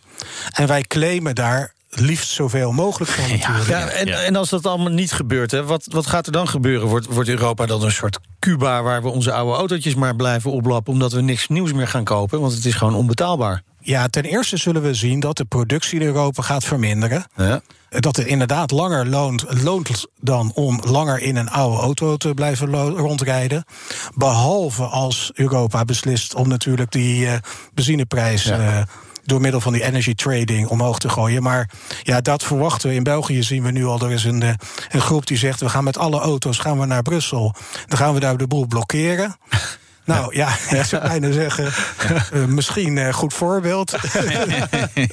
En 0.51 0.67
wij 0.67 0.81
claimen 0.81 1.35
daar 1.35 1.73
liefst 1.89 2.29
zoveel 2.29 2.71
mogelijk 2.71 3.11
van 3.11 3.29
natuurlijk. 3.29 3.67
Ja, 3.67 3.87
en, 3.87 4.25
en 4.25 4.35
als 4.35 4.49
dat 4.49 4.65
allemaal 4.65 4.91
niet 4.91 5.11
gebeurt, 5.11 5.51
hè, 5.51 5.63
wat, 5.63 5.85
wat 5.89 6.07
gaat 6.07 6.25
er 6.25 6.31
dan 6.31 6.47
gebeuren? 6.47 6.87
Wordt, 6.87 7.05
wordt 7.05 7.29
Europa 7.29 7.65
dan 7.65 7.83
een 7.83 7.91
soort 7.91 8.19
Cuba 8.39 8.83
waar 8.83 9.01
we 9.01 9.09
onze 9.09 9.31
oude 9.31 9.57
autootjes 9.57 9.95
maar 9.95 10.15
blijven 10.15 10.51
oplappen... 10.51 10.93
omdat 10.93 11.11
we 11.11 11.21
niks 11.21 11.47
nieuws 11.47 11.73
meer 11.73 11.87
gaan 11.87 12.03
kopen? 12.03 12.39
Want 12.39 12.53
het 12.53 12.65
is 12.65 12.75
gewoon 12.75 12.95
onbetaalbaar. 12.95 13.63
Ja, 13.81 14.07
ten 14.07 14.23
eerste 14.23 14.57
zullen 14.57 14.81
we 14.81 14.93
zien 14.93 15.19
dat 15.19 15.37
de 15.37 15.45
productie 15.45 15.99
in 15.99 16.05
Europa 16.05 16.41
gaat 16.41 16.63
verminderen. 16.63 17.25
Ja. 17.35 17.61
Dat 17.89 18.15
het 18.15 18.25
inderdaad 18.27 18.71
langer 18.71 19.07
loont, 19.07 19.45
loont 19.63 20.05
dan 20.19 20.51
om 20.53 20.79
langer 20.83 21.19
in 21.21 21.35
een 21.35 21.49
oude 21.49 21.77
auto 21.81 22.17
te 22.17 22.33
blijven 22.33 22.69
rondrijden. 22.95 23.65
Behalve 24.15 24.83
als 24.83 25.31
Europa 25.33 25.85
beslist 25.85 26.35
om 26.35 26.47
natuurlijk 26.47 26.91
die 26.91 27.27
eh, 27.27 27.33
benzineprijs. 27.73 28.45
eh, 28.45 28.81
door 29.25 29.41
middel 29.41 29.61
van 29.61 29.73
die 29.73 29.83
energy 29.83 30.13
trading 30.13 30.67
omhoog 30.67 30.99
te 30.99 31.09
gooien. 31.09 31.43
Maar 31.43 31.69
ja, 32.03 32.21
dat 32.21 32.43
verwachten 32.43 32.89
we. 32.89 32.95
In 32.95 33.03
België 33.03 33.43
zien 33.43 33.63
we 33.63 33.71
nu 33.71 33.85
al, 33.85 33.99
er 33.99 34.11
is 34.11 34.23
een, 34.23 34.41
eh, 34.43 34.53
een 34.89 35.01
groep 35.01 35.27
die 35.27 35.37
zegt... 35.37 35.59
we 35.59 35.69
gaan 35.69 35.83
met 35.83 35.97
alle 35.97 36.19
auto's 36.19 36.57
gaan 36.57 36.79
we 36.79 36.85
naar 36.85 37.01
Brussel. 37.01 37.55
Dan 37.87 37.97
gaan 37.97 38.13
we 38.13 38.19
daar 38.19 38.37
de 38.37 38.47
boel 38.47 38.65
blokkeren. 38.67 39.35
Nou 40.05 40.35
ja, 40.35 40.49
ik 40.69 40.83
zou 40.83 41.01
bijna 41.07 41.31
zeggen, 41.31 41.65
eh, 42.31 42.45
misschien 42.45 42.97
een 42.97 43.13
goed 43.13 43.33
voorbeeld. 43.33 43.91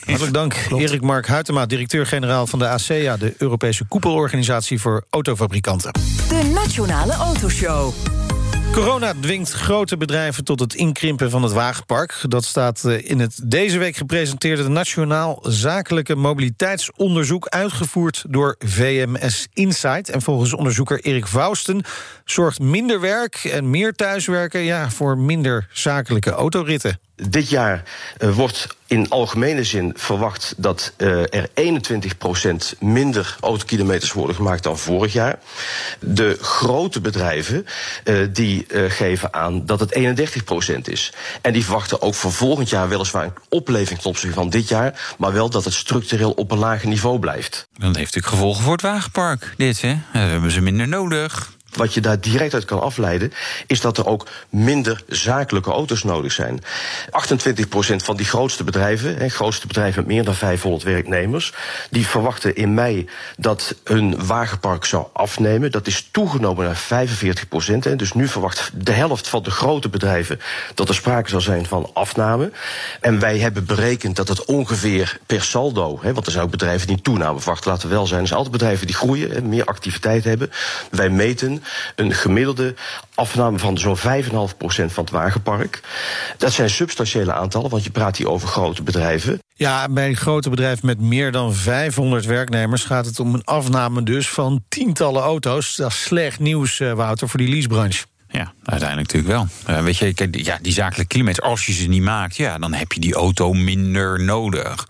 Hartelijk 0.06 0.32
dank, 0.32 0.66
Erik 0.76 1.02
Mark 1.02 1.26
Huytema, 1.26 1.66
directeur-generaal 1.66 2.46
van 2.46 2.58
de 2.58 2.68
ASEA... 2.68 3.16
de 3.16 3.34
Europese 3.38 3.84
koepelorganisatie 3.84 4.80
voor 4.80 5.04
autofabrikanten. 5.10 5.92
De 6.28 6.50
Nationale 6.54 7.12
Autoshow. 7.12 7.92
Corona 8.78 9.12
dwingt 9.20 9.52
grote 9.52 9.96
bedrijven 9.96 10.44
tot 10.44 10.60
het 10.60 10.74
inkrimpen 10.74 11.30
van 11.30 11.42
het 11.42 11.52
wagenpark. 11.52 12.20
Dat 12.28 12.44
staat 12.44 12.84
eh, 12.84 13.10
in 13.10 13.20
het 13.20 13.40
deze 13.44 13.78
week 13.78 13.96
gepresenteerde 13.96 14.68
Nationaal 14.68 15.38
Zakelijke 15.42 16.14
Mobiliteitsonderzoek... 16.14 17.46
uitgevoerd 17.46 18.24
door 18.28 18.56
VMS 18.58 19.48
Insight. 19.52 20.08
En 20.08 20.22
volgens 20.22 20.54
onderzoeker 20.54 21.00
Erik 21.00 21.26
Vousten 21.26 21.84
zorgt 22.24 22.60
minder 22.60 23.00
werk 23.00 23.34
en 23.34 23.70
meer 23.70 23.92
thuiswerken... 23.92 24.60
Ja, 24.60 24.90
voor 24.90 25.18
minder 25.18 25.68
zakelijke 25.72 26.30
autoritten. 26.30 27.00
Dit 27.26 27.48
jaar 27.48 27.82
eh, 28.18 28.30
wordt 28.30 28.66
in 28.86 29.08
algemene 29.08 29.64
zin 29.64 29.92
verwacht 29.96 30.54
dat 30.56 30.92
eh, 30.96 31.34
er 31.34 31.48
21% 32.74 32.78
minder 32.78 33.36
autokilometers 33.40 34.12
worden 34.12 34.36
gemaakt 34.36 34.62
dan 34.62 34.78
vorig 34.78 35.12
jaar. 35.12 35.38
De 36.00 36.38
grote 36.40 37.00
bedrijven 37.00 37.66
eh, 38.04 38.16
die 38.32 38.66
geven 38.88 39.34
aan 39.34 39.66
dat 39.66 39.80
het 39.80 39.98
31% 39.98 40.80
is. 40.82 41.12
En 41.40 41.52
die 41.52 41.64
verwachten 41.64 42.02
ook 42.02 42.14
voor 42.14 42.32
volgend 42.32 42.68
jaar 42.68 42.88
weliswaar 42.88 43.24
een 43.24 43.32
opleving 43.48 44.00
ten 44.00 44.10
opzichte 44.10 44.34
van 44.34 44.50
dit 44.50 44.68
jaar, 44.68 45.14
maar 45.18 45.32
wel 45.32 45.50
dat 45.50 45.64
het 45.64 45.74
structureel 45.74 46.30
op 46.30 46.50
een 46.50 46.58
lager 46.58 46.88
niveau 46.88 47.18
blijft. 47.18 47.68
Dat 47.72 47.82
heeft 47.82 47.96
natuurlijk 47.96 48.26
gevolgen 48.26 48.62
voor 48.62 48.72
het 48.72 48.82
wagenpark, 48.82 49.54
dit 49.56 49.80
hè. 49.80 49.96
Hebben 50.12 50.50
ze 50.50 50.60
minder 50.60 50.88
nodig. 50.88 51.56
Wat 51.72 51.94
je 51.94 52.00
daar 52.00 52.20
direct 52.20 52.54
uit 52.54 52.64
kan 52.64 52.80
afleiden, 52.80 53.32
is 53.66 53.80
dat 53.80 53.98
er 53.98 54.06
ook 54.06 54.28
minder 54.48 55.02
zakelijke 55.08 55.70
auto's 55.70 56.02
nodig 56.02 56.32
zijn. 56.32 56.60
28% 57.10 57.96
van 57.96 58.16
die 58.16 58.26
grootste 58.26 58.64
bedrijven, 58.64 59.16
hè, 59.16 59.28
grootste 59.28 59.66
bedrijven 59.66 60.00
met 60.00 60.12
meer 60.12 60.24
dan 60.24 60.34
500 60.34 60.82
werknemers, 60.82 61.52
die 61.90 62.06
verwachten 62.06 62.56
in 62.56 62.74
mei 62.74 63.08
dat 63.36 63.74
hun 63.84 64.26
wagenpark 64.26 64.84
zou 64.84 65.06
afnemen. 65.12 65.70
Dat 65.70 65.86
is 65.86 66.08
toegenomen 66.10 66.64
naar 66.64 66.76
45%. 66.76 67.84
Hè, 67.84 67.96
dus 67.96 68.12
nu 68.12 68.28
verwacht 68.28 68.70
de 68.74 68.92
helft 68.92 69.28
van 69.28 69.42
de 69.42 69.50
grote 69.50 69.88
bedrijven 69.88 70.40
dat 70.74 70.88
er 70.88 70.94
sprake 70.94 71.30
zal 71.30 71.40
zijn 71.40 71.66
van 71.66 71.90
afname. 71.92 72.50
En 73.00 73.18
wij 73.18 73.38
hebben 73.38 73.66
berekend 73.66 74.16
dat 74.16 74.28
het 74.28 74.44
ongeveer 74.44 75.18
per 75.26 75.42
saldo, 75.42 75.98
hè, 76.02 76.12
want 76.12 76.26
er 76.26 76.32
zijn 76.32 76.44
ook 76.44 76.50
bedrijven 76.50 76.86
die 76.86 77.00
toename 77.00 77.38
verwachten, 77.38 77.70
laten 77.70 77.88
we 77.88 77.94
wel 77.94 78.06
zijn. 78.06 78.20
Er 78.20 78.26
zijn 78.26 78.38
altijd 78.38 78.56
bedrijven 78.56 78.86
die 78.86 78.96
groeien 78.96 79.34
en 79.34 79.48
meer 79.48 79.64
activiteit 79.64 80.24
hebben. 80.24 80.50
Wij 80.90 81.10
meten 81.10 81.57
een 81.96 82.12
gemiddelde 82.12 82.74
afname 83.14 83.58
van 83.58 83.78
zo'n 83.78 83.98
5,5% 83.98 84.00
van 84.66 85.04
het 85.04 85.10
wagenpark. 85.10 85.80
Dat 86.36 86.52
zijn 86.52 86.70
substantiële 86.70 87.32
aantallen, 87.32 87.70
want 87.70 87.84
je 87.84 87.90
praat 87.90 88.16
hier 88.16 88.28
over 88.28 88.48
grote 88.48 88.82
bedrijven. 88.82 89.38
Ja, 89.54 89.88
bij 89.88 90.08
een 90.08 90.16
grote 90.16 90.50
bedrijf 90.50 90.82
met 90.82 91.00
meer 91.00 91.32
dan 91.32 91.54
500 91.54 92.24
werknemers 92.24 92.84
gaat 92.84 93.06
het 93.06 93.20
om 93.20 93.34
een 93.34 93.44
afname 93.44 94.02
dus 94.02 94.28
van 94.28 94.64
tientallen 94.68 95.22
auto's. 95.22 95.76
Dat 95.76 95.90
is 95.90 96.02
slecht 96.02 96.38
nieuws, 96.38 96.80
eh, 96.80 96.92
Wouter, 96.92 97.28
voor 97.28 97.38
die 97.38 97.48
leasebranche. 97.48 98.04
Ja, 98.30 98.52
uiteindelijk 98.64 99.12
natuurlijk 99.12 99.48
wel. 99.66 99.76
Uh, 99.76 99.84
weet 99.84 99.96
je, 99.96 100.14
kijk, 100.14 100.36
ja, 100.44 100.58
die 100.62 100.72
zakelijke 100.72 101.06
kilometers, 101.06 101.46
als 101.46 101.66
je 101.66 101.72
ze 101.72 101.86
niet 101.88 102.02
maakt, 102.02 102.36
ja, 102.36 102.58
dan 102.58 102.72
heb 102.72 102.92
je 102.92 103.00
die 103.00 103.14
auto 103.14 103.52
minder 103.52 104.24
nodig. 104.24 104.88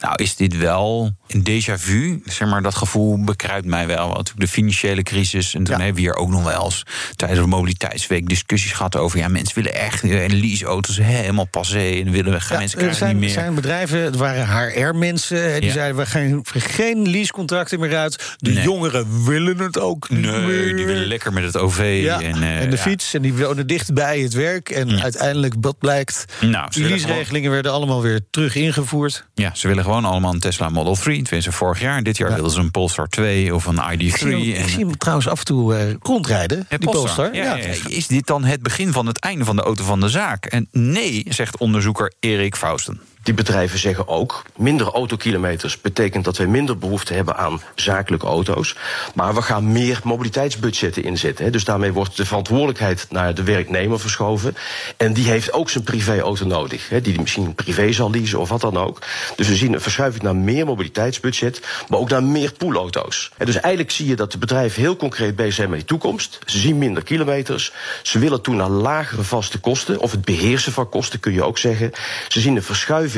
Nou, 0.00 0.14
is 0.22 0.36
dit 0.36 0.56
wel 0.56 1.12
een 1.26 1.46
déjà 1.50 1.74
vu? 1.80 2.22
Zeg 2.24 2.48
maar, 2.48 2.62
dat 2.62 2.74
gevoel 2.74 3.24
bekruipt 3.24 3.66
mij 3.66 3.86
wel. 3.86 4.06
Natuurlijk 4.08 4.40
de 4.40 4.48
financiële 4.48 5.02
crisis. 5.02 5.54
En 5.54 5.64
toen 5.64 5.74
hebben 5.76 5.94
we 5.94 6.00
hier 6.00 6.14
ook 6.14 6.28
nog 6.30 6.44
wel 6.44 6.64
eens 6.64 6.82
tijdens 7.16 7.40
de 7.40 7.46
mobiliteitsweek 7.46 8.28
discussies 8.28 8.72
gehad 8.72 8.96
over. 8.96 9.18
Ja, 9.18 9.28
mensen 9.28 9.54
willen 9.54 9.74
echt 9.74 10.04
uh, 10.04 10.26
leaseauto's 10.28 10.96
helemaal 10.96 11.46
passé. 11.46 12.00
En 12.04 12.10
willen 12.10 12.32
we 12.32 12.40
gaan 12.40 12.58
mensen 12.58 12.76
krijgen 12.78 12.98
zijn, 12.98 13.10
niet 13.12 13.20
meer. 13.24 13.30
zijn 13.34 13.54
bedrijven, 13.54 13.98
het 14.00 14.16
waren 14.16 14.48
HR-mensen, 14.48 15.54
die 15.60 15.68
Ja. 15.68 15.72
zeiden 15.72 15.96
we 15.96 16.06
gaan 16.06 16.40
geen 16.52 17.10
leasecontracten 17.10 17.80
meer 17.80 17.96
uit. 17.96 18.36
De 18.38 18.50
Nee. 18.50 18.62
jongeren 18.64 19.24
willen 19.24 19.58
het 19.58 19.78
ook 19.78 20.08
niet 20.10 20.20
Nee, 20.20 20.40
meer. 20.40 20.76
die 20.76 20.86
willen 20.86 21.06
lekker 21.06 21.32
met 21.32 21.44
het 21.44 21.56
OV. 21.56 21.98
Ja, 22.02 22.20
en, 22.20 22.42
eh, 22.42 22.60
en 22.60 22.70
de 22.70 22.76
ja. 22.76 22.79
Fiets. 22.80 23.14
En 23.14 23.22
die 23.22 23.34
wonen 23.34 23.66
dicht 23.66 23.94
bij 23.94 24.18
het 24.20 24.32
werk. 24.32 24.70
En 24.70 25.02
uiteindelijk, 25.02 25.54
wat 25.60 25.78
blijkt, 25.78 26.24
Nou, 26.40 26.70
die 26.70 26.84
leaseregelingen 26.88 27.50
werden 27.50 27.72
allemaal 27.72 28.02
weer 28.02 28.20
terug 28.30 28.54
ingevoerd. 28.54 29.24
Ja, 29.34 29.54
ze 29.54 29.68
willen 29.68 29.84
gewoon 29.84 30.04
allemaal 30.04 30.32
een 30.32 30.40
Tesla 30.40 30.68
Model 30.68 30.94
3. 30.94 31.22
Tenminste, 31.22 31.52
vorig 31.52 31.80
jaar. 31.80 32.02
Dit 32.02 32.16
jaar 32.16 32.34
wilden 32.34 32.52
ze 32.52 32.60
een 32.60 32.70
Polestar 32.70 33.08
2 33.08 33.54
of 33.54 33.66
een 33.66 33.76
ID3. 33.92 34.06
Ik 34.06 34.16
zie, 34.16 34.28
hem, 34.30 34.40
ik 34.40 34.56
en- 34.56 34.68
zie 34.68 34.78
hem 34.86 34.96
trouwens 34.98 35.28
af 35.28 35.38
en 35.38 35.44
toe 35.44 35.76
eh, 35.76 35.94
rondrijden, 36.02 36.66
die 36.68 36.78
Polestar. 36.78 37.34
Ja. 37.34 37.56
Is 37.86 38.06
dit 38.06 38.26
dan 38.26 38.44
het 38.44 38.62
begin 38.62 38.92
van 38.92 39.06
het 39.06 39.18
einde 39.18 39.44
van 39.44 39.56
de 39.56 39.62
auto 39.62 39.84
van 39.84 40.00
de 40.00 40.08
zaak? 40.08 40.46
En 40.46 40.68
nee, 40.72 41.24
zegt 41.28 41.56
onderzoeker 41.58 42.12
Erik 42.20 42.56
Fausten. 42.56 43.00
Die 43.22 43.34
bedrijven 43.34 43.78
zeggen 43.78 44.08
ook, 44.08 44.42
minder 44.56 44.86
autokilometers 44.86 45.80
betekent 45.80 46.24
dat 46.24 46.36
wij 46.36 46.46
minder 46.46 46.78
behoefte 46.78 47.14
hebben 47.14 47.36
aan 47.36 47.60
zakelijke 47.74 48.26
auto's. 48.26 48.76
Maar 49.14 49.34
we 49.34 49.42
gaan 49.42 49.72
meer 49.72 50.00
mobiliteitsbudgetten 50.04 51.04
inzetten. 51.04 51.52
Dus 51.52 51.64
daarmee 51.64 51.92
wordt 51.92 52.16
de 52.16 52.26
verantwoordelijkheid 52.26 53.06
naar 53.10 53.34
de 53.34 53.42
werknemer 53.42 54.00
verschoven. 54.00 54.56
En 54.96 55.12
die 55.12 55.30
heeft 55.30 55.52
ook 55.52 55.70
zijn 55.70 55.84
privéauto 55.84 56.46
nodig. 56.46 56.88
Hè, 56.88 57.00
die 57.00 57.20
misschien 57.20 57.54
privé 57.54 57.92
zal 57.92 58.10
leasen 58.10 58.40
of 58.40 58.48
wat 58.48 58.60
dan 58.60 58.76
ook. 58.76 58.98
Dus 59.36 59.48
we 59.48 59.56
zien 59.56 59.72
een 59.72 59.80
verschuiving 59.80 60.22
naar 60.22 60.36
meer 60.36 60.66
mobiliteitsbudget, 60.66 61.60
maar 61.88 61.98
ook 61.98 62.08
naar 62.08 62.24
meer 62.24 62.52
poolauto's. 62.52 63.30
Dus 63.38 63.60
eigenlijk 63.60 63.90
zie 63.90 64.06
je 64.06 64.16
dat 64.16 64.32
de 64.32 64.38
bedrijven 64.38 64.82
heel 64.82 64.96
concreet 64.96 65.36
bezig 65.36 65.54
zijn 65.54 65.70
met 65.70 65.78
die 65.78 65.88
toekomst. 65.88 66.38
Ze 66.46 66.58
zien 66.58 66.78
minder 66.78 67.02
kilometers. 67.02 67.72
Ze 68.02 68.18
willen 68.18 68.42
toe 68.42 68.54
naar 68.54 68.68
lagere 68.68 69.22
vaste 69.22 69.58
kosten. 69.58 69.98
Of 69.98 70.10
het 70.10 70.24
beheersen 70.24 70.72
van 70.72 70.88
kosten 70.88 71.20
kun 71.20 71.32
je 71.32 71.44
ook 71.44 71.58
zeggen. 71.58 71.92
Ze 72.28 72.40
zien 72.40 72.56
een 72.56 72.62
verschuiving 72.62 73.09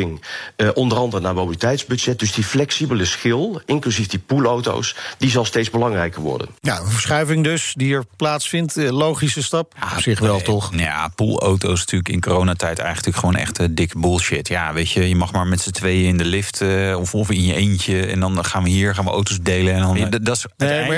eh, 0.56 0.68
onder 0.74 0.98
andere 0.98 1.22
naar 1.22 1.34
mobiliteitsbudget. 1.34 2.18
Dus 2.18 2.32
die 2.32 2.44
flexibele 2.44 3.04
schil, 3.04 3.60
inclusief 3.66 4.06
die 4.06 4.18
poolauto's, 4.18 4.96
die 5.18 5.30
zal 5.30 5.44
steeds 5.44 5.70
belangrijker 5.70 6.20
worden. 6.22 6.48
Ja, 6.60 6.78
een 6.80 6.90
verschuiving 6.90 7.44
dus 7.44 7.72
die 7.76 7.94
er 7.94 8.04
plaatsvindt. 8.16 8.76
eh, 8.76 8.90
Logische 8.90 9.42
stap. 9.42 9.74
Op 9.94 10.00
zich 10.02 10.18
wel, 10.18 10.34
nee, 10.34 10.42
toch? 10.42 10.70
Ja, 10.76 11.08
poolauto's 11.08 11.78
natuurlijk 11.78 12.08
in 12.08 12.20
coronatijd 12.20 12.78
eigenlijk 12.78 13.16
gewoon 13.16 13.36
echt 13.36 13.58
eh, 13.58 13.66
dikke 13.70 13.98
bullshit. 13.98 14.48
Ja, 14.48 14.72
weet 14.72 14.90
je, 14.90 15.08
je 15.08 15.16
mag 15.16 15.32
maar 15.32 15.46
met 15.46 15.60
z'n 15.60 15.70
tweeën 15.70 16.06
in 16.06 16.16
de 16.16 16.24
lift 16.24 16.60
eh, 16.60 16.96
of, 16.98 17.14
of 17.14 17.30
in 17.30 17.42
je 17.44 17.54
eentje. 17.54 18.06
En 18.06 18.20
dan 18.20 18.44
gaan 18.44 18.62
we 18.62 18.68
hier, 18.68 18.94
gaan 18.94 19.04
we 19.04 19.10
auto's 19.10 19.38
delen. 19.42 19.74
En 19.74 19.80
dan, 19.80 19.96
eh, 19.96 20.10
dat, 20.10 20.24
dat 20.24 20.36
is 20.36 20.46
Nee, 20.56 20.86
maar 20.86 20.96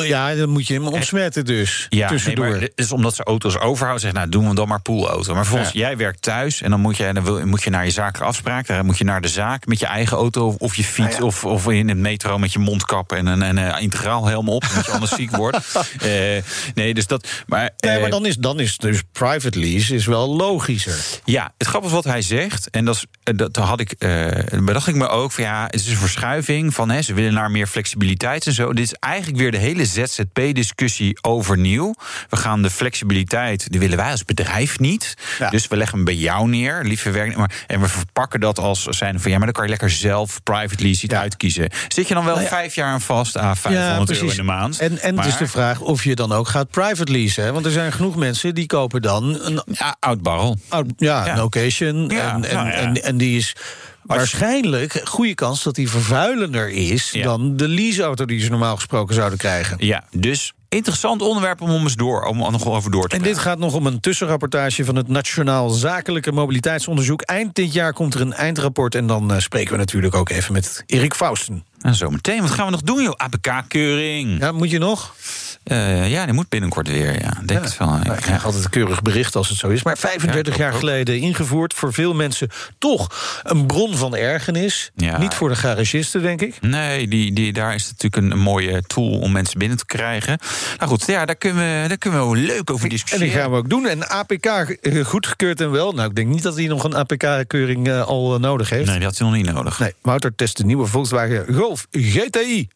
eh, 0.00 0.08
ja, 0.08 0.34
dan 0.34 0.48
moet 0.48 0.66
je 0.66 0.74
hem 0.74 0.86
ontsmetten 0.86 1.44
dus. 1.44 1.86
Ja, 1.88 1.98
nee, 1.98 2.08
tussendoor. 2.08 2.48
maar 2.50 2.60
het 2.60 2.72
is 2.74 2.92
omdat 2.92 3.14
ze 3.14 3.22
auto's 3.22 3.58
overhouden. 3.58 4.00
Zeggen, 4.00 4.18
nou, 4.18 4.30
doen 4.30 4.48
we 4.48 4.54
dan 4.54 4.68
maar 4.68 4.80
poolauto. 4.80 5.34
Maar 5.34 5.42
vervolgens, 5.44 5.72
jij 5.72 5.96
werkt 5.96 6.22
thuis 6.22 6.62
en 6.62 6.70
dan 6.70 6.80
moet 6.80 6.96
je, 6.96 7.12
dan 7.12 7.24
wil, 7.24 7.46
moet 7.46 7.62
je 7.62 7.70
naar 7.70 7.84
je 7.84 7.90
zakelijke 7.90 8.26
afspraak. 8.32 8.66
Dan 8.66 8.86
moet 8.86 8.98
je 8.98 9.04
naar 9.04 9.20
de 9.20 9.28
zaak 9.28 9.66
met 9.66 9.78
je 9.78 9.86
eigen 9.86 10.16
auto 10.16 10.54
of, 10.58 10.74
je 10.74 10.84
fiets. 10.84 11.20
Of, 11.20 11.44
of 11.44 11.68
in 11.68 11.88
het 11.88 11.98
metro 11.98 12.38
met 12.38 12.52
je 12.52 12.58
mondkap 12.58 13.12
en 13.12 13.26
een, 13.26 13.42
en 13.42 13.56
een 13.56 13.80
integraal 13.80 14.26
helm 14.26 14.48
op. 14.48 14.64
Omdat 14.68 14.86
je 14.86 14.92
anders 14.92 15.12
ziek 15.12 15.36
wordt. 15.36 15.58
Eh, 16.02 16.42
nee, 16.74 16.94
dus 16.94 17.06
dat. 17.06 17.28
Maar, 17.46 17.70
nee, 17.76 17.94
eh, 17.94 18.00
maar 18.00 18.10
dan 18.10 18.26
is, 18.26 18.36
dan 18.36 18.60
is 18.60 18.76
dus 18.76 19.02
private 19.12 19.58
lease 19.58 19.94
is 19.94 20.06
wel 20.06 20.36
logischer. 20.36 20.96
ja, 21.24 21.52
het 21.58 21.66
grappige 21.66 21.94
wat 21.94 22.04
hij 22.04 22.22
zegt. 22.22 22.70
En 22.70 22.84
dat, 22.84 22.94
is, 22.94 23.04
eh, 23.22 23.36
dat 23.36 23.56
had 23.56 23.80
ik, 23.80 23.92
eh, 23.92 24.26
bedacht 24.64 24.86
ik 24.86 24.94
me 24.94 25.08
ook 25.08 25.32
van 25.32 25.44
ja, 25.44 25.64
het 25.64 25.74
is 25.80 25.88
een 25.88 25.96
verschuiving 25.96 26.74
van 26.74 26.90
hè, 26.90 27.02
ze 27.02 27.14
willen 27.14 27.34
naar 27.34 27.50
meer 27.50 27.66
flexibiliteit 27.66 28.46
en 28.46 28.52
zo. 28.52 28.72
Dit 28.72 28.84
is 28.84 28.92
eigenlijk 28.92 29.38
weer 29.38 29.50
de 29.50 29.58
hele 29.58 29.84
ZZP-discussie 29.84 31.18
overnieuw. 31.20 31.94
We 32.28 32.36
gaan 32.36 32.62
de 32.62 32.70
flexibiliteit, 32.70 33.70
die 33.70 33.80
willen 33.80 33.96
wij 33.96 34.10
als 34.10 34.24
bedrijf 34.24 34.78
niet. 34.78 35.14
Ja. 35.38 35.50
Dus 35.50 35.66
we 35.66 35.76
leggen 35.76 35.96
hem 35.96 36.04
bij 36.04 36.14
jou 36.14 36.48
neer, 36.48 36.84
lieve 36.84 37.10
werknemer. 37.10 37.50
En 37.66 37.80
we 37.80 37.88
verpakken 37.88 38.21
dat 38.30 38.58
als 38.58 38.82
zijn 38.82 39.20
van 39.20 39.30
ja, 39.30 39.36
maar 39.36 39.46
dan 39.46 39.54
kan 39.54 39.64
je 39.64 39.70
lekker 39.70 39.90
zelf 39.90 40.42
private 40.42 40.82
lease 40.82 41.16
uitkiezen. 41.16 41.70
Zit 41.88 42.08
je 42.08 42.14
dan 42.14 42.24
wel 42.24 42.32
Nou 42.34 42.44
ja. 42.46 42.52
vijf 42.52 42.74
jaar 42.74 42.88
aan 42.92 43.00
vast 43.00 43.36
aan 43.36 43.56
500 43.56 44.10
euro 44.10 44.30
in 44.30 44.36
de 44.36 44.42
maand? 44.42 44.78
En, 44.78 44.98
en 44.98 45.16
het 45.16 45.24
is 45.26 45.30
Maar- 45.30 45.38
de 45.42 45.46
vraag 45.48 45.80
of 45.80 46.04
je 46.04 46.14
dan 46.14 46.32
ook 46.32 46.48
gaat 46.48 46.68
private 46.70 47.12
leasen. 47.12 47.44
Hè? 47.44 47.52
Want 47.52 47.66
er 47.66 47.72
zijn 47.72 47.92
genoeg 47.92 48.16
mensen 48.16 48.54
die 48.54 48.66
kopen 48.66 49.02
dan 49.02 49.38
een, 49.42 49.62
Ja, 49.72 49.96
oud 50.00 50.22
barrel. 50.22 50.58
oud- 50.68 50.92
ja, 50.96 51.32
een 51.32 51.42
occasion. 51.42 52.10
En, 52.10 52.44
en, 52.44 52.54
nou 52.54 52.68
en, 52.70 53.02
en 53.02 53.16
die 53.16 53.36
is 53.38 53.56
waarschijnlijk 54.02 55.00
goede 55.04 55.34
kans 55.34 55.62
dat 55.62 55.74
die 55.74 55.90
vervuilender 55.90 56.68
is 56.70 57.10
Ja. 57.10 57.22
dan 57.22 57.56
de 57.56 57.68
leaseauto 57.68 58.24
die 58.24 58.40
ze 58.40 58.50
normaal 58.50 58.74
gesproken 58.74 59.14
zouden 59.14 59.38
krijgen. 59.38 59.76
Ja, 59.80 60.04
dus 60.10 60.52
interessant 60.72 61.22
onderwerp 61.22 61.60
om 61.60 61.70
eens 61.70 61.94
door, 61.94 62.24
om 62.24 62.38
nog 62.38 62.66
over 62.66 62.90
door 62.90 63.08
te 63.08 63.14
En 63.14 63.20
praten. 63.20 63.36
dit 63.36 63.44
gaat 63.44 63.58
nog 63.58 63.74
om 63.74 63.86
een 63.86 64.00
tussenrapportage 64.00 64.84
van 64.84 64.96
het 64.96 65.08
Nationaal 65.08 65.70
Zakelijke 65.70 66.32
Mobiliteitsonderzoek. 66.32 67.22
Eind 67.22 67.54
dit 67.54 67.72
jaar 67.72 67.92
komt 67.92 68.14
er 68.14 68.20
een 68.20 68.32
eindrapport 68.32 68.94
en 68.94 69.06
dan 69.06 69.32
eh, 69.32 69.38
spreken 69.38 69.72
we 69.72 69.78
natuurlijk 69.78 70.14
ook 70.14 70.28
even 70.28 70.52
met 70.52 70.82
Erik 70.86 71.14
Fausten. 71.14 71.64
En 71.80 71.94
zometeen, 71.94 72.40
wat 72.40 72.50
gaan 72.50 72.64
we 72.64 72.70
nog 72.70 72.82
doen, 72.82 73.02
joh? 73.02 73.14
APK-keuring. 73.16 74.40
Ja, 74.40 74.52
moet 74.52 74.70
je 74.70 74.78
nog? 74.78 75.14
Ja. 75.64 76.04
ja, 76.04 76.24
die 76.24 76.34
moet 76.34 76.48
binnenkort 76.48 76.88
weer, 76.88 77.20
ja. 77.20 77.32
Denk 77.44 77.64
het 77.64 77.76
wel. 77.76 77.88
Nou, 77.88 78.12
ik 78.12 78.20
krijg 78.20 78.44
altijd 78.44 78.64
een 78.64 78.70
keurig 78.70 79.02
bericht 79.02 79.36
als 79.36 79.48
het 79.48 79.58
zo 79.58 79.68
is. 79.68 79.82
Maar 79.82 79.98
35 79.98 80.56
Ja, 80.56 80.62
jaar 80.62 80.72
geleden 80.72 81.18
ingevoerd. 81.20 81.74
Voor 81.74 81.92
veel 81.92 82.14
mensen 82.14 82.48
toch 82.78 83.08
een 83.42 83.66
bron 83.66 83.96
van 83.96 84.16
ergernis. 84.16 84.90
Ja. 84.94 85.18
Niet 85.18 85.34
voor 85.34 85.48
de 85.48 85.54
garagisten, 85.56 86.22
denk 86.22 86.40
ik. 86.40 86.60
Nee, 86.60 87.08
die, 87.08 87.32
die, 87.32 87.52
daar 87.52 87.74
is 87.74 87.88
het 87.88 88.02
natuurlijk 88.02 88.32
een, 88.32 88.38
mooie 88.38 88.82
tool 88.82 89.18
om 89.18 89.32
mensen 89.32 89.58
binnen 89.58 89.78
te 89.78 89.86
krijgen. 89.86 90.38
Nou 90.78 90.90
goed, 90.90 91.06
ja, 91.06 91.24
daar 91.24 91.36
kunnen 91.36 91.82
we, 91.82 91.88
daar 91.88 91.98
kunnen 91.98 92.30
we 92.30 92.36
leuk 92.36 92.70
over 92.70 92.84
En 92.84 92.90
discussiëren. 92.90 93.26
die 93.26 93.36
gaan 93.36 93.50
we 93.50 93.56
ook 93.56 93.68
doen. 93.68 93.86
En 93.86 94.08
APK 94.08 94.46
eh, 94.46 95.04
goedgekeurd 95.04 95.60
en 95.60 95.70
wel. 95.70 95.92
Nou, 95.92 96.08
ik 96.08 96.14
denk 96.14 96.28
niet 96.28 96.42
dat 96.42 96.56
hij 96.56 96.66
nog 96.66 96.84
een 96.84 96.94
APK-keuring 96.94 97.88
eh, 97.88 98.02
al 98.06 98.34
eh, 98.34 98.40
nodig 98.40 98.70
heeft. 98.70 98.86
Nee, 98.86 98.96
die 98.96 99.04
had 99.06 99.18
hij 99.18 99.26
nog 99.28 99.36
niet 99.36 99.52
nodig. 99.52 99.78
Nee, 99.78 99.94
Wouter 100.02 100.34
test 100.34 100.56
de 100.56 100.64
nieuwe 100.64 100.86
Volkswagen 100.86 101.54
Golf 101.54 101.86
GTI. 101.90 102.68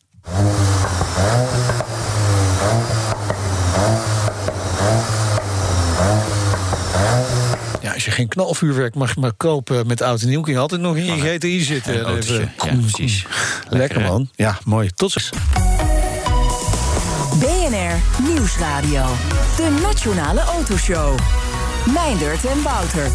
Ja, 7.80 7.92
als 7.92 7.95
je 8.06 8.10
geen 8.10 8.28
knalvuurwerk 8.28 8.94
mag 8.94 9.16
maar 9.16 9.32
kopen 9.32 9.86
met 9.86 10.00
oud 10.02 10.20
en 10.22 10.28
nieuw... 10.28 10.40
kun 10.40 10.52
je 10.52 10.58
altijd 10.58 10.80
nog 10.80 10.96
in 10.96 11.04
je 11.04 11.12
GTI 11.36 11.60
zitten. 11.62 12.06
En 12.06 12.16
even- 12.16 12.52
Ja, 12.64 12.74
precies. 12.80 13.26
Lekker 13.68 14.00
man. 14.00 14.28
Ja, 14.34 14.58
mooi. 14.64 14.90
Tot 14.94 15.12
ziens. 15.12 15.30
BNR 17.38 18.22
Nieuwsradio. 18.22 19.04
De 19.56 19.78
Nationale 19.82 20.40
Autoshow. 20.40 21.18
Meindert 21.94 22.44
en 22.44 22.62
Wouter. 22.62 23.10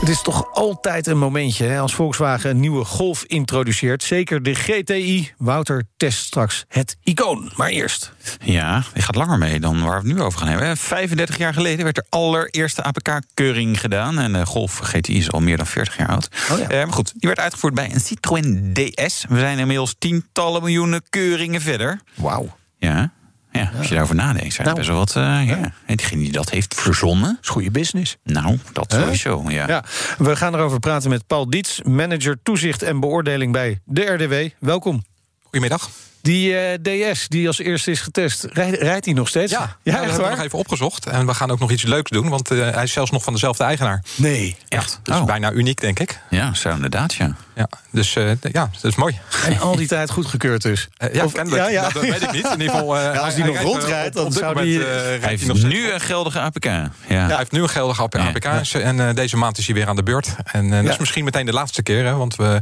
Het 0.00 0.08
is 0.08 0.22
toch 0.22 0.54
altijd 0.54 1.06
een 1.06 1.18
momentje 1.18 1.64
hè, 1.64 1.78
als 1.78 1.94
Volkswagen 1.94 2.50
een 2.50 2.60
nieuwe 2.60 2.84
Golf 2.84 3.24
introduceert. 3.24 4.02
Zeker 4.02 4.42
de 4.42 4.54
GTI. 4.54 5.32
Wouter 5.38 5.84
test 5.96 6.18
straks 6.18 6.64
het 6.68 6.96
icoon. 7.02 7.52
Maar 7.56 7.68
eerst. 7.68 8.12
Ja, 8.44 8.82
die 8.92 9.02
gaat 9.02 9.14
langer 9.14 9.38
mee 9.38 9.60
dan 9.60 9.82
waar 9.82 10.02
we 10.02 10.08
het 10.08 10.16
nu 10.16 10.22
over 10.22 10.38
gaan 10.38 10.48
hebben. 10.48 10.76
35 10.76 11.38
jaar 11.38 11.54
geleden 11.54 11.84
werd 11.84 11.94
de 11.96 12.04
allereerste 12.08 12.82
APK-keuring 12.82 13.80
gedaan. 13.80 14.18
En 14.18 14.32
de 14.32 14.46
Golf 14.46 14.78
GTI 14.78 15.16
is 15.16 15.30
al 15.30 15.40
meer 15.40 15.56
dan 15.56 15.66
40 15.66 15.96
jaar 15.96 16.08
oud. 16.08 16.28
Oh 16.50 16.58
ja. 16.58 16.68
Eh, 16.68 16.84
maar 16.84 16.92
goed, 16.92 17.12
die 17.16 17.28
werd 17.28 17.40
uitgevoerd 17.40 17.74
bij 17.74 17.94
een 17.94 18.00
Citroën 18.00 18.72
DS. 18.72 19.24
We 19.28 19.38
zijn 19.38 19.58
inmiddels 19.58 19.94
tientallen 19.98 20.62
miljoenen 20.62 21.02
keuringen 21.10 21.60
verder. 21.60 22.00
Wauw. 22.14 22.56
Ja, 22.78 23.12
Ja, 23.52 23.70
als 23.78 23.86
je 23.86 23.92
daarover 23.92 24.14
nadenkt, 24.16 24.54
zijn 24.54 24.66
er 24.68 24.74
Nou. 24.74 24.76
best 24.76 24.88
wel 24.88 24.98
wat. 24.98 25.16
eh, 25.16 25.48
ja. 25.48 25.72
En 25.86 25.96
diegene 25.96 26.22
die 26.22 26.32
dat 26.32 26.50
heeft 26.50 26.74
verzonnen. 26.74 27.38
is 27.42 27.48
goede 27.48 27.70
business. 27.70 28.16
Nou, 28.24 28.58
dat 28.72 28.92
sowieso. 28.92 29.44
Ja. 29.48 29.66
Ja, 29.68 29.84
we 30.18 30.36
gaan 30.36 30.54
erover 30.54 30.78
praten 30.78 31.10
met 31.10 31.26
Paul 31.26 31.50
Diets, 31.50 31.80
manager 31.82 32.38
toezicht 32.42 32.82
en 32.82 33.00
beoordeling 33.00 33.52
bij 33.52 33.78
de 33.84 34.02
RDW. 34.02 34.34
Welkom. 34.58 35.02
Goedemiddag. 35.42 35.90
Die 36.22 36.56
eh, 36.58 37.12
DS 37.12 37.28
die 37.28 37.46
als 37.46 37.58
eerste 37.58 37.90
is 37.90 38.00
getest, 38.00 38.44
rijdt, 38.44 38.76
rijdt 38.82 39.04
hij 39.04 39.14
nog 39.14 39.28
steeds? 39.28 39.52
Ja, 39.52 39.58
ja 39.58 39.66
nou, 39.66 39.76
dat 39.84 39.94
echt 39.94 40.10
hebben 40.10 40.30
we 40.30 40.36
nog 40.36 40.44
even 40.44 40.58
opgezocht. 40.58 41.06
En 41.06 41.26
we 41.26 41.34
gaan 41.34 41.50
ook 41.50 41.58
nog 41.58 41.70
iets 41.70 41.82
leuks 41.82 42.10
doen, 42.10 42.28
want 42.28 42.50
eh, 42.50 42.70
hij 42.70 42.82
is 42.82 42.92
zelfs 42.92 43.10
nog 43.10 43.22
van 43.22 43.32
dezelfde 43.32 43.64
eigenaar. 43.64 44.02
Nee. 44.14 44.56
Echt? 44.68 45.00
Dat 45.02 45.14
is 45.14 45.20
Oh. 45.20 45.26
bijna 45.26 45.52
uniek, 45.52 45.80
denk 45.80 45.98
ik. 46.00 46.20
Ja, 46.30 46.54
zo 46.54 46.70
inderdaad, 46.70 47.14
ja. 47.14 47.34
Ja, 47.54 47.68
dus 47.90 48.16
eh, 48.16 48.30
ja, 48.52 48.70
dat 48.80 48.84
is 48.90 48.94
mooi. 48.94 49.18
En 49.46 49.58
al 49.60 49.76
die 49.76 49.86
tijd 49.86 50.10
goedgekeurd 50.10 50.62
dus. 50.62 50.88
Ja, 51.12 51.24
Of- 51.24 51.32
kennelijk. 51.32 51.62
ja, 51.62 51.68
ja. 51.70 51.80
Nou, 51.80 51.92
dat 51.92 52.02
weet 52.02 52.22
ik 52.22 52.32
niet. 52.32 52.44
In 52.46 52.60
ieder 52.60 52.70
geval, 52.74 52.96
Ja, 52.98 53.10
als 53.12 53.34
hij- 53.34 53.42
nog 53.44 53.54
rijdt, 53.54 53.68
rondrijdt, 53.70 54.14
dan 54.14 54.24
op 54.24 54.30
dit 54.30 54.38
zou 54.40 54.54
moment, 54.54 54.72
die- 54.72 54.84
Hij 54.86 55.18
heeft 55.20 55.46
nog 55.46 55.62
nu 55.62 55.90
een 55.92 56.00
geldige 56.00 56.40
APK. 56.40 56.64
Ja. 56.64 56.90
Ja, 57.08 57.26
hij 57.26 57.36
heeft 57.36 57.52
nu 57.52 57.62
een 57.62 57.68
geldige 57.68 58.02
APK 58.02 58.42
Ja. 58.44 58.62
en 58.80 59.08
eh, 59.08 59.14
deze 59.14 59.36
maand 59.36 59.58
is 59.58 59.66
hij 59.66 59.74
weer 59.74 59.88
aan 59.88 59.96
de 59.96 60.02
beurt. 60.02 60.28
En 60.44 60.64
eh, 60.64 60.70
dat 60.70 60.84
Ja. 60.84 60.90
is 60.90 60.98
misschien 60.98 61.24
meteen 61.24 61.46
de 61.46 61.52
laatste 61.52 61.82
keer, 61.82 62.04
hè, 62.04 62.14
want 62.14 62.36
we, 62.36 62.60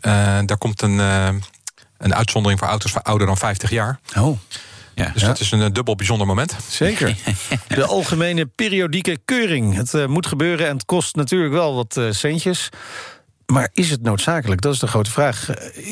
eh, 0.00 0.12
daar 0.46 0.58
komt 0.58 0.82
een, 0.82 1.00
eh, 1.00 1.28
een 1.98 2.14
uitzondering 2.14 2.58
voor 2.60 2.68
auto's 2.68 2.92
van 2.92 3.02
ouder 3.02 3.26
dan 3.26 3.36
50 3.36 3.70
jaar. 3.70 4.00
Oh, 4.16 4.38
Ja. 4.94 5.10
Dus 5.12 5.22
dat 5.22 5.40
is 5.40 5.50
een 5.50 5.62
eh, 5.62 5.68
dubbel 5.72 5.94
bijzonder 5.96 6.26
moment. 6.26 6.56
zeker. 6.70 7.16
De 7.68 7.84
algemene 7.86 8.46
periodieke 8.46 9.18
keuring. 9.24 9.74
Het 9.74 9.94
eh, 9.94 10.06
moet 10.06 10.26
gebeuren 10.26 10.66
en 10.68 10.74
het 10.74 10.84
kost 10.84 11.16
natuurlijk 11.16 11.52
wel 11.52 11.74
wat 11.74 11.96
eh, 11.96 12.04
centjes. 12.10 12.68
Maar 13.46 13.68
is 13.72 13.90
het 13.90 14.02
noodzakelijk? 14.02 14.60
Dat 14.60 14.72
is 14.74 14.78
de 14.78 14.86
grote 14.86 15.10
vraag. 15.10 15.48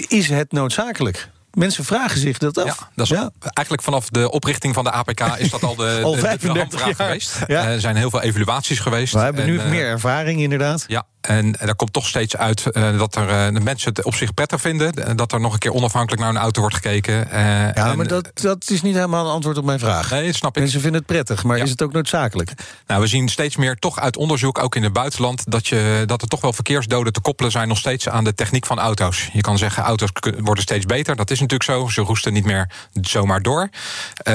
Is 0.08 0.28
het 0.28 0.52
noodzakelijk? 0.52 1.28
Mensen 1.52 1.84
vragen 1.84 2.20
zich 2.20 2.38
dat 2.38 2.58
af. 2.58 2.64
Ja, 2.66 2.88
dat 2.94 3.10
is 3.10 3.18
eigenlijk 3.40 3.82
vanaf 3.82 4.08
de 4.08 4.30
oprichting 4.30 4.74
van 4.74 4.84
de 4.84 4.90
APK 4.90 5.20
is 5.20 5.50
dat 5.50 5.62
al 5.62 5.74
de, 5.76 6.00
Al 6.04 6.10
de- 6.10 6.16
de, 6.16 6.22
de 6.22 6.28
35 6.28 6.60
handvraag 6.62 6.86
jaar. 6.98 7.06
geweest. 7.06 7.38
Ja. 7.46 7.64
Er 7.64 7.80
zijn 7.80 7.96
heel 7.96 8.10
veel 8.10 8.22
evaluaties 8.22 8.78
geweest. 8.78 9.12
We 9.12 9.18
hebben 9.18 9.46
nu 9.46 9.58
En, 9.58 9.68
meer 9.70 9.86
ervaring 9.86 10.40
inderdaad. 10.40 10.84
Ja, 10.86 11.06
en 11.26 11.52
daar 11.52 11.74
komt 11.76 11.92
toch 11.92 12.06
steeds 12.06 12.36
uit 12.36 12.66
eh, 12.66 12.98
dat 12.98 13.14
er, 13.14 13.28
eh, 13.28 13.54
de 13.54 13.60
mensen 13.60 13.88
het 13.94 14.04
op 14.04 14.14
zich 14.14 14.34
prettig 14.34 14.60
vinden. 14.60 14.92
eh, 14.92 15.10
Dat 15.16 15.32
er 15.32 15.40
nog 15.40 15.52
een 15.52 15.58
keer 15.58 15.72
onafhankelijk 15.72 16.22
naar 16.22 16.30
een 16.30 16.36
auto 16.40 16.60
wordt 16.60 16.74
gekeken. 16.76 17.14
Ja, 17.14 17.74
en- 17.74 17.96
maar 17.96 18.06
dat, 18.06 18.30
dat 18.34 18.70
is 18.70 18.82
niet 18.82 18.94
helemaal 18.94 19.24
een 19.26 19.32
antwoord 19.32 19.58
op 19.58 19.64
mijn 19.64 19.78
vraag. 19.78 20.10
Nee, 20.10 20.26
dat 20.26 20.34
snap 20.34 20.56
ik. 20.56 20.62
Mensen 20.62 20.80
vinden 20.80 20.98
het 20.98 21.08
prettig, 21.08 21.44
maar 21.44 21.56
Ja. 21.56 21.64
is 21.64 21.70
het 21.70 21.82
ook 21.82 21.92
noodzakelijk? 21.92 22.52
Nou, 22.86 23.00
we 23.00 23.06
zien 23.06 23.28
steeds 23.28 23.56
meer 23.56 23.76
toch 23.76 23.98
uit 24.00 24.16
onderzoek, 24.16 24.58
ook 24.58 24.74
in 24.76 24.82
het 24.82 24.92
buitenland, 24.92 25.42
dat, 25.50 25.66
je, 25.68 26.02
dat 26.06 26.22
er 26.22 26.28
toch 26.28 26.40
wel 26.40 26.52
verkeersdoden 26.52 27.12
te 27.12 27.20
koppelen 27.20 27.50
zijn 27.52 27.68
nog 27.68 27.78
steeds 27.78 28.08
aan 28.08 28.24
de 28.24 28.34
techniek 28.34 28.66
van 28.66 28.78
auto's. 28.78 29.28
Je 29.32 29.40
kan 29.40 29.58
zeggen, 29.58 29.82
auto's 29.82 30.10
worden 30.38 30.62
steeds 30.62 30.86
beter. 30.86 31.16
Dat 31.16 31.30
is 31.30 31.40
natuurlijk 31.40 31.70
zo. 31.70 31.88
Ze 31.88 32.00
roesten 32.00 32.32
niet 32.32 32.44
meer 32.44 32.70
zomaar 33.00 33.42
door. 33.42 33.68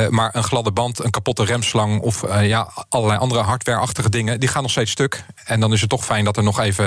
Maar 0.09 0.29
een 0.35 0.43
gladde 0.43 0.71
band, 0.71 1.03
een 1.03 1.11
kapotte 1.11 1.45
remslang 1.45 1.99
of 2.01 2.23
ja, 2.41 2.71
allerlei 2.89 3.19
andere 3.19 3.41
hardwareachtige 3.41 4.09
dingen, 4.09 4.39
die 4.39 4.49
gaan 4.49 4.61
nog 4.61 4.71
steeds 4.71 4.91
stuk. 4.91 5.23
En 5.45 5.59
dan 5.59 5.73
is 5.73 5.81
het 5.81 5.89
toch 5.89 6.05
fijn 6.05 6.25
dat 6.25 6.37
er 6.37 6.43
nog 6.43 6.59
even 6.59 6.80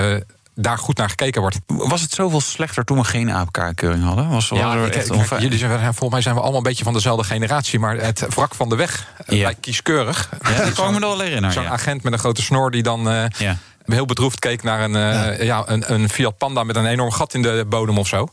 daar 0.57 0.77
goed 0.77 0.97
naar 0.97 1.09
gekeken 1.09 1.41
wordt. 1.41 1.59
Was 1.67 2.01
het 2.01 2.11
zoveel 2.11 2.41
slechter 2.41 2.83
toen 2.85 2.97
we 2.97 3.03
geen 3.03 3.31
APK-keuring 3.31 4.03
hadden? 4.03 4.29
Was, 4.29 4.49
was 4.49 4.59
er 4.59 4.85
ik- 4.85 4.95
echt 4.95 5.29
jullie 5.41 5.57
zijn, 5.57 5.79
volgens 5.79 6.09
mij 6.09 6.21
zijn 6.21 6.35
we 6.35 6.41
allemaal 6.41 6.57
een 6.57 6.63
beetje 6.63 6.83
van 6.83 6.93
dezelfde 6.93 7.23
generatie. 7.23 7.79
Maar 7.79 7.95
het 7.95 8.25
wrak 8.29 8.55
van 8.55 8.69
de 8.69 8.75
weg 8.75 9.07
eh, 9.25 9.37
Ja. 9.37 9.43
lijkt 9.43 9.59
kieskeurig. 9.59 10.29
Ja, 10.41 10.57
dat 10.57 10.67
ik 10.67 10.91
me 10.91 10.99
wel 10.99 11.19
herinneren. 11.19 11.51
Zo'n 11.53 11.63
Ja. 11.63 11.69
agent 11.69 12.03
met 12.03 12.13
een 12.13 12.19
grote 12.19 12.41
snor 12.41 12.71
die 12.71 12.83
dan 12.83 13.09
eh, 13.09 13.23
Ja. 13.37 13.57
Heel 13.85 14.05
bedroefd 14.05 14.39
keek 14.39 14.63
naar 14.63 14.81
een, 14.81 14.95
eh, 14.95 15.45
ja. 15.45 15.63
een, 15.65 15.93
een 15.93 16.09
Fiat 16.09 16.37
Panda 16.37 16.63
met 16.63 16.75
een 16.75 16.85
enorm 16.85 17.11
gat 17.11 17.33
in 17.33 17.41
de 17.41 17.65
bodem 17.69 17.97
of 17.97 18.07
zo. 18.07 18.27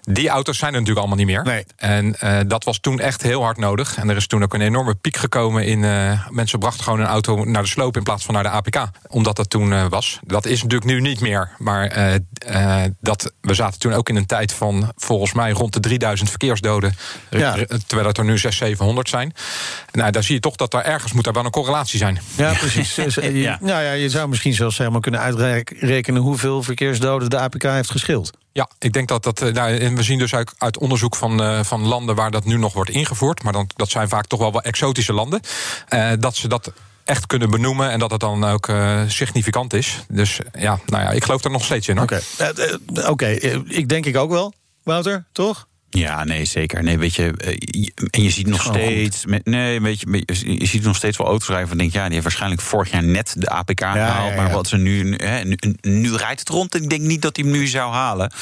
Die 0.00 0.28
auto's 0.28 0.58
zijn 0.58 0.74
er 0.74 0.80
natuurlijk 0.80 1.06
allemaal 1.06 1.24
niet 1.26 1.34
meer. 1.34 1.42
Nee. 1.44 1.64
En 1.76 2.16
eh, 2.20 2.38
dat 2.46 2.64
was 2.64 2.78
toen 2.78 3.00
echt 3.00 3.22
heel 3.22 3.42
hard 3.42 3.56
nodig. 3.56 3.96
En 3.96 4.08
er 4.10 4.16
is 4.16 4.26
toen 4.26 4.42
ook 4.42 4.54
een 4.54 4.60
enorme 4.60 4.94
piek 4.94 5.16
gekomen 5.16 5.64
in. 5.64 5.84
eh, 5.84 6.26
mensen 6.28 6.58
brachten 6.58 6.84
gewoon 6.84 7.00
een 7.00 7.06
auto 7.06 7.44
naar 7.44 7.62
de 7.62 7.68
sloop 7.68 7.96
in 7.96 8.02
plaats 8.02 8.24
van 8.24 8.34
naar 8.34 8.42
de 8.42 8.48
APK. 8.48 8.76
Omdat 9.08 9.36
dat 9.36 9.50
toen 9.50 9.72
eh, 9.72 9.84
was. 9.88 10.18
Dat 10.22 10.46
is 10.46 10.62
natuurlijk 10.62 10.90
nu 10.90 11.00
niet 11.00 11.20
meer. 11.20 11.50
Maar 11.58 11.86
eh, 11.86 12.14
eh, 12.84 12.90
dat, 13.00 13.32
we 13.40 13.54
zaten 13.54 13.80
toen 13.80 13.92
ook 13.92 14.08
in 14.08 14.16
een 14.16 14.26
tijd 14.26 14.52
van 14.52 14.92
volgens 14.96 15.32
mij 15.32 15.50
rond 15.50 15.72
de 15.72 15.80
3000 15.80 16.28
verkeersdoden. 16.28 16.96
Ja. 17.30 17.56
Terwijl 17.86 18.08
het 18.08 18.18
er 18.18 18.24
nu 18.24 18.38
600, 18.38 18.54
700 18.54 19.08
zijn. 19.08 19.34
Nou, 19.92 20.10
daar 20.10 20.22
zie 20.22 20.34
je 20.34 20.40
toch 20.40 20.56
dat 20.56 20.74
er 20.74 20.82
ergens 20.82 21.12
moet 21.12 21.26
er 21.26 21.32
wel 21.32 21.44
een 21.44 21.50
correlatie 21.50 21.98
zijn. 21.98 22.20
Ja, 22.36 22.52
precies. 22.52 22.94
Je- 22.94 23.08
Ja. 23.40 23.58
Nou 23.60 23.82
ja, 23.82 23.92
je 23.92 24.08
zou 24.08 24.28
misschien 24.28 24.54
zelfs 24.54 24.76
helemaal 24.92 25.00
kunnen 25.00 25.20
uitrekenen 25.20 26.22
hoeveel 26.22 26.62
verkeersdoden 26.62 27.30
de 27.30 27.38
APK 27.38 27.62
heeft 27.62 27.90
geschild. 27.90 28.30
Ja, 28.52 28.68
ik 28.78 28.92
denk 28.92 29.08
dat 29.08 29.22
dat. 29.22 29.42
eh, 29.42 29.52
Nou, 29.52 29.76
en 29.76 29.94
we 29.96 30.02
zien 30.02 30.18
dus 30.18 30.34
uit, 30.34 30.52
uit 30.58 30.78
onderzoek 30.78 31.16
van, 31.16 31.42
eh, 31.42 31.62
van 31.62 31.80
landen 31.86 32.14
waar 32.14 32.30
dat 32.30 32.44
nu 32.44 32.56
nog 32.56 32.72
wordt 32.72 32.90
ingevoerd. 32.90 33.42
Maar 33.42 33.52
dan, 33.52 33.68
dat 33.76 33.90
zijn 33.90 34.08
vaak 34.08 34.26
toch 34.26 34.38
wel 34.38 34.52
wel 34.52 34.62
exotische 34.62 35.12
landen. 35.12 35.40
eh, 35.88 36.10
dat 36.18 36.36
ze 36.36 36.48
dat 36.48 36.72
echt 37.04 37.26
kunnen 37.26 37.50
benoemen 37.50 37.90
en 37.90 37.98
dat 37.98 38.10
het 38.10 38.20
dan 38.20 38.44
ook 38.44 38.68
significant 39.06 39.72
is. 39.72 40.04
Dus 40.08 40.40
ja, 40.58 40.78
nou 40.86 41.02
ja, 41.04 41.10
ik 41.10 41.24
geloof 41.24 41.44
er 41.44 41.50
nog 41.50 41.64
steeds 41.64 41.88
in. 41.88 42.00
Oké, 42.00 42.20
oké, 43.06 43.26
ik 43.66 43.88
denk 43.88 44.06
ik 44.06 44.16
ook 44.16 44.30
wel. 44.30 44.52
Wouter, 44.82 45.24
toch? 45.32 45.66
Ja, 45.90 46.24
nee, 46.24 46.44
zeker. 46.44 46.82
Nee, 46.82 46.98
weet 46.98 47.14
je, 47.14 47.32
eh, 47.36 47.48
en 48.10 48.22
je 48.22 48.30
ziet 48.30 48.46
nog 48.46 48.62
steeds. 48.62 49.26
met- 49.26 49.44
Nee, 49.44 49.80
weet 49.80 50.00
je, 50.00 50.22
je 50.58 50.66
ziet 50.66 50.82
nog 50.82 50.96
steeds 50.96 51.16
wel 51.16 51.26
auto's 51.26 51.48
rijden 51.48 51.68
van 51.68 51.78
denk 51.78 51.92
ja, 51.92 52.02
die 52.02 52.10
heeft 52.12 52.22
waarschijnlijk 52.22 52.60
vorig 52.62 52.90
jaar 52.90 53.04
net 53.04 53.34
de 53.38 53.48
APK 53.48 53.80
gehaald. 53.80 54.30
ja, 54.30 54.36
Maar 54.36 54.46
ja. 54.48 54.54
wat 54.54 54.68
ze 54.68 54.76
nu, 54.76 55.14
hè, 55.16 55.44
nu, 55.44 55.56
nu 55.80 56.16
rijdt 56.16 56.40
het 56.40 56.48
rond. 56.48 56.74
en 56.74 56.82
Ik 56.82 56.90
denk 56.90 57.02
niet 57.02 57.22
dat 57.22 57.36
hij 57.36 57.44
hem 57.44 57.54
nu 57.54 57.66
zou 57.66 57.92
halen. 57.92 58.32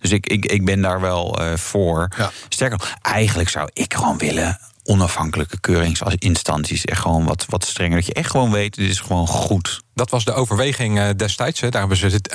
Dus 0.00 0.10
ik, 0.10 0.26
ik, 0.26 0.44
ik 0.46 0.64
ben 0.64 0.80
daar 0.80 1.00
wel 1.00 1.38
eh, 1.40 1.56
voor. 1.56 2.08
Ja. 2.16 2.30
Sterker, 2.48 2.78
nog, 2.78 2.94
eigenlijk 3.02 3.48
zou 3.48 3.68
ik 3.72 3.94
gewoon 3.94 4.18
willen 4.18 4.58
onafhankelijke 4.84 5.60
keuringsinstanties 5.60 6.84
echt 6.84 7.00
gewoon 7.00 7.24
wat, 7.24 7.44
wat 7.48 7.64
strenger. 7.64 7.96
Dat 7.96 8.06
je 8.06 8.12
echt 8.14 8.30
gewoon 8.30 8.50
weet, 8.50 8.74
dit 8.74 8.90
is 8.90 9.00
gewoon 9.00 9.26
goed. 9.26 9.82
Dat 9.94 10.10
was 10.10 10.24
de 10.24 10.32
overweging 10.32 10.98
eh, 10.98 11.08
destijds. 11.16 11.60
Hè. 11.60 11.68
Daar 11.68 11.80
hebben 11.80 11.98
ze 11.98 12.06
het. 12.06 12.28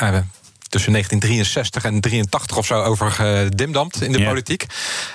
Tussen 0.74 0.92
1963 0.92 1.84
en 1.84 2.02
83 2.02 2.58
of 2.58 2.66
zo 2.66 2.82
over 2.84 3.12
gedimdamd 3.12 4.02
in 4.02 4.12
de 4.12 4.24
politiek. 4.24 4.66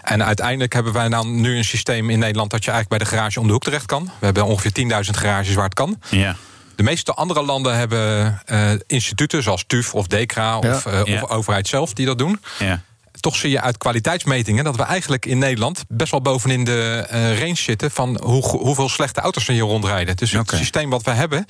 En 0.03 0.25
uiteindelijk 0.25 0.73
hebben 0.73 0.93
wij 0.93 1.09
dan 1.09 1.41
nu 1.41 1.57
een 1.57 1.65
systeem 1.65 2.11
in 2.11 2.19
Nederland 2.19 2.51
dat 2.51 2.65
je 2.65 2.71
eigenlijk 2.71 3.03
bij 3.03 3.11
de 3.11 3.17
garage 3.17 3.41
om 3.41 3.47
de 3.47 3.53
hoek 3.53 3.63
terecht 3.63 3.87
kan. 3.87 4.05
We 4.05 4.25
hebben 4.25 4.45
ongeveer 4.45 4.73
10.000 5.05 5.11
garages 5.11 5.55
waar 5.55 5.65
het 5.65 5.75
kan. 5.75 6.01
Ja. 6.09 6.37
De 6.77 6.83
meeste 6.83 7.15
andere 7.15 7.43
landen 7.43 7.77
hebben 7.77 8.41
eh, 8.47 8.71
instituten 8.87 9.43
zoals 9.43 9.65
TUF 9.67 9.95
of 9.95 10.07
DECRA 10.07 10.59
of, 10.59 10.87
eh, 10.87 11.01
Ja. 11.05 11.23
of 11.23 11.31
overheid 11.31 11.69
zelf 11.69 11.93
die 11.93 12.07
dat 12.07 12.19
doen. 12.19 12.41
Ja. 12.59 12.83
Toch 13.21 13.37
zie 13.37 13.51
je 13.51 13.61
uit 13.61 13.77
kwaliteitsmetingen 13.77 14.65
dat 14.65 14.77
we 14.77 14.83
eigenlijk 14.83 15.27
in 15.27 15.39
Nederland 15.39 15.85
best 15.89 16.11
wel 16.11 16.23
bovenin 16.23 16.65
de 16.65 17.07
eh, 17.09 17.39
range 17.39 17.57
zitten 17.57 17.91
van 17.91 18.21
hoe, 18.23 18.43
hoeveel 18.49 18.89
slechte 18.89 19.21
auto's 19.21 19.47
er 19.47 19.53
hier 19.53 19.63
rondrijden. 19.63 20.17
Dus 20.17 20.33
het 20.33 20.53
systeem 20.55 20.91
wat 20.91 21.03
we 21.03 21.11
hebben, 21.11 21.47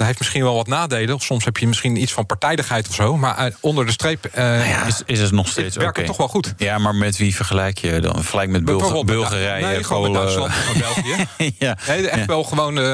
dat 0.00 0.08
heeft 0.08 0.18
misschien 0.20 0.42
wel 0.42 0.54
wat 0.54 0.66
nadelen. 0.66 1.14
Of 1.14 1.22
soms 1.22 1.44
heb 1.44 1.56
je 1.56 1.66
misschien 1.66 1.96
iets 2.02 2.12
van 2.12 2.26
partijdigheid 2.26 2.88
of 2.88 2.94
zo. 2.94 3.16
Maar 3.16 3.38
eh, 3.38 3.52
onder 3.60 3.86
de 3.86 3.92
streep 3.92 4.24
eh, 4.24 4.86
Is, 4.86 5.02
is 5.06 5.20
het 5.20 5.30
nog 5.32 5.48
steeds 5.48 5.66
het 5.66 5.76
werkt 5.76 5.90
oké? 5.90 5.98
het 5.98 6.08
toch 6.08 6.16
wel 6.16 6.28
goed. 6.28 6.54
Ja, 6.56 6.78
maar 6.78 6.94
met 6.94 7.16
wie 7.16 7.34
vergelijk 7.36 7.78
je 7.78 8.00
dan? 8.00 8.14
Vergelijk 8.14 8.50
met 8.50 8.64
Bulga- 8.64 9.04
Bulgarije, 9.04 9.66
nee, 9.66 9.80
Polen. 9.80 10.12
Duitsland 10.12 10.52
of 10.52 10.78
België. 10.78 11.26
ja. 11.58 11.76
Nee, 11.86 12.08
echt 12.08 12.18
Ja. 12.20 12.26
wel 12.26 12.44
gewoon 12.44 12.78
eh, 12.78 12.84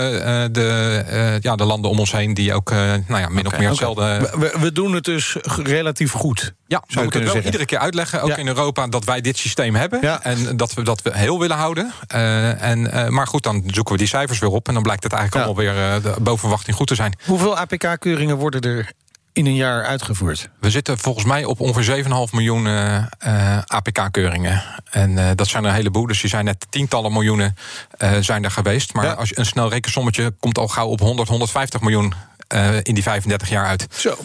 de, 0.52 1.04
eh, 1.08 1.40
ja, 1.40 1.56
de 1.56 1.64
landen 1.64 1.90
om 1.90 1.98
ons 1.98 2.12
heen 2.12 2.34
die 2.34 2.54
ook 2.54 2.70
eh, 2.70 2.76
nou 3.06 3.20
ja, 3.20 3.28
min 3.28 3.46
of 3.46 3.58
meer 3.58 3.68
hetzelfde. 3.68 4.02
We, 4.32 4.38
we- 4.38 4.58
we 4.60 4.72
doen 4.72 4.92
het 4.94 5.04
dus 5.04 5.36
relatief 5.62 6.12
goed. 6.12 6.54
Ja, 6.68 6.82
we 6.86 6.94
je 6.94 7.00
moeten 7.02 7.20
wel 7.20 7.28
zeggen. 7.28 7.44
iedere 7.50 7.64
keer 7.66 7.78
uitleggen, 7.78 8.22
ook 8.22 8.28
Ja. 8.28 8.36
in 8.36 8.46
Europa, 8.46 8.86
dat 8.86 9.04
wij 9.04 9.20
dit 9.20 9.36
systeem 9.38 9.74
hebben. 9.74 9.98
Ja. 10.02 10.22
En 10.22 10.56
dat 10.56 10.74
we 10.74 10.82
dat 10.82 11.02
we 11.02 11.10
heel 11.14 11.38
willen 11.40 11.56
houden. 11.56 11.92
Eh, 12.06 12.62
en, 12.62 12.92
eh, 12.92 13.08
maar 13.08 13.26
goed, 13.26 13.42
dan 13.42 13.62
zoeken 13.66 13.92
we 13.92 13.98
die 13.98 14.08
cijfers 14.08 14.38
weer 14.38 14.50
op. 14.50 14.68
En 14.68 14.74
dan 14.74 14.82
blijkt 14.82 15.02
het 15.02 15.12
eigenlijk 15.12 15.46
Ja. 15.46 15.52
allemaal 15.52 15.74
weer 15.74 16.02
de- 16.02 16.20
boven 16.20 16.40
verwachting 16.40 16.76
goed 16.76 16.86
te 16.86 16.94
zijn. 16.96 17.14
Hoeveel 17.26 17.56
APK-keuringen 17.58 18.36
worden 18.36 18.60
er 18.60 18.92
in 19.32 19.46
een 19.46 19.54
jaar 19.54 19.84
uitgevoerd? 19.84 20.48
We 20.60 20.70
zitten 20.70 20.98
volgens 20.98 21.24
mij 21.24 21.44
op 21.44 21.60
ongeveer 21.60 22.04
7,5 22.04 22.10
miljoen 22.32 22.66
eh, 22.66 22.96
eh, 23.18 23.62
APK-keuringen. 23.66 24.62
En 24.90 25.18
eh, 25.18 25.30
dat 25.34 25.46
zijn 25.48 25.62
er 25.64 25.68
een 25.68 25.74
heleboel. 25.76 26.06
Dus 26.06 26.20
die 26.20 26.30
zijn 26.30 26.44
net 26.44 26.66
tientallen 26.70 27.12
miljoenen 27.12 27.56
zijn 28.20 28.44
er 28.44 28.50
geweest. 28.50 28.94
Maar 28.94 29.04
Ja. 29.04 29.12
als 29.12 29.28
je 29.28 29.38
een 29.38 29.46
snel 29.46 29.68
rekensommetje 29.70 30.30
komt 30.40 30.58
al 30.58 30.68
gauw 30.68 30.86
op 30.88 31.00
100, 31.00 31.28
150 31.28 31.80
miljoen 31.80 32.14
in 32.82 32.94
die 32.94 33.02
35 33.02 33.48
jaar 33.48 33.66
uit. 33.66 33.86
Zo. 33.90 34.16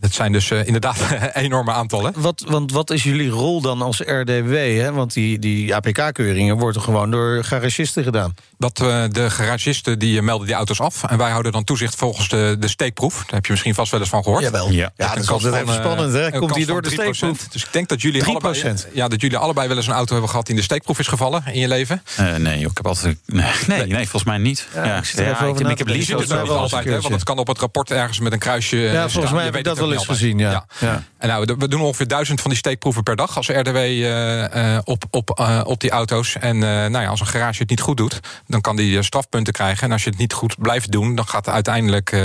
Dat 0.00 0.12
zijn 0.12 0.32
dus 0.32 0.50
eh, 0.50 0.66
inderdaad 0.66 0.96
enorme 1.34 1.72
aantallen. 1.72 2.12
Wat, 2.16 2.44
want 2.46 2.72
wat 2.72 2.90
is 2.90 3.02
jullie 3.02 3.28
rol 3.28 3.60
dan 3.60 3.82
als 3.82 4.00
RDW? 4.00 4.54
Hè? 4.54 4.92
Want 4.92 5.12
die, 5.12 5.38
die 5.38 5.74
APK-keuringen 5.74 6.58
worden 6.58 6.82
gewoon 6.82 7.10
door 7.10 7.44
garagisten 7.44 8.04
gedaan. 8.04 8.34
Dat 8.58 8.80
eh, 8.80 9.04
de 9.10 9.30
garagisten 9.30 9.98
die 9.98 10.18
eh, 10.18 10.24
melden 10.24 10.46
die 10.46 10.56
auto's 10.56 10.80
af. 10.80 11.04
En 11.04 11.18
wij 11.18 11.30
houden 11.30 11.52
dan 11.52 11.64
toezicht 11.64 11.94
volgens 11.94 12.28
de, 12.28 12.56
de 12.58 12.68
steekproef. 12.68 13.14
Daar 13.16 13.34
heb 13.34 13.44
je 13.44 13.50
misschien 13.50 13.74
vast 13.74 13.90
wel 13.90 14.00
eens 14.00 14.08
van 14.08 14.22
gehoord. 14.22 14.42
Jawel. 14.42 14.70
Ja. 14.70 14.92
Ja, 14.96 15.14
dat 15.14 15.22
is 15.22 15.30
altijd 15.30 15.54
van, 15.54 15.62
even 15.62 15.74
spannend, 15.74 16.12
hè? 16.12 16.30
Komt 16.38 16.54
die 16.54 16.66
door 16.66 16.82
de 16.82 16.90
3%. 16.90 16.92
steekproef? 16.92 17.48
Dus 17.48 17.64
ik 17.64 17.72
denk 17.72 17.88
dat 17.88 18.02
jullie, 18.02 18.22
3%. 18.22 18.26
allebei, 18.26 18.74
ja, 18.92 19.08
dat 19.08 19.20
jullie 19.20 19.36
allebei 19.36 19.68
wel 19.68 19.76
eens 19.76 19.86
een 19.86 19.92
auto 19.92 20.12
hebben 20.12 20.30
gehad... 20.30 20.46
die 20.46 20.54
in 20.54 20.60
de 20.60 20.66
steekproef 20.66 20.98
is 20.98 21.06
gevallen 21.06 21.42
in 21.46 21.60
je 21.60 21.68
leven. 21.68 22.02
Eh, 22.16 22.34
nee, 22.34 22.58
ik 22.58 22.70
heb 22.74 22.86
altijd. 22.86 23.18
Nee, 23.26 23.52
nee, 23.66 23.86
nee, 23.86 24.02
volgens 24.02 24.24
mij 24.24 24.38
niet. 24.38 24.68
Ja, 24.74 24.96
ik 24.96 25.04
zit 25.04 25.18
er 25.18 25.24
even 25.24 25.46
over 25.46 25.60
ik, 25.60 25.66
na 25.66 25.70
ik 25.70 25.78
heb 25.78 25.86
liefst 25.86 26.10
Dat 26.10 26.26
wel 26.26 26.58
altijd, 26.58 26.84
hè, 26.84 27.00
want 27.00 27.14
het 27.14 27.24
kan 27.24 27.38
op 27.38 27.46
het 27.46 27.58
rapport 27.58 27.90
ergens 27.90 28.20
met 28.20 28.32
een 28.32 28.38
kruisje 28.38 28.76
Ja, 28.76 29.08
volgens 29.08 29.32
mij 29.32 29.44
heb 29.44 29.56
ik 29.56 29.64
dat 29.64 29.78
wel 29.78 29.89
wel 29.90 29.98
eens 29.98 30.18
gezien, 30.18 30.38
ja. 30.38 30.66
ja. 30.80 31.02
En 31.18 31.28
nou, 31.28 31.54
we 31.58 31.68
doen 31.68 31.80
ongeveer 31.80 32.08
duizend 32.08 32.40
van 32.40 32.50
die 32.50 32.58
steekproeven 32.58 33.02
per 33.02 33.16
dag 33.16 33.36
als 33.36 33.48
RDW 33.48 33.76
uh, 33.76 34.78
op, 34.84 35.04
op, 35.10 35.38
uh, 35.40 35.60
op 35.64 35.80
die 35.80 35.90
auto's. 35.90 36.36
En 36.36 36.56
uh, 36.56 36.62
nou 36.62 37.00
ja, 37.00 37.06
als 37.06 37.20
een 37.20 37.26
garage 37.26 37.58
het 37.58 37.70
niet 37.70 37.80
goed 37.80 37.96
doet, 37.96 38.20
dan 38.46 38.60
kan 38.60 38.76
die 38.76 39.02
strafpunten 39.02 39.52
krijgen. 39.52 39.86
En 39.86 39.92
als 39.92 40.04
je 40.04 40.10
het 40.10 40.18
niet 40.18 40.32
goed 40.32 40.58
blijft 40.58 40.92
doen, 40.92 41.14
dan 41.14 41.26
gaat 41.26 41.48
uiteindelijk 41.48 42.16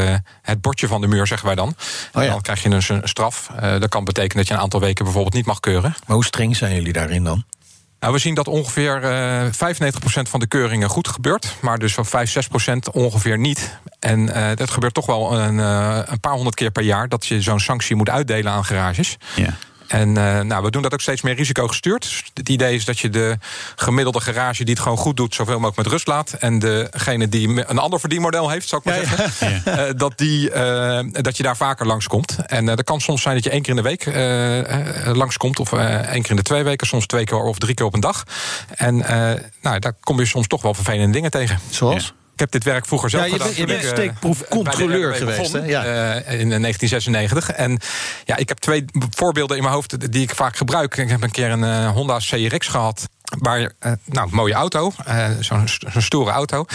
het 0.41 0.61
bordje 0.61 0.87
van 0.87 1.01
de 1.01 1.07
muur, 1.07 1.27
zeggen 1.27 1.47
wij 1.47 1.55
dan. 1.55 1.75
Oh 2.13 2.23
ja. 2.23 2.29
dan 2.29 2.41
krijg 2.41 2.63
je 2.63 2.69
dus 2.69 2.89
een 2.89 3.01
straf. 3.03 3.49
dat 3.61 3.89
kan 3.89 4.03
betekenen 4.03 4.37
dat 4.37 4.47
je 4.47 4.53
een 4.53 4.59
aantal 4.59 4.79
weken 4.79 5.03
bijvoorbeeld 5.03 5.33
niet 5.33 5.45
mag 5.45 5.59
keuren. 5.59 5.95
Maar 6.05 6.15
hoe 6.15 6.25
streng 6.25 6.55
zijn 6.55 6.75
jullie 6.75 6.93
daarin 6.93 7.23
dan? 7.23 7.43
Nou, 8.05 8.17
we 8.17 8.23
zien 8.23 8.35
dat 8.35 8.47
ongeveer 8.47 9.03
uh, 9.03 9.45
95% 9.45 9.49
van 10.29 10.39
de 10.39 10.47
keuringen 10.47 10.89
goed 10.89 11.07
gebeurt. 11.07 11.55
Maar 11.61 11.79
dus 11.79 11.93
van 11.93 12.05
5, 12.05 12.35
6% 12.69 12.91
ongeveer 12.91 13.37
niet. 13.37 13.77
En 13.99 14.19
uh, 14.19 14.47
dat 14.55 14.69
gebeurt 14.69 14.93
toch 14.93 15.05
wel 15.05 15.39
een, 15.39 15.55
uh, 15.55 15.99
een 16.05 16.19
paar 16.19 16.33
honderd 16.33 16.55
keer 16.55 16.71
per 16.71 16.83
jaar... 16.83 17.09
dat 17.09 17.25
je 17.25 17.41
zo'n 17.41 17.59
sanctie 17.59 17.95
moet 17.95 18.09
uitdelen 18.09 18.51
aan 18.51 18.65
garages. 18.65 19.17
Ja. 19.35 19.53
En 19.87 20.09
uh, 20.09 20.39
nou, 20.39 20.63
we 20.63 20.71
doen 20.71 20.81
dat 20.81 20.93
ook 20.93 21.01
steeds 21.01 21.21
meer 21.21 21.35
risicogestuurd. 21.35 22.01
Dus 22.01 22.23
het 22.33 22.49
idee 22.49 22.75
is 22.75 22.85
dat 22.85 22.99
je 22.99 23.09
de 23.09 23.37
gemiddelde 23.75 24.21
garage 24.21 24.63
die 24.63 24.73
het 24.73 24.83
gewoon 24.83 24.97
goed 24.97 25.17
doet, 25.17 25.35
zoveel 25.35 25.53
mogelijk 25.55 25.77
met 25.77 25.87
rust 25.87 26.07
laat. 26.07 26.33
En 26.33 26.59
degene 26.59 27.29
die 27.29 27.69
een 27.69 27.77
ander 27.77 27.99
verdienmodel 27.99 28.49
heeft, 28.49 28.67
zou 28.67 28.81
ik 28.85 28.87
maar 28.87 29.01
ja, 29.01 29.15
zeggen, 29.15 29.61
ja. 29.65 29.87
Uh, 29.87 29.93
dat, 29.97 30.17
die, 30.17 30.49
uh, 30.49 30.99
dat 31.11 31.37
je 31.37 31.43
daar 31.43 31.57
vaker 31.57 31.85
langskomt. 31.85 32.37
En 32.45 32.65
dat 32.65 32.83
kan 32.83 33.01
soms 33.01 33.21
zijn 33.21 33.35
dat 33.35 33.43
je 33.43 33.49
één 33.49 33.61
keer 33.61 33.77
in 33.77 33.83
de 33.83 33.89
week 33.89 34.05
langskomt, 35.15 35.59
of 35.59 35.73
één 35.73 36.21
keer 36.21 36.29
in 36.29 36.35
de 36.35 36.41
twee 36.41 36.63
weken, 36.63 36.87
soms 36.87 37.05
twee 37.05 37.23
keer 37.23 37.37
of 37.37 37.57
drie 37.57 37.73
keer 37.73 37.85
op 37.85 37.93
een 37.93 37.99
dag. 37.99 38.23
En 38.75 38.97
nou, 39.61 39.79
daar 39.79 39.93
kom 39.99 40.19
je 40.19 40.25
soms 40.25 40.47
toch 40.47 40.61
wel 40.61 40.73
vervelende 40.73 41.13
dingen 41.13 41.31
tegen. 41.31 41.59
Zoals? 41.69 42.13
Ik 42.35 42.41
heb 42.41 42.51
dit 42.51 42.63
werk 42.63 42.85
vroeger 42.85 43.09
zelf 43.09 43.23
ja, 43.23 43.29
je 43.33 43.39
gedaan. 43.39 43.55
je 43.55 43.65
bent 43.65 43.83
steekproefcontroleur 43.83 45.13
geweest, 45.13 45.53
hè? 45.53 45.59
Ja. 45.59 45.85
Uh, 45.85 46.39
in 46.39 46.49
1996. 46.49 47.51
En 47.51 47.79
ja, 48.25 48.35
ik 48.35 48.49
heb 48.49 48.57
twee 48.57 48.85
voorbeelden 49.09 49.57
in 49.57 49.63
mijn 49.63 49.75
hoofd 49.75 50.11
die 50.11 50.21
ik 50.21 50.35
vaak 50.35 50.55
gebruik. 50.55 50.97
Ik 50.97 51.09
heb 51.09 51.23
een 51.23 51.31
keer 51.31 51.49
een 51.49 51.63
uh, 51.63 51.91
Honda 51.91 52.17
CRX 52.17 52.67
gehad. 52.67 53.09
Waar, 53.39 53.59
uh, 53.59 53.91
nou, 54.05 54.29
mooie 54.31 54.53
auto, 54.53 54.91
zo'n 55.39 55.67
zo 55.67 56.01
stoere 56.01 56.31
auto. 56.31 56.65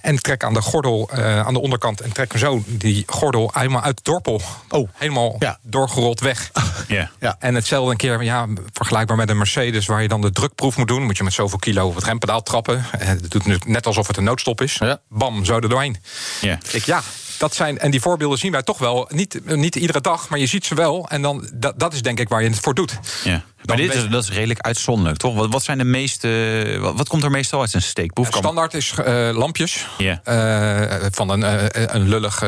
En 0.00 0.14
ik 0.14 0.20
trek 0.20 0.44
aan 0.44 0.54
de 0.54 0.60
gordel 0.60 1.10
uh, 1.14 1.40
aan 1.40 1.54
de 1.54 1.60
onderkant 1.60 2.00
en 2.00 2.12
trek 2.12 2.32
zo 2.36 2.62
die 2.66 3.02
gordel 3.06 3.50
helemaal 3.54 3.82
uit 3.82 3.96
de 3.96 4.02
dorpel. 4.02 4.40
Oh. 4.68 4.88
Helemaal 4.94 5.36
ja. 5.38 5.58
doorgerold 5.62 6.20
weg. 6.20 6.50
Yeah. 6.86 7.06
Ja. 7.20 7.36
En 7.38 7.54
hetzelfde 7.54 7.90
een 7.90 7.96
keer, 7.96 8.22
ja, 8.22 8.46
vergelijkbaar 8.72 9.16
met 9.16 9.28
een 9.28 9.36
Mercedes, 9.36 9.86
waar 9.86 10.02
je 10.02 10.08
dan 10.08 10.20
de 10.20 10.30
drukproef 10.30 10.76
moet 10.76 10.88
doen. 10.88 11.02
Moet 11.02 11.16
je 11.16 11.24
met 11.24 11.32
zoveel 11.32 11.58
kilo 11.58 11.86
op 11.86 11.94
het 11.94 12.04
rempedaal 12.04 12.42
trappen. 12.42 12.84
Het 12.98 13.30
doet 13.30 13.66
net 13.66 13.86
alsof 13.86 14.06
het 14.06 14.16
een 14.16 14.24
noodstop 14.24 14.60
is. 14.60 14.74
Ja. 14.74 15.00
Bam, 15.08 15.44
zo 15.44 15.54
er 15.54 15.68
doorheen. 15.68 15.96
Yeah. 16.40 16.58
Ik, 16.72 16.84
ja, 16.84 17.02
dat 17.40 17.54
zijn, 17.54 17.78
en 17.78 17.90
die 17.90 18.00
voorbeelden 18.00 18.38
zien 18.38 18.52
wij 18.52 18.62
toch 18.62 18.78
wel. 18.78 19.08
Niet, 19.10 19.40
niet 19.44 19.76
iedere 19.76 20.00
dag, 20.00 20.28
maar 20.28 20.38
je 20.38 20.46
ziet 20.46 20.64
ze 20.64 20.74
wel. 20.74 21.08
En 21.08 21.22
dan, 21.22 21.48
dat, 21.52 21.78
dat 21.78 21.92
is 21.92 22.02
denk 22.02 22.20
ik 22.20 22.28
waar 22.28 22.42
je 22.42 22.48
het 22.48 22.60
voor 22.60 22.74
doet. 22.74 22.98
Ja. 23.24 23.42
Maar 23.64 23.76
dit 23.76 23.94
is, 23.94 24.08
dat 24.08 24.22
is 24.22 24.30
redelijk 24.30 24.60
uitzonderlijk, 24.60 25.18
toch? 25.18 25.34
Wat, 25.34 25.52
wat 25.52 25.62
zijn 25.62 25.78
de 25.78 25.84
meeste. 25.84 26.76
Wat, 26.80 26.96
wat, 26.96 27.08
komt 27.08 27.22
er 27.22 27.30
meestal 27.30 27.60
uit 27.60 27.74
een 27.74 27.82
steekproef? 27.82 28.26
Standaard 28.26 28.74
is 28.74 28.94
uh, 28.98 29.30
lampjes. 29.32 29.86
Yeah. 29.98 30.18
Uh, 30.24 31.06
van 31.10 31.28
een, 31.28 31.40
uh, 31.40 31.64
een 31.72 32.08
lullig 32.08 32.44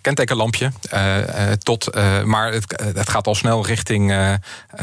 kentekenlampje. 0.00 0.72
tot, 1.58 1.94
maar 2.24 2.52
het, 2.52 2.82
het, 2.94 3.08
gaat 3.08 3.26
al 3.26 3.34
snel 3.34 3.66
richting 3.66 4.14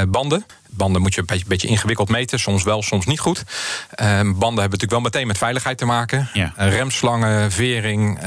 banden. 0.08 0.46
Banden 0.70 1.02
moet 1.02 1.14
je 1.14 1.20
een 1.20 1.26
beetje, 1.26 1.46
beetje, 1.48 1.68
ingewikkeld 1.68 2.10
meten. 2.10 2.40
Soms 2.40 2.64
wel, 2.64 2.84
soms 2.84 3.06
niet 3.06 3.20
goed. 3.20 3.44
banden 3.98 4.40
hebben 4.40 4.56
natuurlijk 4.56 4.92
wel 4.92 5.02
meteen 5.02 5.28
met 5.28 5.38
veiligheid 5.38 5.78
te 5.78 5.86
maken. 5.86 6.30
Yeah. 6.34 6.52
remslangen, 6.56 7.52
vering, 7.52 8.20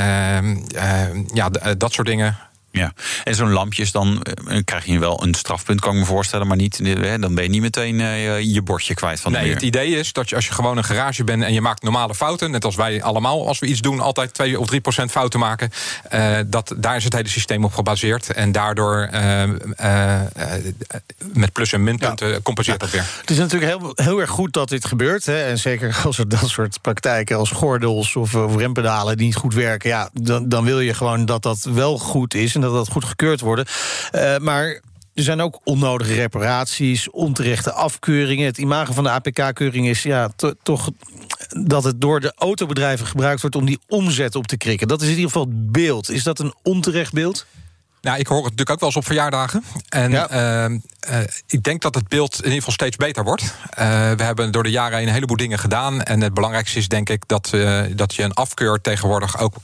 ja, 1.35 1.49
dat 1.79 1.93
soort 1.93 2.07
dingen. 2.07 2.37
Ja, 2.73 2.93
en 3.25 3.35
zo'n 3.35 3.51
lampjes, 3.51 3.93
dan 3.93 4.27
uh, 4.49 4.59
krijg 4.65 4.85
je 4.85 4.99
wel 4.99 5.23
een 5.23 5.35
strafpunt, 5.35 5.81
kan 5.81 5.93
ik 5.93 5.99
me 5.99 6.05
voorstellen. 6.05 6.47
Maar 6.47 6.57
niet, 6.57 6.81
uh, 6.81 7.15
dan 7.21 7.35
ben 7.35 7.45
je 7.45 7.51
niet 7.51 7.61
meteen 7.61 7.99
uh, 7.99 8.41
je 8.41 8.63
bordje 8.63 8.95
kwijt 8.95 9.21
van 9.21 9.33
de 9.33 9.39
Nee, 9.39 9.47
muur. 9.47 9.57
het 9.57 9.65
idee 9.65 9.97
is 9.97 10.13
dat 10.13 10.29
je, 10.29 10.37
als 10.37 10.47
je 10.47 10.53
gewoon 10.53 10.77
een 10.77 10.85
garage 10.85 11.25
bent 11.25 11.43
en 11.43 11.53
je 11.53 11.61
maakt 11.61 11.83
normale 11.83 12.15
fouten, 12.15 12.51
net 12.51 12.65
als 12.65 12.77
wij 12.77 13.03
allemaal, 13.03 13.49
als 13.49 13.59
we 13.59 13.67
iets 13.67 13.81
doen, 13.81 14.01
altijd 14.01 14.35
2 14.35 14.61
of 14.61 14.67
3 14.67 14.81
procent 14.81 15.11
fouten 15.11 15.41
maken. 15.41 15.71
dat, 16.47 16.75
daar 16.77 16.97
is 16.97 17.05
het 17.05 17.13
hele 17.13 17.29
systeem 17.29 17.65
op 17.65 17.73
gebaseerd. 17.75 18.33
En 18.33 18.53
daardoor 18.53 19.09
met 21.33 21.53
plus- 21.53 21.73
en 21.73 21.83
minpunten 21.83 22.29
ja. 22.29 22.41
compenseert 22.43 22.81
dat 22.81 22.91
weer. 22.91 23.07
Het 23.21 23.31
is 23.31 23.39
natuurlijk 23.39 23.79
heel, 23.79 23.93
heel 23.95 24.21
erg 24.21 24.31
goed 24.31 24.53
dat 24.53 24.69
dit 24.69 24.85
gebeurt. 24.85 25.27
Hè? 25.27 25.45
En 25.45 25.59
zeker 25.59 26.01
als 26.05 26.19
er 26.19 26.29
dat 26.29 26.49
soort 26.49 26.81
praktijken 26.81 27.37
als 27.37 27.51
gordels 27.51 28.17
of, 28.17 28.35
of 28.35 28.57
rempedalen 28.57 29.17
die 29.17 29.27
niet 29.27 29.37
goed 29.37 29.55
werken, 29.55 29.89
ja, 29.89 30.11
dan, 30.13 30.49
dan 30.49 30.65
wil 30.65 30.81
je 30.81 30.95
gewoon 30.95 31.27
dat 31.27 31.43
dat 31.43 31.63
wel 31.63 31.99
goed 31.99 32.35
is 32.35 32.55
dat 32.63 32.73
dat 32.73 32.89
goed 32.89 33.05
gekeurd 33.05 33.41
worden. 33.41 33.67
Uh, 34.15 34.37
maar 34.37 34.81
er 35.15 35.23
zijn 35.23 35.41
ook 35.41 35.61
onnodige 35.65 36.15
reparaties, 36.15 37.11
onterechte 37.11 37.73
afkeuringen. 37.73 38.47
Het 38.47 38.59
imago 38.59 38.93
van 38.93 39.05
de 39.05 39.11
APK-keuring 39.11 39.89
is 39.89 40.03
ja, 40.03 40.29
to 40.37 40.53
toch 40.63 40.91
dat 41.49 41.85
het 41.85 42.01
door 42.01 42.21
de 42.21 42.33
autobedrijven 42.37 43.07
gebruikt 43.07 43.41
wordt 43.41 43.57
om 43.57 43.67
die 43.67 43.79
omzet 43.89 44.35
op 44.35 44.47
te 44.47 44.57
krikken. 44.57 44.89
Dat 44.89 45.01
is 45.01 45.09
in 45.09 45.15
ieder 45.15 45.31
geval 45.31 45.47
het 45.47 45.73
beeld. 45.73 46.11
Is 46.11 46.23
dat 46.23 46.39
een 46.39 46.55
onterecht 46.63 47.13
beeld? 47.13 47.47
Nou, 48.03 48.19
ik 48.19 48.27
hoor 48.27 48.37
het 48.37 48.45
natuurlijk 48.45 48.71
ook 48.71 48.81
wel 48.81 48.89
eens 48.89 48.99
op 48.99 49.07
verjaardagen. 49.07 49.65
En 49.89 50.11
ja. 50.11 50.31
uh, 50.65 50.79
uh, 51.11 51.19
ik 51.47 51.63
denk 51.63 51.83
dat 51.83 51.95
het 51.95 52.09
beeld 52.09 52.35
in 52.37 52.45
ieder 52.45 52.59
geval 52.59 52.73
steeds 52.73 52.97
beter 52.97 53.25
wordt. 53.25 53.43
Uh, 53.43 53.49
we 54.13 54.23
hebben 54.23 54.51
door 54.51 54.63
de 54.63 54.71
jaren 54.71 55.03
een 55.03 55.09
heleboel 55.09 55.37
dingen 55.37 55.59
gedaan. 55.59 56.03
En 56.03 56.21
het 56.21 56.35
belangrijkste 56.35 56.79
is 56.79 56.89
denk 56.89 57.09
ik 57.09 57.23
dat, 57.27 57.51
dat 57.95 58.15
je 58.15 58.23
een 58.23 58.35
afkeur 58.35 58.81
tegenwoordig 58.81 59.39
ook 59.39 59.57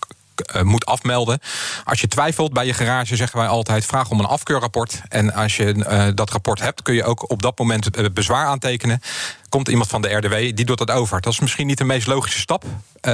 moet 0.63 0.87
afmelden. 0.87 1.39
Als 1.85 2.01
je 2.01 2.09
twijfelt 2.09 2.53
bij 2.53 2.67
je 2.67 2.75
garage, 2.75 3.17
zeggen 3.17 3.39
wij 3.39 3.49
altijd: 3.49 3.87
vraag 3.87 4.11
om 4.11 4.19
een 4.19 4.27
afkeurrapport. 4.27 5.01
En 5.09 5.35
als 5.35 5.57
je 5.57 5.75
uh, 5.75 6.07
dat 6.15 6.31
rapport 6.31 6.61
hebt, 6.61 6.83
kun 6.83 6.95
je 6.95 7.05
ook 7.05 7.31
op 7.31 7.43
dat 7.43 7.59
moment 7.59 7.99
uh, 7.99 8.07
bezwaar 8.13 8.47
aantekenen. 8.47 9.01
Komt 9.49 9.69
iemand 9.69 9.89
van 9.89 10.03
de 10.03 10.09
RDW, 10.09 10.35
die 10.35 10.65
doet 10.65 10.79
dat 10.79 10.91
over. 10.91 11.21
Dat 11.21 11.33
is 11.33 11.41
misschien 11.41 11.67
niet 11.67 11.79
de 11.79 11.85
meest 11.85 12.07
logische 12.07 12.39
stap. 12.39 12.65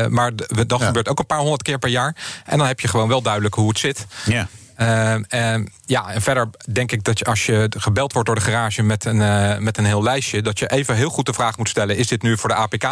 maar 0.08 0.36
dat 0.66 0.80
ja. 0.80 0.86
gebeurt 0.86 1.08
ook 1.08 1.18
een 1.18 1.26
paar 1.26 1.38
honderd 1.38 1.62
keer 1.62 1.78
per 1.78 1.90
jaar. 1.90 2.16
En 2.44 2.58
dan 2.58 2.66
heb 2.66 2.80
je 2.80 2.88
gewoon 2.88 3.08
wel 3.08 3.22
duidelijk 3.22 3.54
hoe 3.54 3.68
het 3.68 3.78
zit. 3.78 4.06
Ja. 4.24 4.48
Uh, 4.78 5.14
uh, 5.30 5.54
ja, 5.86 6.10
en 6.10 6.22
verder 6.22 6.50
denk 6.72 6.92
ik 6.92 7.04
dat 7.04 7.18
je 7.18 7.24
als 7.24 7.46
je 7.46 7.66
gebeld 7.78 8.12
wordt 8.12 8.28
door 8.28 8.36
de 8.36 8.44
garage 8.44 8.82
met 8.82 9.04
een, 9.04 9.16
uh, 9.16 9.58
met 9.58 9.78
een 9.78 9.84
heel 9.84 10.02
lijstje, 10.02 10.42
dat 10.42 10.58
je 10.58 10.70
even 10.70 10.96
heel 10.96 11.10
goed 11.10 11.26
de 11.26 11.32
vraag 11.32 11.58
moet 11.58 11.68
stellen: 11.68 11.96
is 11.96 12.06
dit 12.06 12.22
nu 12.22 12.38
voor 12.38 12.48
de 12.48 12.54
APK? 12.54 12.84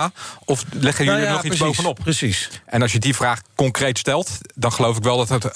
Of 0.44 0.64
leggen 0.70 1.04
jullie 1.04 1.20
nou 1.20 1.20
ja, 1.20 1.26
er 1.26 1.32
nog 1.32 1.40
precies, 1.40 1.60
iets 1.60 1.66
bovenop? 1.66 1.98
Precies. 2.02 2.50
En 2.66 2.82
als 2.82 2.92
je 2.92 2.98
die 2.98 3.14
vraag 3.14 3.40
concreet 3.54 3.98
stelt, 3.98 4.38
dan 4.54 4.72
geloof 4.72 4.96
ik 4.96 5.02
wel 5.02 5.16
dat 5.16 5.28
het 5.28 5.50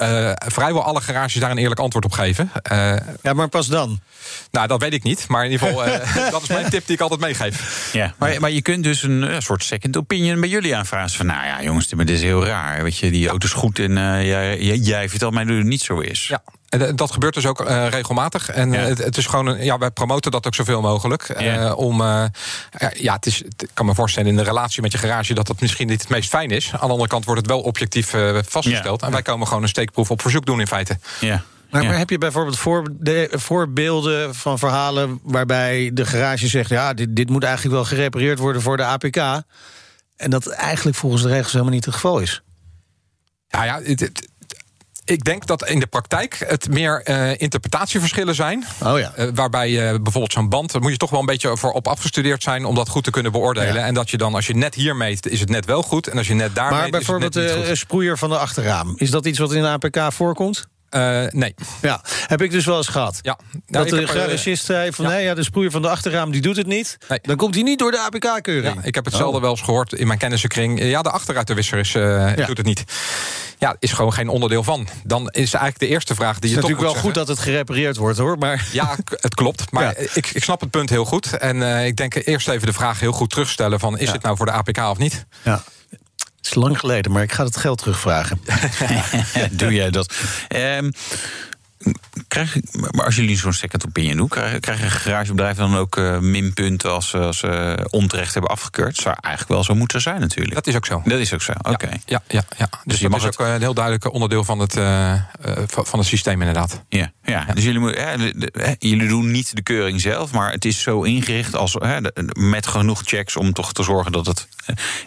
vrijwel 0.52 0.82
alle 0.82 1.00
garages 1.00 1.40
daar 1.40 1.50
een 1.50 1.58
eerlijk 1.58 1.80
antwoord 1.80 2.04
op 2.04 2.12
geven. 2.12 2.50
ja, 3.22 3.32
maar 3.32 3.48
pas 3.48 3.66
dan. 3.66 4.00
Nou, 4.50 4.66
dat 4.66 4.80
weet 4.80 4.92
ik 4.92 5.02
niet. 5.02 5.28
Maar 5.28 5.44
in 5.44 5.50
ieder 5.50 5.66
geval, 5.66 5.84
dat 6.30 6.42
is 6.42 6.48
mijn 6.48 6.70
tip 6.70 6.86
die 6.86 6.94
ik 6.94 7.00
altijd 7.00 7.20
meegeef. 7.20 7.90
Ja, 7.92 8.14
maar, 8.18 8.40
maar 8.40 8.50
je 8.50 8.62
kunt 8.62 8.84
dus 8.84 9.02
een, 9.02 9.42
soort 9.42 9.64
second 9.64 9.96
opinion 9.96 10.40
bij 10.40 10.48
jullie 10.48 10.76
aanvragen. 10.76 11.10
Van 11.10 11.26
nou 11.26 11.46
ja, 11.46 11.62
jongens, 11.62 11.88
dit 11.88 12.10
is 12.10 12.22
heel 12.22 12.46
raar. 12.46 12.82
Weet 12.82 12.98
je, 12.98 13.10
die 13.10 13.28
auto 13.28 13.46
is 13.46 13.52
goed 13.52 13.78
en 13.78 13.92
jij, 14.24 14.58
jij 14.76 15.08
vertelt 15.08 15.34
mij 15.34 15.44
dat 15.44 15.56
het 15.56 15.66
niet 15.66 15.82
zo 15.82 15.98
is. 15.98 16.15
Ja. 16.24 16.42
En 16.68 16.96
dat 16.96 17.12
gebeurt 17.12 17.34
dus 17.34 17.46
ook 17.46 17.60
uh, 17.60 17.88
regelmatig. 17.88 18.50
En 18.50 18.72
ja. 18.72 18.78
het, 18.78 18.98
het, 18.98 19.16
is 19.16 19.26
gewoon 19.26 19.46
een, 19.46 19.64
ja, 19.64 19.78
wij 19.78 19.90
promoten 19.90 20.30
dat 20.30 20.46
ook 20.46 20.54
zoveel 20.54 20.80
mogelijk. 20.80 21.34
Ja. 21.38 21.64
Uh, 21.64 21.78
om, 21.78 22.00
uh, 22.00 22.24
ja, 22.94 23.14
het 23.14 23.26
is, 23.26 23.42
ik 23.42 23.70
kan 23.74 23.86
me 23.86 23.94
voorstellen 23.94 24.28
in 24.28 24.36
de 24.36 24.42
relatie 24.42 24.82
met 24.82 24.92
je 24.92 24.98
garage 24.98 25.34
dat 25.34 25.46
dat 25.46 25.60
misschien 25.60 25.86
niet 25.86 26.00
het 26.00 26.10
meest 26.10 26.28
fijn 26.28 26.50
is. 26.50 26.72
Aan 26.72 26.80
de 26.80 26.86
andere 26.86 27.08
kant 27.08 27.24
wordt 27.24 27.40
het 27.40 27.50
wel 27.50 27.60
objectief 27.60 28.14
vastgesteld. 28.46 29.02
En 29.02 29.10
wij 29.10 29.22
komen 29.22 29.46
gewoon 29.46 29.62
een 29.62 29.68
steekproef 29.68 30.10
op 30.10 30.20
verzoek 30.20 30.46
doen 30.46 30.60
in 30.60 30.66
feite. 30.66 30.98
Ja. 31.20 31.42
Maar, 31.70 31.84
maar, 31.84 31.98
heb 31.98 32.10
je 32.10 32.18
bijvoorbeeld 32.18 32.58
voor, 32.58 32.88
de, 32.98 33.28
voorbeelden 33.32 34.34
van 34.34 34.58
verhalen 34.58 35.20
waarbij 35.22 35.90
de 35.92 36.06
garage 36.06 36.48
zegt: 36.48 36.70
ja, 36.70 36.94
dit, 36.94 37.16
dit 37.16 37.30
moet 37.30 37.44
eigenlijk 37.44 37.74
wel 37.74 37.84
gerepareerd 37.84 38.38
worden 38.38 38.62
voor 38.62 38.76
de 38.76 38.84
APK. 38.84 39.16
En 40.16 40.30
dat 40.30 40.46
eigenlijk 40.46 40.96
volgens 40.96 41.22
de 41.22 41.28
regels 41.28 41.52
helemaal 41.52 41.72
niet 41.72 41.84
het 41.84 41.94
geval 41.94 42.18
is? 42.18 42.42
Ja, 43.48 43.64
ja, 43.64 43.80
het, 43.82 44.00
het, 44.00 44.28
ik 45.06 45.24
denk 45.24 45.46
dat 45.46 45.68
in 45.68 45.80
de 45.80 45.86
praktijk 45.86 46.44
het 46.46 46.68
meer 46.68 47.02
uh, 47.04 47.30
interpretatieverschillen 47.40 48.34
zijn. 48.34 48.64
Oh 48.84 48.98
ja. 48.98 49.12
Uh, 49.18 49.28
waarbij 49.34 49.70
je 49.70 49.80
uh, 49.80 49.88
bijvoorbeeld 49.88 50.32
zo'n 50.32 50.48
band, 50.48 50.72
daar 50.72 50.82
moet 50.82 50.90
je 50.90 50.96
toch 50.96 51.10
wel 51.10 51.20
een 51.20 51.26
beetje 51.26 51.56
voor 51.56 51.72
op 51.72 51.88
afgestudeerd 51.88 52.42
zijn 52.42 52.64
om 52.64 52.74
dat 52.74 52.88
goed 52.88 53.04
te 53.04 53.10
kunnen 53.10 53.32
beoordelen. 53.32 53.74
Ja. 53.74 53.86
En 53.86 53.94
dat 53.94 54.10
je 54.10 54.16
dan, 54.16 54.34
als 54.34 54.46
je 54.46 54.54
net 54.56 54.74
hier 54.74 54.96
meet, 54.96 55.28
is 55.28 55.40
het 55.40 55.48
net 55.48 55.64
wel 55.64 55.82
goed. 55.82 56.06
En 56.06 56.18
als 56.18 56.26
je 56.26 56.34
net 56.34 56.54
daar 56.54 56.70
maar 56.70 56.82
meet, 56.82 56.90
bijvoorbeeld 56.90 57.34
het 57.34 57.56
net 57.56 57.66
de 57.66 57.76
sproeier 57.76 58.18
van 58.18 58.28
de 58.28 58.38
achterraam, 58.38 58.94
is 58.96 59.10
dat 59.10 59.26
iets 59.26 59.38
wat 59.38 59.52
in 59.52 59.62
de 59.62 59.68
APK 59.68 60.12
voorkomt? 60.12 60.66
Uh, 60.96 61.30
nee. 61.30 61.54
Ja, 61.82 62.00
heb 62.26 62.42
ik 62.42 62.50
dus 62.50 62.64
wel 62.64 62.76
eens 62.76 62.88
gehad. 62.88 63.18
Ja. 63.22 63.38
Nou, 63.66 63.88
dat 63.88 63.98
de 63.98 64.06
garagist 64.06 64.64
zei 64.64 64.92
van 64.92 65.04
ja. 65.04 65.10
nee, 65.10 65.24
ja, 65.24 65.34
de 65.34 65.42
sproeier 65.42 65.70
van 65.70 65.82
de 65.82 65.88
achterraam 65.88 66.30
die 66.30 66.40
doet 66.40 66.56
het 66.56 66.66
niet. 66.66 66.98
Nee. 67.08 67.18
Dan 67.22 67.36
komt 67.36 67.54
hij 67.54 67.62
niet 67.62 67.78
door 67.78 67.90
de 67.90 68.00
APK-keuring. 68.00 68.74
Ja, 68.74 68.82
ik 68.82 68.94
heb 68.94 69.04
hetzelfde 69.04 69.36
oh. 69.36 69.42
wel 69.42 69.50
eens 69.50 69.60
gehoord 69.60 69.92
in 69.92 70.06
mijn 70.06 70.18
kennissenkring. 70.18 70.82
Ja, 70.82 71.02
de 71.02 71.10
achteruitwisser 71.10 71.78
is, 71.78 71.94
uh, 71.94 72.36
ja. 72.36 72.46
doet 72.46 72.56
het 72.56 72.66
niet. 72.66 72.84
Ja, 73.58 73.76
is 73.78 73.92
gewoon 73.92 74.12
geen 74.12 74.28
onderdeel 74.28 74.62
van. 74.62 74.88
Dan 75.04 75.28
is 75.28 75.52
eigenlijk 75.52 75.78
de 75.78 75.86
eerste 75.86 76.14
vraag 76.14 76.38
die 76.38 76.50
je 76.50 76.56
Het 76.56 76.64
is 76.64 76.70
natuurlijk 76.70 76.80
wel 76.80 76.90
zeggen. 76.90 77.10
goed 77.10 77.14
dat 77.14 77.28
het 77.28 77.38
gerepareerd 77.38 77.96
wordt, 77.96 78.18
hoor. 78.18 78.38
Maar... 78.38 78.68
Ja, 78.72 78.96
het 79.10 79.34
klopt. 79.34 79.72
Maar 79.72 79.98
ik, 79.98 80.30
ik 80.32 80.42
snap 80.42 80.60
het 80.60 80.70
punt 80.70 80.90
heel 80.90 81.04
goed. 81.04 81.38
En 81.38 81.56
uh, 81.56 81.86
ik 81.86 81.96
denk 81.96 82.14
eerst 82.14 82.48
even 82.48 82.66
de 82.66 82.72
vraag 82.72 83.00
heel 83.00 83.12
goed 83.12 83.30
terugstellen 83.30 83.80
van... 83.80 83.98
is 83.98 84.10
het 84.10 84.22
nou 84.22 84.36
voor 84.36 84.46
de 84.46 84.52
APK 84.52 84.78
of 84.78 84.98
niet? 84.98 85.26
Ja. 85.42 85.62
Het 86.46 86.56
is 86.56 86.62
lang 86.62 86.78
geleden, 86.78 87.12
maar 87.12 87.22
ik 87.22 87.32
ga 87.32 87.44
het 87.44 87.56
geld 87.56 87.78
terugvragen. 87.78 88.40
Doe 89.50 89.72
jij 89.72 89.90
dat? 89.90 90.14
Um, 90.48 90.92
krijg, 92.28 92.56
maar 92.90 93.04
als 93.04 93.16
jullie 93.16 93.38
zo'n 93.38 93.52
second 93.52 93.86
opinion 93.86 94.16
doen, 94.16 94.28
krijgen 94.60 94.90
garagebedrijven 94.90 95.70
dan 95.70 95.76
ook 95.76 95.96
uh, 95.96 96.18
minpunten 96.18 96.90
als, 96.90 97.14
als 97.14 97.38
ze 97.38 97.86
onterecht 97.90 98.32
hebben 98.32 98.50
afgekeurd? 98.50 98.94
Dat 98.94 99.04
zou 99.04 99.16
eigenlijk 99.20 99.54
wel 99.54 99.64
zo 99.64 99.74
moeten 99.74 100.00
zijn, 100.00 100.20
natuurlijk. 100.20 100.54
Dat 100.54 100.66
is 100.66 100.76
ook 100.76 100.86
zo. 100.86 101.02
Dat 101.04 101.18
is 101.18 101.34
ook 101.34 101.42
zo. 101.42 101.52
Oké. 101.62 101.88
Ja, 101.88 101.98
ja, 102.04 102.22
ja, 102.28 102.44
ja, 102.56 102.68
Dus, 102.70 102.80
dus 102.84 102.98
je 102.98 103.08
mag 103.08 103.20
is 103.20 103.26
ook 103.26 103.46
een 103.46 103.60
heel 103.60 103.74
duidelijk 103.74 104.12
onderdeel 104.12 104.44
van 104.44 104.58
het, 104.58 104.76
uh, 104.76 105.14
van 105.66 105.98
het 105.98 106.08
systeem, 106.08 106.40
inderdaad. 106.40 106.82
Ja, 106.88 107.12
ja. 107.22 107.44
ja. 107.46 107.54
dus 107.54 107.64
jullie, 107.64 107.94
jullie 108.78 109.08
doen 109.08 109.30
niet 109.30 109.56
de 109.56 109.62
keuring 109.62 110.00
zelf, 110.00 110.32
maar 110.32 110.52
het 110.52 110.64
is 110.64 110.82
zo 110.82 111.02
ingericht 111.02 111.56
als 111.56 111.76
met 112.32 112.66
genoeg 112.66 113.02
checks 113.04 113.36
om 113.36 113.52
toch 113.52 113.72
te 113.72 113.82
zorgen 113.82 114.12
dat 114.12 114.26
het 114.26 114.48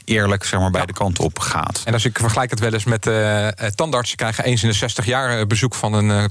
eerlijk 0.05 0.43
zeg 0.43 0.59
maar, 0.59 0.71
beide 0.71 0.93
kanten 0.93 1.23
op 1.23 1.39
gaat. 1.39 1.81
En 1.85 1.93
als 1.93 2.05
ik 2.05 2.19
vergelijk 2.19 2.49
het 2.49 2.59
wel 2.59 2.73
eens 2.73 2.83
met 2.83 3.09
tandartsen 3.75 4.17
krijgen 4.17 4.43
eens 4.43 4.63
in 4.63 4.69
de 4.69 4.75
60 4.75 5.05
jaar 5.05 5.47
bezoek 5.47 5.75
van 5.75 5.93
een 5.93 6.09
uh, 6.09 6.23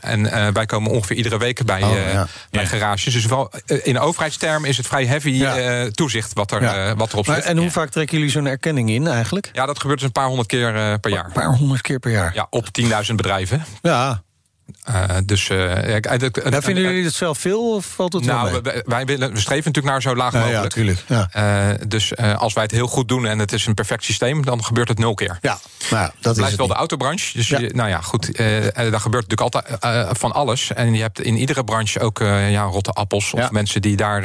En 0.00 0.20
uh, 0.20 0.46
wij 0.48 0.66
komen 0.66 0.90
ongeveer 0.90 1.16
iedere 1.16 1.38
week 1.38 1.64
bij, 1.64 1.82
oh, 1.82 1.92
ja. 2.12 2.26
bij 2.50 2.62
ja. 2.62 2.68
garages. 2.68 3.12
Dus 3.12 3.26
wel, 3.26 3.52
in 3.82 3.98
overheidstermen 3.98 4.68
is 4.68 4.76
het 4.76 4.86
vrij 4.86 5.06
heavy 5.06 5.30
ja. 5.30 5.90
toezicht 5.90 6.32
wat, 6.32 6.52
er, 6.52 6.62
ja. 6.62 6.94
wat 6.96 7.12
erop 7.12 7.26
maar, 7.26 7.36
zit. 7.36 7.44
En 7.44 7.56
hoe 7.56 7.70
vaak 7.70 7.90
trekken 7.90 8.16
jullie 8.16 8.32
zo'n 8.32 8.46
erkenning 8.46 8.90
in 8.90 9.06
eigenlijk? 9.06 9.50
Ja, 9.52 9.66
dat 9.66 9.80
gebeurt 9.80 9.98
dus 9.98 10.06
een 10.06 10.12
paar 10.12 10.26
honderd 10.26 10.48
keer 10.48 10.98
per 11.00 11.10
jaar. 11.10 11.24
Een 11.24 11.32
paar 11.32 11.54
honderd 11.56 11.80
keer 11.80 11.98
per 11.98 12.10
jaar? 12.10 12.34
Ja, 12.34 12.46
op 12.50 12.66
10.000 12.80 13.14
bedrijven. 13.14 13.64
Ja, 13.82 14.22
uh, 14.88 15.04
dus, 15.24 15.48
uh, 15.48 15.58
nou, 15.58 16.62
vinden 16.62 16.82
jullie 16.82 17.04
het 17.04 17.14
zelf 17.14 17.38
veel 17.38 17.74
of 17.74 17.86
valt 17.86 18.12
het 18.12 18.24
nou, 18.24 18.50
wel 18.50 18.62
wij, 18.62 18.82
wij, 18.86 19.04
willen, 19.04 19.32
we 19.32 19.40
streven 19.40 19.64
natuurlijk 19.64 19.94
naar 19.94 20.02
zo 20.02 20.16
laag 20.16 20.32
mogelijk. 20.32 21.04
Ja. 21.06 21.28
Ja. 21.32 21.70
Uh, 21.70 21.74
dus 21.88 22.16
als 22.16 22.52
wij 22.52 22.62
het 22.62 22.72
heel 22.72 22.86
goed 22.86 23.08
doen 23.08 23.26
en 23.26 23.38
het 23.38 23.52
is 23.52 23.66
een 23.66 23.74
perfect 23.74 24.04
systeem, 24.04 24.44
dan 24.44 24.64
gebeurt 24.64 24.88
het 24.88 24.98
nul 24.98 25.14
keer. 25.14 25.38
Ja, 25.40 25.58
nou, 25.90 26.10
dat 26.20 26.34
blijft 26.34 26.52
is 26.52 26.58
wel 26.58 26.66
de 26.66 26.74
autobranche. 26.74 27.36
Dus 27.36 27.48
je, 27.48 27.70
nou 27.74 27.88
ja, 27.88 28.00
goed. 28.00 28.36
daar 28.36 29.00
gebeurt 29.00 29.28
natuurlijk 29.28 29.40
altijd 29.40 30.18
van 30.18 30.32
alles. 30.32 30.72
En 30.72 30.94
je 30.94 31.02
hebt 31.02 31.20
in 31.20 31.36
iedere 31.36 31.64
branche 31.64 32.00
ook 32.00 32.18
ja, 32.48 32.62
rotte 32.62 32.92
appels 32.92 33.34
of 33.34 33.50
mensen 33.50 33.82
die 33.82 33.96
daar 33.96 34.22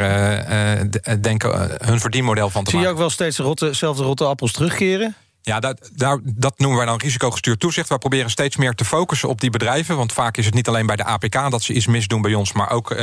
denken 1.21 1.77
hun 1.85 1.99
verdienmodel 1.99 2.49
van 2.49 2.63
te 2.63 2.69
Zie 2.69 2.79
maken. 2.79 2.95
je 2.95 3.01
ook 3.01 3.01
wel 3.01 3.33
steeds 3.33 3.59
dezelfde 3.59 4.03
rotte 4.03 4.25
appels 4.25 4.51
terugkeren? 4.51 5.15
Ja, 5.45 5.59
dat, 5.59 5.89
dat 6.23 6.59
noemen 6.59 6.77
wij 6.77 6.85
dan 6.85 6.97
risicogestuurd 6.97 7.59
toezicht. 7.59 7.89
We 7.89 7.97
proberen 7.97 8.29
steeds 8.29 8.55
meer 8.55 8.73
te 8.73 8.85
focussen 8.85 9.29
op 9.29 9.41
die 9.41 9.49
bedrijven. 9.49 9.97
Want 9.97 10.13
vaak 10.13 10.37
is 10.37 10.45
het 10.45 10.53
niet 10.53 10.67
alleen 10.67 10.85
bij 10.85 10.95
de 10.95 11.03
APK 11.03 11.51
dat 11.51 11.63
ze 11.63 11.73
iets 11.73 11.87
misdoen 11.87 12.21
bij 12.21 12.33
ons, 12.33 12.53
maar 12.53 12.69
ook 12.69 12.91
uh, 12.91 12.97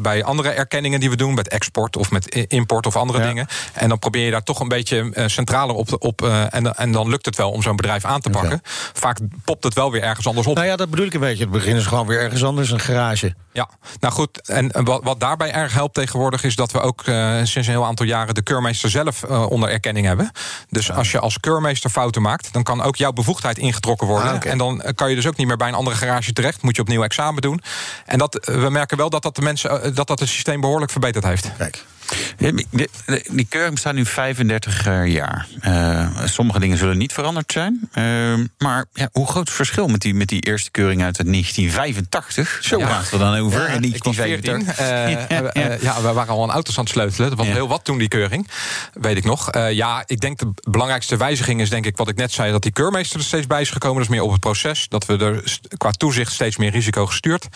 bij 0.00 0.24
andere 0.24 0.48
erkenningen 0.48 1.00
die 1.00 1.10
we 1.10 1.16
doen, 1.16 1.34
met 1.34 1.48
export 1.48 1.96
of 1.96 2.10
met 2.10 2.34
import 2.34 2.86
of 2.86 2.96
andere 2.96 3.18
ja. 3.18 3.26
dingen. 3.26 3.46
En 3.72 3.88
dan 3.88 3.98
probeer 3.98 4.24
je 4.24 4.30
daar 4.30 4.42
toch 4.42 4.60
een 4.60 4.68
beetje 4.68 5.10
uh, 5.12 5.26
centraler 5.26 5.74
op. 5.74 5.96
op 5.98 6.22
uh, 6.22 6.54
en, 6.54 6.76
en 6.76 6.92
dan 6.92 7.08
lukt 7.08 7.26
het 7.26 7.36
wel 7.36 7.50
om 7.50 7.62
zo'n 7.62 7.76
bedrijf 7.76 8.04
aan 8.04 8.20
te 8.20 8.30
pakken. 8.30 8.58
Okay. 8.58 8.72
Vaak 8.92 9.18
popt 9.44 9.64
het 9.64 9.74
wel 9.74 9.90
weer 9.90 10.02
ergens 10.02 10.26
anders 10.26 10.46
op. 10.46 10.54
Nou 10.54 10.66
ja, 10.66 10.76
dat 10.76 10.90
bedoel 10.90 11.06
ik 11.06 11.14
een 11.14 11.20
beetje. 11.20 11.42
Het 11.42 11.52
begin 11.52 11.76
is 11.76 11.86
gewoon 11.86 12.06
weer 12.06 12.20
ergens 12.20 12.44
anders, 12.44 12.70
een 12.70 12.80
garage. 12.80 13.34
Ja, 13.52 13.68
nou 14.00 14.14
goed. 14.14 14.48
En 14.48 14.84
wat, 14.84 15.00
wat 15.02 15.20
daarbij 15.20 15.52
erg 15.52 15.72
helpt 15.72 15.94
tegenwoordig 15.94 16.44
is 16.44 16.56
dat 16.56 16.72
we 16.72 16.80
ook 16.80 17.02
sinds 17.42 17.54
een 17.54 17.64
heel 17.64 17.86
aantal 17.86 18.06
jaren 18.06 18.34
de 18.34 18.42
keurmeester 18.42 18.90
zelf 18.90 19.24
onder 19.24 19.68
erkenning 19.68 20.06
hebben. 20.06 20.30
Dus 20.68 20.92
als 20.92 21.10
je 21.10 21.18
als 21.18 21.40
keurmeester 21.40 21.64
fouten 21.74 22.22
maakt, 22.22 22.52
dan 22.52 22.62
kan 22.62 22.82
ook 22.82 22.96
jouw 22.96 23.12
bevoegdheid 23.12 23.58
ingetrokken 23.58 24.06
worden. 24.06 24.28
Ah, 24.28 24.34
okay. 24.34 24.52
En 24.52 24.58
dan 24.58 24.82
kan 24.94 25.10
je 25.10 25.16
dus 25.16 25.26
ook 25.26 25.36
niet 25.36 25.46
meer 25.46 25.56
bij 25.56 25.68
een 25.68 25.74
andere 25.74 25.96
garage 25.96 26.32
terecht. 26.32 26.62
Moet 26.62 26.76
je 26.76 26.82
opnieuw 26.82 27.02
examen 27.02 27.42
doen. 27.42 27.60
En 28.06 28.18
dat, 28.18 28.38
we 28.44 28.70
merken 28.70 28.96
wel 28.96 29.10
dat 29.10 29.22
dat 29.22 29.36
de 29.36 29.42
mensen 29.42 29.94
dat 29.94 30.06
dat 30.06 30.18
het 30.18 30.28
systeem 30.28 30.60
behoorlijk 30.60 30.90
verbeterd 30.90 31.24
heeft. 31.24 31.50
Kijk. 31.58 31.84
Die, 32.36 33.46
keuring 33.48 33.74
bestaat 33.74 33.94
nu 33.94 34.06
35 34.06 34.84
jaar. 35.06 35.46
Uh, 35.66 36.08
sommige 36.24 36.58
dingen 36.58 36.78
zullen 36.78 36.98
niet 36.98 37.12
veranderd 37.12 37.52
zijn. 37.52 37.90
Uh, 37.94 38.34
maar 38.58 38.84
ja, 38.92 39.08
hoe 39.12 39.26
groot 39.26 39.46
het 39.46 39.56
verschil 39.56 39.86
met 39.86 40.00
die, 40.00 40.14
met 40.14 40.28
die 40.28 40.40
eerste 40.40 40.70
keuring 40.70 41.02
uit 41.02 41.16
1985? 41.16 42.58
Zo 42.60 42.78
ja. 42.78 42.86
praten 42.86 43.10
we 43.10 43.18
dan 43.18 43.34
over. 43.34 43.60
Ja, 43.60 43.66
en 43.66 43.80
1985. 43.80 44.74
Ja, 44.86 45.54
uh, 45.54 45.82
ja, 45.82 46.02
we 46.02 46.12
waren 46.12 46.34
al 46.34 46.42
aan 46.42 46.50
auto's 46.50 46.78
aan 46.78 46.84
het 46.84 46.92
sleutelen. 46.92 47.28
Dat 47.28 47.38
was 47.38 47.46
heel 47.46 47.68
wat 47.68 47.84
toen, 47.84 47.98
die 47.98 48.08
keuring. 48.08 48.48
Weet 48.92 49.16
ik 49.16 49.24
nog. 49.24 49.50
ja, 49.70 50.02
ik 50.06 50.20
denk 50.20 50.38
de 50.38 50.52
belangrijkste 50.70 51.16
wijziging 51.16 51.60
is, 51.60 51.70
denk 51.70 51.86
ik, 51.86 51.96
wat 51.96 52.08
ik 52.08 52.16
net 52.16 52.32
zei, 52.32 52.52
dat 52.52 52.62
die 52.62 52.72
keurmeester 52.72 53.18
er 53.18 53.24
steeds 53.24 53.46
bij 53.46 53.60
is 53.60 53.70
gekomen. 53.70 53.96
Dat 53.96 54.04
is 54.04 54.10
meer 54.14 54.22
op 54.22 54.30
het 54.30 54.40
proces. 54.40 54.88
Dat 54.88 55.06
we 55.06 55.16
er 55.16 55.58
qua 55.76 55.90
toezicht 55.90 56.32
steeds 56.32 56.56
meer 56.56 56.70
risico 56.70 57.06
gestuurd. 57.06 57.46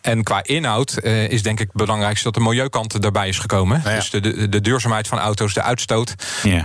En 0.00 0.22
qua 0.22 0.42
inhoud 0.42 1.02
is, 1.04 1.42
denk 1.42 1.60
ik, 1.60 1.66
het 1.66 1.76
belangrijkste 1.76 2.24
dat 2.24 2.34
de 2.34 2.40
milieukant 2.40 3.04
erbij 3.04 3.28
is 3.28 3.38
gekomen. 3.38 3.82
Ja. 3.90 3.96
Dus 3.96 4.10
de, 4.10 4.20
de, 4.20 4.48
de, 4.48 4.60
duurzaamheid 4.60 5.08
van 5.08 5.18
auto's, 5.18 5.54
de 5.54 5.62
uitstoot, 5.62 6.14
ja. 6.42 6.58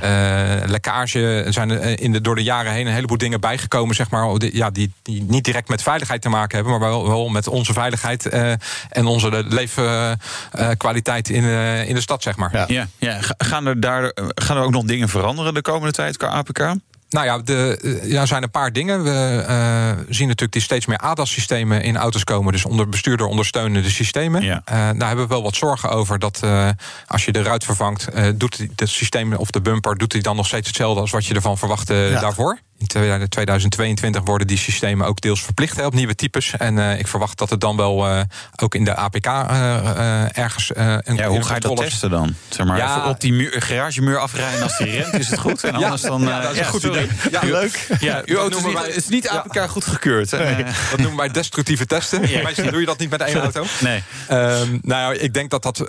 uh, 0.61 0.69
lekkage. 0.69 1.45
zijn 1.49 1.69
er 1.69 1.99
in 1.99 2.11
de, 2.11 2.21
door 2.21 2.35
de 2.35 2.43
jaren 2.43 2.71
heen 2.71 2.87
een 2.87 2.93
heleboel 2.93 3.17
dingen 3.17 3.39
bijgekomen, 3.39 3.95
zeg 3.95 4.09
maar, 4.09 4.37
die, 4.37 4.55
ja, 4.55 4.69
die, 4.69 4.91
die 5.01 5.23
niet 5.27 5.43
direct 5.43 5.67
met 5.69 5.81
veiligheid 5.81 6.21
te 6.21 6.29
maken 6.29 6.55
hebben, 6.55 6.79
maar 6.79 6.89
wel, 6.89 7.07
wel 7.07 7.29
met 7.29 7.47
onze 7.47 7.73
veiligheid 7.73 8.33
uh, 8.33 8.51
en 8.89 9.05
onze 9.05 9.43
leefkwaliteit 9.47 11.29
in, 11.29 11.43
uh, 11.43 11.89
in 11.89 11.95
de 11.95 12.01
stad, 12.01 12.23
zeg 12.23 12.35
maar. 12.35 12.49
Ja. 12.53 12.65
Ja, 12.67 12.87
ja. 12.97 13.17
Gaan, 13.37 13.65
er 13.65 13.79
daar, 13.79 14.11
gaan 14.35 14.57
er 14.57 14.63
ook 14.63 14.71
nog 14.71 14.83
dingen 14.83 15.09
veranderen 15.09 15.53
de 15.53 15.61
komende 15.61 15.93
tijd 15.93 16.17
qua 16.17 16.27
APK? 16.27 16.75
Nou 17.13 17.25
ja, 17.25 17.37
de, 17.37 17.99
ja, 18.03 18.25
zijn 18.25 18.43
een 18.43 18.51
paar 18.51 18.71
dingen. 18.71 19.03
We 19.03 19.45
uh, 19.49 20.03
zien 20.09 20.27
natuurlijk 20.27 20.51
die 20.51 20.61
steeds 20.61 20.85
meer 20.85 20.97
ADAS-systemen 20.97 21.81
in 21.81 21.97
auto's 21.97 22.23
komen. 22.23 22.51
Dus 22.51 22.65
onder 22.65 22.89
bestuurder 22.89 23.25
ondersteunende 23.25 23.89
systemen. 23.89 24.41
Ja. 24.41 24.55
Uh, 24.55 24.73
daar 24.75 25.07
hebben 25.07 25.27
we 25.27 25.33
wel 25.33 25.43
wat 25.43 25.55
zorgen 25.55 25.89
over. 25.89 26.19
Dat 26.19 26.41
uh, 26.43 26.69
als 27.07 27.25
je 27.25 27.31
de 27.31 27.41
ruit 27.41 27.63
vervangt, 27.63 28.07
doet 28.35 28.67
het 28.75 28.89
systeem 28.89 29.33
of 29.33 29.51
de 29.51 29.61
bumper... 29.61 29.97
doet 29.97 30.13
hij 30.13 30.21
dan 30.21 30.35
nog 30.35 30.47
steeds 30.47 30.67
hetzelfde 30.67 31.01
als 31.01 31.11
wat 31.11 31.25
je 31.25 31.33
ervan 31.33 31.57
verwachtte 31.57 31.93
ja. 31.93 32.19
daarvoor. 32.19 32.59
In 32.77 32.87
2022 33.29 34.21
worden 34.23 34.47
die 34.47 34.57
systemen 34.57 35.07
ook 35.07 35.21
deels 35.21 35.43
verplicht 35.43 35.77
hè, 35.77 35.85
op 35.85 35.93
nieuwe 35.93 36.15
types. 36.15 36.53
En 36.57 36.77
ik 36.99 37.07
verwacht 37.07 37.37
dat 37.37 37.49
het 37.49 37.61
dan 37.61 37.77
wel 37.77 38.07
ook 38.55 38.75
in 38.75 38.83
de 38.83 38.95
APK 38.95 39.25
ergens 39.25 40.71
een 40.75 41.15
Ja, 41.15 41.27
hoe 41.27 41.43
ga 41.43 41.53
je 41.53 41.59
dat 41.59 41.77
testen 41.77 42.09
dan? 42.09 42.35
Zeg 42.49 42.65
maar, 42.65 42.77
ja, 42.77 43.09
op 43.09 43.21
die 43.21 43.33
muur, 43.33 43.61
garagemuur 43.61 44.17
afrijden 44.17 44.63
als 44.63 44.77
die 44.77 44.91
rent, 44.91 45.13
is 45.13 45.29
het 45.29 45.39
goed? 45.39 45.63
En 45.63 45.75
anders 45.75 46.01
dan... 46.01 46.21
ja, 46.21 46.41
dat 46.41 46.51
is 46.51 46.59
een 46.59 46.65
goed 46.65 46.83
idee. 46.83 47.02
Ja, 47.31 47.41
leuk. 47.43 47.87
Ja, 47.99 48.21
uw 48.25 48.37
auto 48.37 48.57
is 48.57 48.63
niet, 48.63 48.73
wij, 48.73 48.89
is 48.89 49.07
niet 49.07 49.29
APK 49.29 49.53
ja. 49.53 49.67
goedgekeurd. 49.67 50.31
Nee. 50.31 50.65
dat 50.89 50.99
noemen 50.99 51.17
wij 51.17 51.29
destructieve 51.29 51.85
testen. 51.85 52.29
Ja. 52.29 52.69
Doe 52.71 52.79
je 52.79 52.85
dat 52.85 52.97
niet 52.97 53.09
met 53.09 53.21
één 53.21 53.39
auto. 53.39 53.65
Nee. 53.79 54.03
Um, 54.31 54.79
nou 54.81 55.13
ja, 55.13 55.21
ik 55.21 55.33
denk 55.33 55.49
dat 55.49 55.63
dat... 55.63 55.85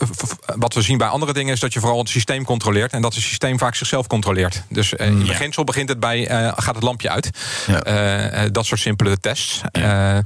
Wat 0.56 0.74
we 0.74 0.82
zien 0.82 0.98
bij 0.98 1.08
andere 1.08 1.32
dingen 1.32 1.52
is 1.52 1.60
dat 1.60 1.72
je 1.72 1.80
vooral 1.80 1.98
het 1.98 2.08
systeem 2.08 2.44
controleert. 2.44 2.92
En 2.92 3.02
dat 3.02 3.14
het 3.14 3.22
systeem 3.22 3.58
vaak 3.58 3.74
zichzelf 3.74 4.06
controleert. 4.06 4.62
Dus 4.68 4.92
in 4.92 5.18
mm, 5.18 5.26
beginsel 5.26 5.64
begint 5.64 5.88
het 5.88 6.00
bij... 6.00 6.52
gaat 6.56 6.74
het 6.74 6.84
lampje 6.84 7.10
uit. 7.10 7.30
Ja. 7.66 8.42
Uh, 8.44 8.48
dat 8.52 8.66
soort 8.66 8.80
simpele 8.80 9.20
tests. 9.20 9.60
Ja. 9.72 10.16
Uh, 10.16 10.22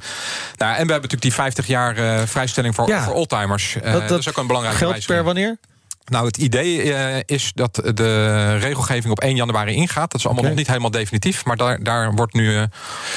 nou, 0.56 0.76
en 0.76 0.86
we 0.86 0.92
hebben 0.92 0.94
natuurlijk 0.94 1.22
die 1.22 1.32
50 1.32 1.66
jaar 1.66 1.98
uh, 1.98 2.22
vrijstelling 2.26 2.74
voor, 2.74 2.88
ja. 2.88 3.04
voor 3.04 3.14
oldtimers. 3.14 3.76
Dat, 3.82 3.92
dat, 3.92 4.08
dat, 4.08 4.18
is 4.18 4.28
ook 4.28 4.36
een 4.36 4.46
belangrijke 4.46 4.78
Geldt 4.78 5.06
per 5.06 5.24
wanneer? 5.24 5.58
Nou, 6.08 6.26
het 6.26 6.36
idee 6.36 6.84
uh, 6.84 7.16
is 7.24 7.52
dat 7.54 7.74
de 7.94 8.56
regelgeving 8.56 9.12
op 9.12 9.20
1 9.20 9.36
januari 9.36 9.74
ingaat. 9.74 10.10
Dat 10.10 10.20
is 10.20 10.26
allemaal 10.26 10.42
okay. 10.42 10.54
nog 10.54 10.58
niet 10.58 10.68
helemaal 10.68 10.90
definitief, 10.90 11.44
maar 11.44 11.56
daar, 11.56 11.82
daar 11.82 12.14
wordt 12.14 12.32
nu 12.32 12.52
uh, 12.52 12.62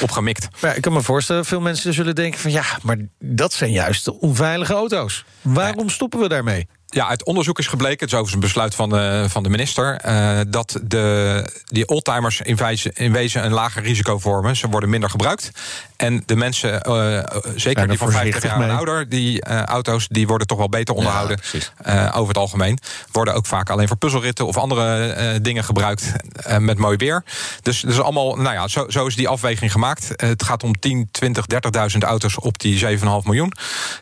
op 0.00 0.10
gemikt. 0.10 0.48
Ja, 0.60 0.72
ik 0.72 0.82
kan 0.82 0.92
me 0.92 1.02
voorstellen, 1.02 1.44
veel 1.44 1.60
mensen 1.60 1.94
zullen 1.94 2.14
denken 2.14 2.40
van... 2.40 2.50
ja, 2.50 2.64
maar 2.82 2.96
dat 3.18 3.52
zijn 3.52 3.70
juist 3.72 4.04
de 4.04 4.20
onveilige 4.20 4.72
auto's. 4.72 5.24
Waarom 5.40 5.88
stoppen 5.88 6.20
we 6.20 6.28
daarmee? 6.28 6.66
Ja, 6.94 7.08
uit 7.08 7.24
onderzoek 7.24 7.58
is 7.58 7.66
gebleken, 7.66 7.98
het 7.98 8.12
is 8.12 8.18
overigens 8.18 8.34
een 8.34 8.48
besluit 8.48 8.74
van 8.74 8.88
de, 8.88 9.24
van 9.28 9.42
de 9.42 9.48
minister... 9.48 10.00
Uh, 10.06 10.40
dat 10.48 10.80
de, 10.82 11.46
die 11.66 11.88
oldtimers 11.88 12.40
in 12.40 12.56
wezen, 12.56 12.92
in 12.92 13.12
wezen 13.12 13.44
een 13.44 13.52
lager 13.52 13.82
risico 13.82 14.18
vormen. 14.18 14.56
Ze 14.56 14.68
worden 14.68 14.90
minder 14.90 15.10
gebruikt. 15.10 15.50
En 15.96 16.22
de 16.26 16.36
mensen, 16.36 16.82
uh, 16.88 17.22
zeker 17.56 17.88
die 17.88 17.98
van 17.98 18.10
50 18.10 18.42
jaar 18.42 18.60
en 18.60 18.70
ouder... 18.70 19.08
die 19.08 19.48
uh, 19.48 19.62
auto's, 19.62 20.06
die 20.08 20.26
worden 20.26 20.46
toch 20.46 20.58
wel 20.58 20.68
beter 20.68 20.94
onderhouden 20.94 21.38
ja, 21.84 22.10
over 22.10 22.28
het 22.28 22.36
algemeen. 22.36 22.78
Worden 23.12 23.34
ook 23.34 23.46
vaak 23.46 23.70
alleen 23.70 23.88
voor 23.88 23.96
puzzelritten 23.96 24.46
of 24.46 24.56
andere 24.56 25.40
dingen 25.40 25.64
gebruikt 25.64 26.12
met 26.58 26.78
mooi 26.78 26.96
weer. 26.96 27.24
Dus, 27.62 27.80
dus 27.80 28.00
allemaal, 28.00 28.36
nou 28.36 28.54
ja, 28.54 28.68
zo, 28.68 28.84
zo 28.88 29.06
is 29.06 29.16
die 29.16 29.28
afweging 29.28 29.72
gemaakt. 29.72 30.08
het 30.16 30.42
gaat 30.42 30.62
om 30.62 30.78
10, 30.78 31.08
20, 31.10 31.44
30.000 31.92 31.98
auto's 31.98 32.38
op 32.38 32.58
die 32.58 32.98
7,5 32.98 33.04
miljoen. 33.24 33.52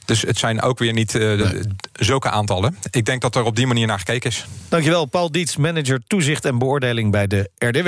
Dus 0.04 0.22
het 0.22 0.38
zijn 0.38 0.62
ook 0.62 0.78
weer 0.78 0.92
niet 0.92 1.12
nee. 1.12 1.60
zulke 1.92 2.30
aantallen 2.30 2.78
ik 2.90 3.04
denk 3.04 3.20
dat 3.20 3.36
er 3.36 3.42
op 3.44 3.56
die 3.56 3.66
manier 3.66 3.86
naar 3.86 3.98
gekeken 3.98 4.30
is. 4.30 4.46
Dankjewel, 4.68 5.04
Paul 5.04 5.30
Diets, 5.32 5.56
manager 5.56 6.00
toezicht 6.06 6.44
en 6.44 6.58
beoordeling 6.58 7.10
bij 7.10 7.26
de 7.26 7.50
RDW. 7.58 7.86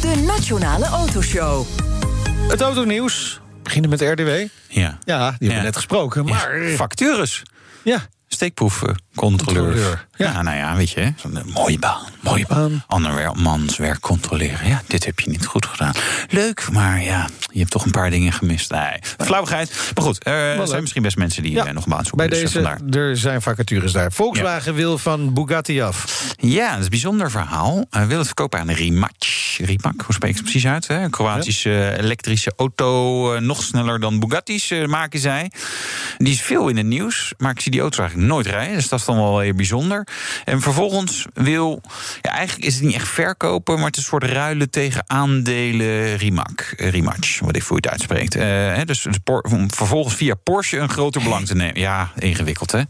De 0.00 0.22
Nationale 0.26 0.84
Autoshow. 0.84 1.66
Het 2.48 2.60
autonieuws. 2.60 3.40
Beginnen 3.62 3.90
met 3.90 4.00
RDW. 4.00 4.28
Ja. 4.68 4.98
Ja, 5.04 5.30
die 5.30 5.48
hebben 5.48 5.56
we 5.58 5.62
net 5.62 5.76
gesproken. 5.76 6.24
Maar 6.24 6.62
ja. 6.62 6.76
vacatures. 6.76 7.42
Ja. 7.82 8.06
Steekproefcontroleur. 8.34 9.04
Controleur, 9.14 10.06
Ja. 10.16 10.42
nou 10.42 10.56
ja, 10.56 10.76
weet 10.76 10.90
je, 10.90 11.00
eh, 11.00 11.12
mooie 11.54 11.78
baan. 11.78 12.02
Mooie 12.20 12.46
baan. 12.48 12.84
Andermans 12.86 13.76
werk 13.76 14.00
controleren. 14.00 14.68
Ja, 14.68 14.82
dit 14.86 15.04
heb 15.04 15.20
je 15.20 15.30
niet 15.30 15.46
goed 15.46 15.66
gedaan. 15.66 15.92
Leuk, 16.28 16.70
maar 16.72 17.02
ja, 17.02 17.28
je 17.50 17.58
hebt 17.58 17.70
toch 17.70 17.84
een 17.84 17.90
paar 17.90 18.10
dingen 18.10 18.32
gemist. 18.32 18.70
Nee, 18.70 18.98
flauwigheid. 19.18 19.90
Maar 19.94 20.04
goed, 20.04 20.26
er 20.26 20.66
zijn 20.66 20.80
misschien 20.80 21.02
best 21.02 21.16
mensen 21.16 21.42
die 21.42 21.52
Ja, 21.52 21.66
eh, 21.66 21.72
nog 21.72 21.84
een 21.84 21.90
baan 21.90 22.04
zoeken. 22.04 22.28
Bij 22.28 22.28
dus, 22.28 22.38
eh, 22.38 22.44
deze, 22.44 22.76
vandaar. 22.78 23.02
er 23.02 23.16
zijn 23.16 23.42
vacatures 23.42 23.92
daar. 23.92 24.12
Volkswagen 24.12 24.74
wil 24.74 24.98
van 24.98 25.34
Bugatti 25.34 25.80
af. 25.82 26.32
Ja, 26.36 26.68
dat 26.70 26.78
is 26.78 26.84
een 26.84 26.90
bijzonder 26.90 27.30
verhaal. 27.30 27.86
Hij 27.90 28.06
wil 28.06 28.16
het 28.18 28.26
verkopen 28.26 28.58
aan 28.60 28.70
Rimac. 28.70 29.10
Rimac, 29.58 30.00
hoe 30.06 30.14
spreek 30.14 30.30
ik 30.30 30.36
het 30.36 30.44
precies 30.44 30.66
uit? 30.66 30.86
Hè? 30.88 31.02
Een 31.02 31.10
Kroatische 31.10 31.96
elektrische 31.98 32.52
auto. 32.56 33.38
nog 33.40 33.62
sneller 33.62 34.00
dan 34.00 34.20
Bugatti's 34.20 34.72
maken 34.86 35.20
zij. 35.20 35.50
Die 36.18 36.32
is 36.32 36.40
veel 36.40 36.68
in 36.68 36.76
het 36.76 36.86
nieuws, 36.86 37.32
maar 37.38 37.50
ik 37.50 37.60
zie 37.60 37.70
die 37.70 37.80
auto's 37.80 37.98
eigenlijk 37.98 38.23
nooit 38.26 38.46
rijden. 38.46 38.74
Dus 38.74 38.88
dat 38.88 38.98
is 38.98 39.04
dan 39.04 39.16
wel 39.16 39.38
weer 39.38 39.54
bijzonder. 39.54 40.06
En 40.44 40.60
vervolgens 40.60 41.26
wil... 41.34 41.80
Ja, 42.22 42.30
eigenlijk 42.30 42.66
is 42.68 42.74
het 42.74 42.84
niet 42.84 42.94
echt 42.94 43.08
verkopen, 43.08 43.74
maar 43.74 43.86
het 43.86 43.96
is 43.96 44.02
een 44.02 44.08
soort 44.08 44.24
ruilen 44.24 44.70
tegen 44.70 45.04
aandelen 45.06 46.16
Rimac. 46.16 46.60
Eh, 46.76 46.90
Rimac, 46.90 47.24
wat 47.40 47.56
ik 47.56 47.62
voor 47.62 47.76
het 47.76 47.88
uitspreekt. 47.88 48.34
Eh, 48.34 48.80
dus 48.84 49.02
dus 49.02 49.42
om 49.42 49.70
vervolgens 49.70 50.14
via 50.14 50.34
Porsche 50.34 50.78
een 50.78 50.88
groter 50.88 51.22
belang 51.22 51.46
te 51.46 51.54
nemen. 51.54 51.80
Ja, 51.80 52.10
ingewikkeld 52.18 52.72
hè. 52.72 52.82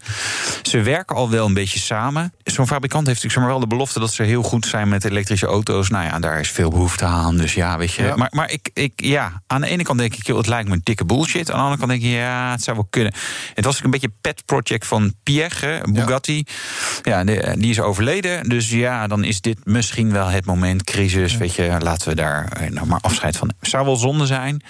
Ze 0.63 0.81
werken 0.81 1.17
al 1.17 1.31
wel 1.31 1.47
een 1.47 1.55
beetje 1.55 1.79
samen. 1.79 2.33
Zo'n 2.43 2.67
fabrikant 2.67 3.07
heeft 3.07 3.23
natuurlijk 3.23 3.33
zeg 3.33 3.43
maar, 3.43 3.51
wel 3.51 3.61
de 3.61 3.67
belofte 3.67 4.01
dat 4.01 4.13
ze 4.13 4.23
heel 4.23 4.43
goed 4.43 4.67
zijn 4.67 4.89
met 4.89 5.05
elektrische 5.05 5.47
auto's. 5.47 5.89
Nou 5.89 6.05
ja, 6.05 6.19
daar 6.19 6.41
is 6.41 6.51
veel 6.51 6.71
behoefte 6.71 7.05
aan. 7.05 7.37
Dus 7.37 7.55
ja, 7.55 7.79
weet 7.79 7.93
je. 7.93 8.03
Ja. 8.03 8.17
Maar, 8.17 8.29
maar 8.31 8.51
ik, 8.51 8.71
ik, 8.73 8.93
ja, 8.97 9.43
aan 9.47 9.61
de 9.61 9.67
ene 9.67 9.83
kant 9.83 9.99
denk 9.99 10.15
ik, 10.15 10.27
joh, 10.27 10.37
het 10.37 10.47
lijkt 10.47 10.69
me 10.69 10.75
een 10.75 10.81
dikke 10.85 11.05
bullshit. 11.05 11.51
Aan 11.51 11.57
de 11.57 11.63
andere 11.63 11.79
kant 11.79 11.91
denk 11.91 12.03
ik, 12.03 12.19
ja, 12.19 12.51
het 12.51 12.63
zou 12.63 12.77
wel 12.77 12.87
kunnen. 12.91 13.13
Het 13.55 13.65
was 13.65 13.77
ook 13.77 13.85
een 13.85 13.91
beetje 13.91 14.07
een 14.07 14.19
pet 14.21 14.45
project 14.45 14.87
van 14.87 15.15
Pierre, 15.25 15.83
Bugatti. 15.93 16.45
Ja, 17.03 17.25
die 17.25 17.71
is 17.71 17.81
overleden. 17.81 18.49
Dus 18.49 18.71
ja, 18.71 19.07
dan 19.07 19.25
is 19.25 19.41
dit 19.41 19.59
misschien 19.65 20.13
wel 20.13 20.27
het 20.27 20.45
moment, 20.45 20.85
crisis. 20.85 21.37
Weet 21.37 21.55
je, 21.55 21.77
laten 21.81 22.09
we 22.09 22.15
daar 22.15 22.53
eh, 22.53 22.71
nou 22.71 22.87
maar 22.87 23.01
afscheid 23.01 23.37
van. 23.37 23.53
Zou 23.61 23.85
wel 23.85 23.97
zonde 23.97 24.27
zijn. 24.27 24.63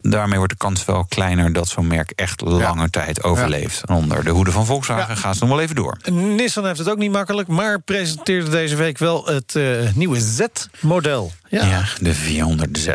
Daarmee 0.00 0.38
wordt 0.38 0.52
de 0.52 0.58
kans 0.58 0.84
wel 0.84 1.04
kleiner 1.08 1.52
dat 1.52 1.68
zo'n 1.68 1.86
merk 1.86 2.10
echt 2.10 2.40
lange 2.40 2.90
tijd 2.90 3.22
overleeft. 3.22 3.86
Onder 3.88 4.24
de 4.24 4.30
hoede 4.30 4.52
van 4.52 4.66
Volkswagen 4.66 5.16
gaan 5.16 5.34
ze 5.34 5.40
nog 5.40 5.48
wel 5.54 5.60
even 5.60 5.74
door. 5.74 5.96
Nissan 6.10 6.66
heeft 6.66 6.78
het 6.78 6.88
ook 6.90 6.98
niet 6.98 7.12
makkelijk, 7.12 7.48
maar 7.48 7.80
presenteerde 7.80 8.50
deze 8.50 8.76
week 8.76 8.98
wel 8.98 9.26
het 9.26 9.56
eh, 9.56 9.64
nieuwe 9.94 10.20
Z-model. 10.20 11.32
Ja. 11.48 11.64
Ja. 11.66 11.84
de 12.00 12.14
400Z. 12.14 12.88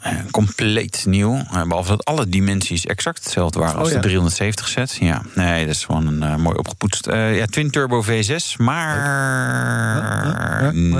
Eh, 0.00 0.12
compleet 0.30 1.02
nieuw. 1.06 1.36
Eh, 1.36 1.62
behalve 1.62 1.88
dat 1.88 2.04
alle 2.04 2.28
dimensies 2.28 2.86
exact 2.86 3.24
hetzelfde 3.24 3.58
waren 3.58 3.78
als 3.78 3.88
Oh, 3.88 3.94
ja. 3.94 4.00
de 4.00 4.08
370Z. 4.08 4.98
Ja, 4.98 5.22
nee, 5.34 5.66
dat 5.66 5.74
is 5.74 5.84
gewoon 5.84 6.22
een 6.22 6.40
mooi 6.40 6.56
opgepoetst. 6.56 7.06
ja, 7.06 7.46
Twin 7.46 7.70
Turbo 7.70 8.04
V6, 8.04 8.56
maar 8.56 8.94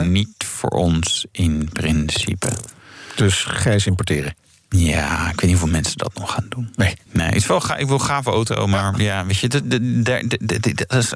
niet 0.05 0.29
voor 0.39 0.71
ons 0.71 1.27
in 1.33 1.69
principe. 1.73 2.49
Dus 3.15 3.45
gijs 3.45 3.87
importeren. 3.87 4.35
Ja, 4.77 5.21
ik 5.21 5.41
weet 5.41 5.41
niet 5.41 5.51
hoeveel 5.51 5.69
mensen 5.69 5.97
dat 5.97 6.15
nog 6.15 6.33
gaan 6.33 6.47
doen. 6.49 6.73
Nee. 6.77 6.97
Nee, 7.13 7.27
het 7.27 7.37
is 7.37 7.47
wel 7.47 7.61
ga, 7.61 7.77
ik 7.77 7.87
wil 7.87 7.95
een 7.95 8.05
gave 8.05 8.31
auto, 8.31 8.67
maar 8.67 9.01
ja, 9.01 9.27
weet 9.27 9.39
je, 9.39 9.49
dat 9.49 10.97
is, 10.99 11.15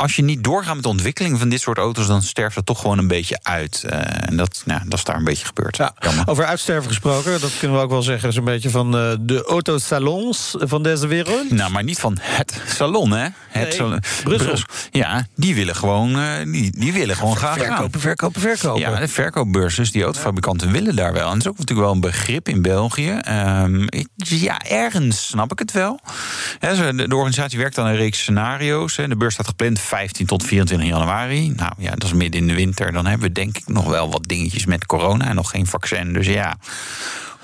als 0.00 0.16
je 0.16 0.22
niet 0.22 0.44
doorgaat 0.44 0.74
met 0.74 0.82
de 0.82 0.88
ontwikkeling 0.88 1.38
van 1.38 1.48
dit 1.48 1.60
soort 1.60 1.78
auto's, 1.78 2.06
dan 2.06 2.22
sterft 2.22 2.56
het 2.56 2.66
toch 2.66 2.80
gewoon 2.80 2.98
een 2.98 3.06
beetje 3.08 3.38
uit. 3.42 3.84
Eh, 3.84 4.28
en 4.28 4.36
dat, 4.36 4.62
nou, 4.64 4.80
dat 4.84 4.98
is 4.98 5.04
daar 5.04 5.16
een 5.16 5.24
beetje 5.24 5.46
gebeurd. 5.46 5.76
Ja, 5.76 5.94
Jammer. 5.98 6.28
over 6.28 6.44
uitsterven 6.44 6.88
gesproken, 6.88 7.40
dat 7.40 7.50
kunnen 7.58 7.76
we 7.76 7.82
ook 7.82 7.90
wel 7.90 8.02
zeggen. 8.02 8.22
Dat 8.22 8.30
is 8.32 8.36
een 8.38 8.44
beetje 8.44 8.70
van 8.70 8.96
eh, 8.98 9.12
de 9.20 9.44
autosalons 9.44 10.54
van 10.58 10.82
deze 10.82 11.06
wereld. 11.06 11.50
Nou, 11.50 11.70
maar 11.70 11.84
niet 11.84 11.98
van 11.98 12.16
het 12.20 12.60
salon, 12.66 13.10
hè? 13.10 13.22
Het 13.48 13.68
Nee, 13.68 13.72
salon. 13.72 13.98
Brussel. 14.24 14.56
Ja, 14.90 15.26
die 15.36 15.54
willen 15.54 15.76
gewoon, 15.76 16.18
eh, 16.18 16.44
die, 16.44 16.70
die 16.78 16.92
willen 16.92 17.16
gewoon 17.16 17.36
graag 17.36 17.56
gaan. 17.58 17.66
Verkopen, 17.66 18.00
verkopen, 18.00 18.40
verkopen. 18.40 18.80
Ja, 18.80 18.98
de 19.00 19.08
verkoopbeurses, 19.08 19.92
die 19.92 20.02
autofabrikanten 20.02 20.70
willen 20.72 20.96
daar 20.96 21.12
wel. 21.12 21.26
En 21.26 21.32
dat 21.32 21.40
is 21.40 21.46
ook 21.48 21.58
natuurlijk 21.58 21.86
wel 21.86 21.94
een 21.94 22.00
begrip 22.00 22.48
in 22.48 22.62
België. 22.62 23.10
Ehm, 23.10 23.82
ik- 23.82 24.08
ja, 24.16 24.60
ergens 24.68 25.26
snap 25.26 25.52
ik 25.52 25.58
het 25.58 25.72
wel. 25.72 26.00
De, 26.60 27.04
de 27.08 27.14
organisatie 27.16 27.58
werkt 27.58 27.78
aan 27.78 27.86
een 27.86 27.96
reeks 27.96 28.18
scenario's. 28.18 28.96
Hè. 28.96 29.08
De 29.08 29.16
beurs 29.16 29.34
staat 29.34 29.46
gepland 29.46 29.80
15 29.90 30.26
tot 30.26 30.44
24 30.44 30.88
januari. 30.88 31.52
Nou 31.56 31.72
ja, 31.78 31.90
dat 31.90 32.04
is 32.04 32.12
midden 32.12 32.40
in 32.40 32.46
de 32.46 32.54
winter. 32.54 32.92
Dan 32.92 33.06
hebben 33.06 33.28
we 33.28 33.32
denk 33.32 33.56
ik 33.56 33.68
nog 33.68 33.84
wel 33.84 34.10
wat 34.10 34.24
dingetjes 34.24 34.66
met 34.66 34.86
corona 34.86 35.28
en 35.28 35.34
nog 35.34 35.50
geen 35.50 35.66
vaccin. 35.66 36.12
Dus 36.12 36.26
ja, 36.26 36.56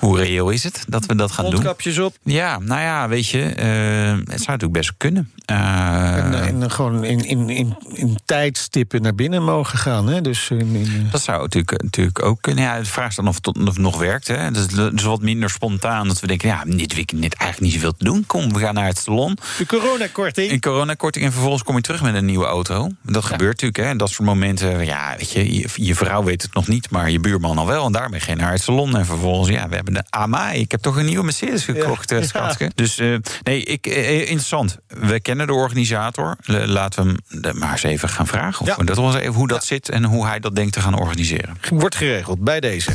hoe 0.06 0.18
reëel 0.18 0.50
is 0.50 0.64
het 0.64 0.84
dat 0.88 1.06
we 1.06 1.14
dat 1.14 1.32
gaan 1.32 1.44
doen? 1.44 1.54
Mondkapjes 1.54 1.98
op. 1.98 2.16
Ja, 2.22 2.58
nou 2.58 2.80
ja, 2.80 3.08
weet 3.08 3.28
je, 3.28 3.42
eh, 3.42 4.32
het 4.32 4.42
zou 4.42 4.58
natuurlijk 4.58 4.72
best 4.72 4.92
kunnen. 4.96 5.30
Eh, 5.44 6.16
En, 6.16 6.34
eh, 6.34 6.46
en 6.46 6.70
gewoon 6.70 7.04
in, 7.04 7.24
in, 7.24 7.50
in, 7.50 7.76
in 7.92 8.18
tijdstippen 8.24 9.02
naar 9.02 9.14
binnen 9.14 9.42
mogen 9.44 9.78
gaan. 9.78 10.08
Hè? 10.08 10.20
Dus 10.20 10.50
in, 10.50 11.08
Dat 11.10 11.22
zou 11.22 11.42
natuurlijk, 11.42 11.82
natuurlijk 11.82 12.22
ook 12.22 12.38
kunnen. 12.40 12.64
Ja, 12.64 12.78
de 12.78 12.84
vraag 12.84 13.08
is 13.08 13.16
dan 13.16 13.28
of 13.28 13.34
het, 13.34 13.46
of 13.46 13.64
het 13.64 13.78
nog 13.78 13.98
werkt. 13.98 14.26
Hè. 14.26 14.50
Dus, 14.50 14.66
dus 14.66 15.02
wat 15.02 15.20
minder 15.20 15.50
spontaan. 15.50 16.08
Dat 16.08 16.20
we 16.20 16.26
denken, 16.26 16.48
ja, 16.48 16.64
dit 16.66 16.94
weekend 16.94 17.20
net 17.20 17.34
eigenlijk 17.34 17.72
niet 17.72 17.82
zoveel 17.82 17.96
te 17.96 18.04
doen. 18.04 18.24
Kom, 18.26 18.52
we 18.52 18.58
gaan 18.58 18.74
naar 18.74 18.86
het 18.86 18.98
salon. 18.98 19.38
de 19.58 19.66
coronakorting. 19.66 20.50
In 20.50 20.60
coronakorting 20.60 21.24
en 21.24 21.32
vervolgens 21.32 21.62
kom 21.62 21.76
je 21.76 21.82
terug 21.82 22.02
met 22.02 22.14
een 22.14 22.24
nieuwe 22.24 22.46
auto. 22.46 22.88
Dat 23.02 23.24
gebeurt 23.24 23.52
natuurlijk. 23.52 23.76
Hè. 23.78 23.84
En 23.84 23.96
dat 23.96 24.10
soort 24.10 24.28
momenten, 24.28 24.84
ja, 24.84 25.14
weet 25.18 25.30
je, 25.30 25.54
je, 25.54 25.68
je 25.74 25.94
vrouw 25.94 26.22
weet 26.22 26.42
het 26.42 26.54
nog 26.54 26.68
niet, 26.68 26.90
maar 26.90 27.10
je 27.10 27.20
buurman 27.20 27.58
al 27.58 27.66
wel. 27.66 27.86
En 27.86 27.92
daarmee 27.92 28.20
je 28.26 28.34
naar 28.34 28.52
het 28.52 28.62
salon. 28.62 28.96
En 28.96 29.06
vervolgens, 29.06 29.48
ja, 29.48 29.68
we 29.68 29.74
hebben 29.74 29.94
de 29.96 30.04
Amai. 30.10 30.60
Ik 30.60 30.70
heb 30.70 30.80
toch 30.80 30.96
een 30.96 31.04
nieuwe 31.04 31.24
Mercedes 31.24 31.64
gekocht, 31.64 32.10
Ja. 32.10 32.16
eh, 32.16 32.22
schatje. 32.24 32.70
Dus 32.74 32.98
eh, 32.98 33.16
nee, 33.42 33.62
ik, 33.62 33.86
eh, 33.86 34.18
interessant. 34.20 34.78
We 34.88 35.20
kennen 35.20 35.46
de 35.46 35.52
organisator. 35.52 36.36
Laten 36.46 37.04
we 37.04 37.08
hem 37.30 37.40
de- 37.42 37.52
maar 37.54 37.72
eens 37.72 37.82
even 37.82 38.08
gaan 38.08 38.26
vragen. 38.26 38.60
Of 38.60 38.76
Ja. 38.76 38.84
dat 38.84 38.96
was 38.96 39.14
even 39.14 39.34
hoe 39.34 39.48
dat 39.48 39.64
zit 39.64 39.88
en 39.88 40.04
hoe 40.04 40.26
hij 40.26 40.40
dat 40.40 40.54
denkt 40.56 40.72
te 40.72 40.80
gaan 40.80 40.98
organiseren. 40.98 41.56
Wordt 41.70 41.94
geregeld 41.94 42.40
bij 42.44 42.60
deze. 42.60 42.92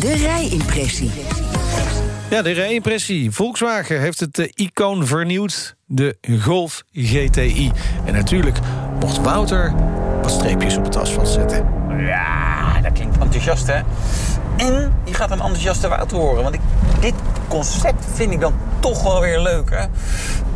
De 0.00 0.14
rijimpressie. 0.14 1.10
Ja, 2.30 2.42
de 2.42 2.50
rijimpressie. 2.50 3.30
Volkswagen 3.30 4.00
heeft 4.00 4.20
het 4.20 4.38
icoon 4.54 5.06
vernieuwd. 5.06 5.76
De 5.86 6.16
Golf 6.40 6.82
GTI. 6.92 7.70
En 8.04 8.12
natuurlijk 8.12 8.58
mocht 9.00 9.20
Wouter 9.20 9.74
wat 10.22 10.30
streepjes 10.30 10.76
op 10.76 10.84
het 10.84 10.96
asfalt 10.96 11.28
zetten. 11.28 11.66
Ja, 11.98 12.80
dat 12.80 12.92
klinkt 12.92 13.18
enthousiast, 13.18 13.66
hè? 13.66 13.80
En 14.58 14.92
je 15.04 15.14
gaat 15.14 15.30
een 15.30 15.40
enthousiaste 15.40 15.88
Wouter 15.88 16.16
horen. 16.16 16.42
Want 16.42 16.54
ik, 16.54 16.60
dit 17.00 17.14
concept 17.48 18.04
vind 18.14 18.32
ik 18.32 18.40
dan 18.40 18.54
toch 18.80 19.02
wel 19.02 19.20
weer 19.20 19.40
leuk, 19.40 19.70
hè? 19.70 19.84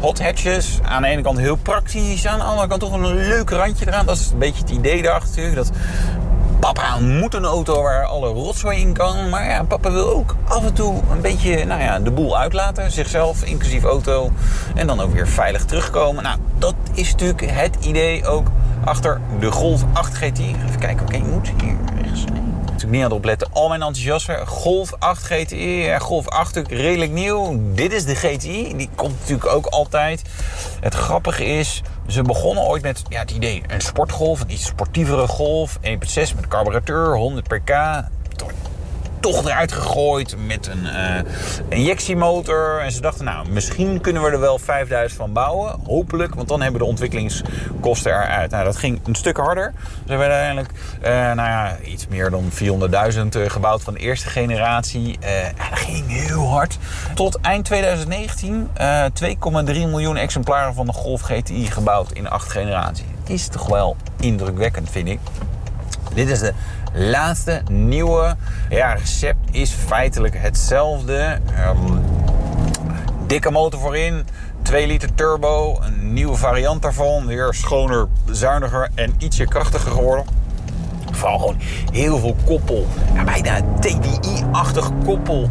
Hot 0.00 0.22
hatches, 0.22 0.78
aan 0.82 1.03
de 1.03 1.09
ene 1.09 1.22
kant 1.22 1.38
heel 1.38 1.57
praktisch. 1.57 2.26
Aan 2.26 2.38
de 2.38 2.44
andere 2.44 2.68
kant 2.68 2.80
toch 2.80 2.92
een 2.92 3.14
leuk 3.14 3.50
randje 3.50 3.86
eraan. 3.86 4.07
Dat 4.07 4.16
is 4.16 4.30
een 4.30 4.38
beetje 4.38 4.62
het 4.62 4.70
idee 4.70 5.03
daarachter. 5.03 5.55
Dat 5.55 5.70
papa 6.61 6.98
moet 6.98 7.34
een 7.34 7.44
auto 7.44 7.82
waar 7.82 8.05
alle 8.05 8.28
rotzooi 8.28 8.80
in 8.80 8.92
kan. 8.92 9.28
Maar 9.28 9.48
ja, 9.48 9.62
papa 9.62 9.92
wil 9.92 10.14
ook 10.14 10.36
af 10.48 10.64
en 10.64 10.72
toe 10.72 11.00
een 11.11 11.20
beetje 11.20 11.64
nou 11.64 11.80
ja, 11.80 11.98
de 11.98 12.11
boel 12.11 12.38
uitlaten. 12.38 12.90
Zichzelf, 12.90 13.42
inclusief 13.42 13.84
auto. 13.84 14.30
En 14.74 14.86
dan 14.86 15.00
ook 15.00 15.12
weer 15.12 15.28
veilig 15.28 15.64
terugkomen. 15.64 16.22
Nou, 16.22 16.38
dat 16.59 16.74
is 16.94 17.11
natuurlijk 17.11 17.50
het 17.50 17.76
idee 17.84 18.26
ook 18.26 18.46
achter 18.84 19.20
de 19.40 19.50
Golf 19.50 19.84
8 19.92 20.14
GTI. 20.14 20.57
Even 20.66 20.78
kijken, 20.78 21.07
oké, 21.07 21.16
ik 21.16 21.26
moet 21.26 21.53
hier 21.61 21.76
rechts. 22.03 22.24
Natuurlijk 22.82 23.10
niet 23.10 23.12
aan 23.12 23.18
opletten. 23.18 23.62
Al 23.62 23.68
mijn 23.68 23.82
enthousiasme. 23.82 24.46
Golf 24.46 24.92
8 24.98 25.24
GTI. 25.24 25.82
Ja, 25.82 25.98
Golf 25.98 26.28
8 26.28 26.54
natuurlijk 26.54 26.82
redelijk 26.82 27.10
nieuw. 27.10 27.60
Dit 27.74 27.92
is 27.92 28.04
de 28.04 28.14
GTI. 28.14 28.76
Die 28.76 28.88
komt 28.94 29.18
natuurlijk 29.20 29.46
ook 29.46 29.66
altijd. 29.66 30.22
Het 30.80 30.94
grappige 30.94 31.44
is, 31.44 31.82
ze 32.06 32.22
begonnen 32.22 32.64
ooit 32.64 32.82
met 32.82 33.02
ja, 33.08 33.18
het 33.20 33.30
idee 33.30 33.62
een 33.66 33.80
sportgolf. 33.80 34.40
Een 34.40 34.50
iets 34.50 34.66
sportievere 34.66 35.26
golf. 35.26 35.78
1.6 35.82 35.88
met 36.14 36.48
carburateur, 36.48 37.16
100 37.16 37.48
pk. 37.48 37.70
Toch- 39.22 39.44
eruit 39.46 39.72
gegooid 39.72 40.36
met 40.46 40.66
een 40.66 40.86
eh, 40.86 41.22
injectiemotor. 41.68 42.80
En 42.80 42.92
ze 42.92 43.00
dachten, 43.00 43.24
nou, 43.24 43.48
misschien 43.48 44.00
kunnen 44.00 44.22
we 44.22 44.30
er 44.30 44.40
wel 44.40 44.58
5000 44.58 45.20
van 45.20 45.32
bouwen. 45.32 45.80
Hopelijk, 45.86 46.34
want 46.34 46.48
dan 46.48 46.62
hebben 46.62 46.80
de 46.80 46.86
ontwikkelingskosten 46.86 48.12
eruit. 48.12 48.50
Nou, 48.50 48.64
dat 48.64 48.76
ging 48.76 49.00
een 49.04 49.14
stuk 49.14 49.36
harder. 49.36 49.72
Ze 49.76 50.08
hebben 50.08 50.26
uiteindelijk, 50.26 50.70
eh, 51.00 51.12
nou 51.12 51.36
ja, 51.48 51.76
iets 51.84 52.06
meer 52.08 52.30
dan 52.30 52.50
400.000 52.50 53.34
eh, 53.36 53.50
gebouwd 53.50 53.82
van 53.82 53.94
de 53.94 54.00
eerste 54.00 54.28
generatie. 54.28 55.18
Dat 55.70 55.78
ging 55.78 56.08
heel 56.08 56.48
hard. 56.48 56.78
Tot 57.14 57.40
eind 57.40 57.64
2019 57.64 58.68
eh 58.74 59.04
2,3 59.12 59.86
miljoen 59.88 60.16
exemplaren 60.16 60.74
van 60.74 60.86
de 60.86 60.92
Golf 60.92 61.20
GTI 61.20 61.66
gebouwd 61.70 62.12
in 62.12 62.30
acht 62.30 62.50
generaties. 62.50 63.04
Het 63.20 63.30
is 63.30 63.48
toch 63.48 63.66
wel 63.66 63.96
indrukwekkend, 64.20 64.90
vind 64.90 65.08
ik. 65.08 65.18
Dit 66.14 66.28
is 66.28 66.38
de 66.38 66.52
laatste 66.95 67.62
nieuwe. 67.70 68.36
Ja, 68.68 68.93
recept 68.93 69.49
is 69.51 69.70
feitelijk 69.70 70.38
hetzelfde. 70.38 71.38
Ehm, 71.57 71.99
dikke 73.26 73.51
motor 73.51 73.80
voorin, 73.80 74.26
2 74.62 74.86
liter 74.86 75.14
turbo, 75.14 75.78
een 75.80 76.12
nieuwe 76.12 76.36
variant 76.36 76.82
daarvan. 76.82 77.26
Weer 77.26 77.55
schoner, 77.55 78.07
zuiniger 78.30 78.90
en 78.95 79.14
ietsje 79.18 79.47
krachtiger 79.47 79.90
geworden. 79.90 80.24
Vooral 81.11 81.38
gewoon 81.38 81.57
heel 81.93 82.18
veel 82.18 82.36
koppel. 82.45 82.86
Ja, 83.14 83.24
bijna 83.24 83.61
TDI-achtig 83.80 84.90
koppel. 85.05 85.49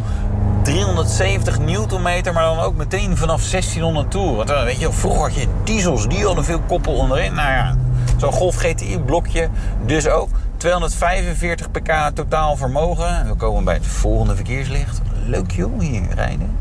370 0.62 1.58
newtonmeter, 1.58 2.32
maar 2.32 2.44
dan 2.44 2.58
ook 2.58 2.76
meteen 2.76 3.16
vanaf 3.16 3.50
1600 3.50 4.10
toeren. 4.10 4.36
Want 4.36 4.50
eh, 4.50 4.62
weet 4.62 4.80
je, 4.80 4.92
vroeger 4.92 5.20
had 5.20 5.34
je 5.34 5.46
diesels, 5.64 6.08
die 6.08 6.24
hadden 6.24 6.44
veel 6.44 6.60
koppel 6.66 6.92
onderin. 6.92 7.34
Nou 7.34 7.50
ja, 7.50 7.76
zo'n 8.16 8.32
Golf 8.32 8.56
GTI 8.56 8.98
blokje 8.98 9.48
dus 9.86 10.08
ook. 10.08 10.28
245 10.62 11.70
pk 11.70 12.10
totaal 12.14 12.56
vermogen. 12.56 13.26
We 13.26 13.34
komen 13.34 13.64
bij 13.64 13.74
het 13.74 13.86
volgende 13.86 14.34
verkeerslicht. 14.34 15.00
Leuk 15.26 15.50
joh, 15.50 15.80
hier 15.80 16.02
rijden. 16.14 16.56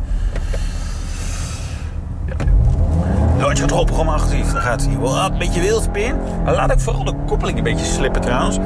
Als 3.41 3.57
je 3.57 3.61
het 3.61 3.71
rolprogramma 3.71 4.13
actief, 4.13 4.51
dan 4.51 4.61
gaat 4.61 4.85
hij 4.85 4.99
wel 4.99 5.17
een 5.17 5.37
beetje 5.37 5.61
wildspin. 5.61 6.15
Maar 6.43 6.53
laat 6.53 6.71
ik 6.71 6.79
vooral 6.79 7.03
de 7.03 7.15
koppeling 7.27 7.57
een 7.57 7.63
beetje 7.63 7.85
slippen 7.85 8.21
trouwens. 8.21 8.57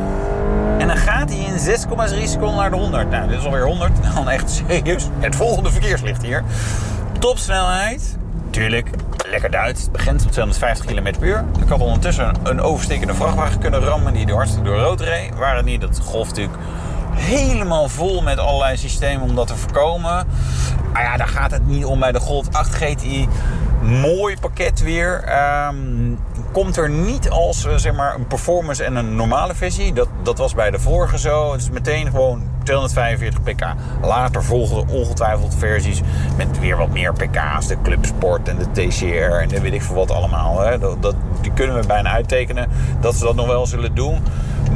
En 0.77 0.87
dan 0.87 0.97
gaat 0.97 1.29
hij 1.29 1.39
in 1.39 1.53
6,3 1.53 2.23
seconden 2.23 2.55
naar 2.55 2.69
de 2.69 2.77
100. 2.77 3.09
Nou, 3.09 3.27
dit 3.27 3.37
is 3.37 3.45
alweer 3.45 3.65
100. 3.65 3.91
Dan 4.15 4.29
echt 4.29 4.49
serieus. 4.49 5.07
Het 5.19 5.35
volgende 5.35 5.71
verkeerslicht 5.71 6.21
hier. 6.21 6.43
Topsnelheid. 7.19 8.17
Tuurlijk, 8.55 8.89
lekker 9.29 9.51
Duits. 9.51 9.91
Begint 9.91 10.25
op 10.25 10.31
250 10.31 10.85
km 10.85 11.19
per 11.19 11.27
uur. 11.27 11.45
Ik 11.61 11.67
had 11.67 11.79
ondertussen 11.79 12.35
een 12.43 12.61
overstekende 12.61 13.13
vrachtwagen 13.13 13.59
kunnen 13.59 13.79
rammen 13.79 14.13
die 14.13 14.25
door 14.25 14.35
hartstikke 14.35 14.69
door 14.69 14.77
rood 14.77 15.01
reed. 15.01 15.35
Waar 15.35 15.55
het 15.55 15.65
niet 15.65 15.81
dat 15.81 15.99
golf 15.99 16.27
natuurlijk 16.27 16.57
helemaal 17.11 17.89
vol 17.89 18.21
met 18.21 18.37
allerlei 18.37 18.77
systemen 18.77 19.29
om 19.29 19.35
dat 19.35 19.47
te 19.47 19.55
voorkomen. 19.55 20.27
Maar 20.93 21.03
ja, 21.03 21.17
daar 21.17 21.27
gaat 21.27 21.51
het 21.51 21.67
niet 21.67 21.85
om 21.85 21.99
bij 21.99 22.11
de 22.11 22.19
Golf 22.19 22.47
8 22.51 22.75
GTI. 22.75 23.27
Mooi 23.81 24.37
pakket 24.39 24.81
weer. 24.81 25.23
Ehm, 25.23 26.13
komt 26.51 26.77
er 26.77 26.89
niet 26.89 27.29
als 27.29 27.65
eh, 27.65 27.75
zeg 27.75 27.93
maar, 27.93 28.15
een 28.15 28.27
performance 28.27 28.83
en 28.83 28.95
een 28.95 29.15
normale 29.15 29.55
versie. 29.55 29.93
Dat, 29.93 30.07
dat 30.23 30.37
was 30.37 30.53
bij 30.53 30.71
de 30.71 30.79
vorige 30.79 31.17
zo. 31.17 31.51
Het 31.51 31.61
is 31.61 31.69
meteen 31.69 32.09
gewoon 32.09 32.54
245 32.65 33.43
pk. 33.43 33.65
Later 34.01 34.43
volgden 34.43 34.87
ongetwijfeld 34.87 35.55
versies 35.55 36.01
met 36.37 36.59
weer 36.59 36.77
wat 36.77 36.89
meer 36.89 37.13
pk's. 37.13 37.67
De 37.67 37.81
Club 37.81 38.05
Sport 38.05 38.47
en 38.47 38.57
de 38.57 38.71
TCR 38.71 39.05
en 39.41 39.47
de 39.47 39.61
weet 39.61 39.73
ik 39.73 39.81
veel 39.81 39.95
wat 39.95 40.11
allemaal. 40.11 40.61
Hè. 40.61 40.79
Dat, 40.79 41.01
dat, 41.01 41.15
die 41.41 41.51
kunnen 41.51 41.75
we 41.79 41.87
bijna 41.87 42.09
uittekenen 42.09 42.69
dat 43.01 43.15
ze 43.15 43.23
dat 43.23 43.35
nog 43.35 43.47
wel 43.47 43.65
zullen 43.65 43.95
doen. 43.95 44.23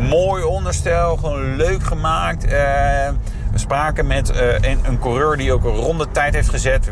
Mooi 0.10 0.44
onderstel, 0.44 1.18
gewoon 1.18 1.56
leuk 1.56 1.84
gemaakt. 1.84 2.46
Eh, 2.46 3.10
spraken 3.54 4.08
met 4.08 4.32
uh, 4.32 4.54
een, 4.54 4.80
een, 4.84 5.00
coureur 5.00 5.38
die 5.38 5.54
ook 5.54 5.64
een 5.64 5.76
ronde 5.76 6.08
tijd 6.12 6.34
heeft 6.34 6.50
gezet. 6.50 6.90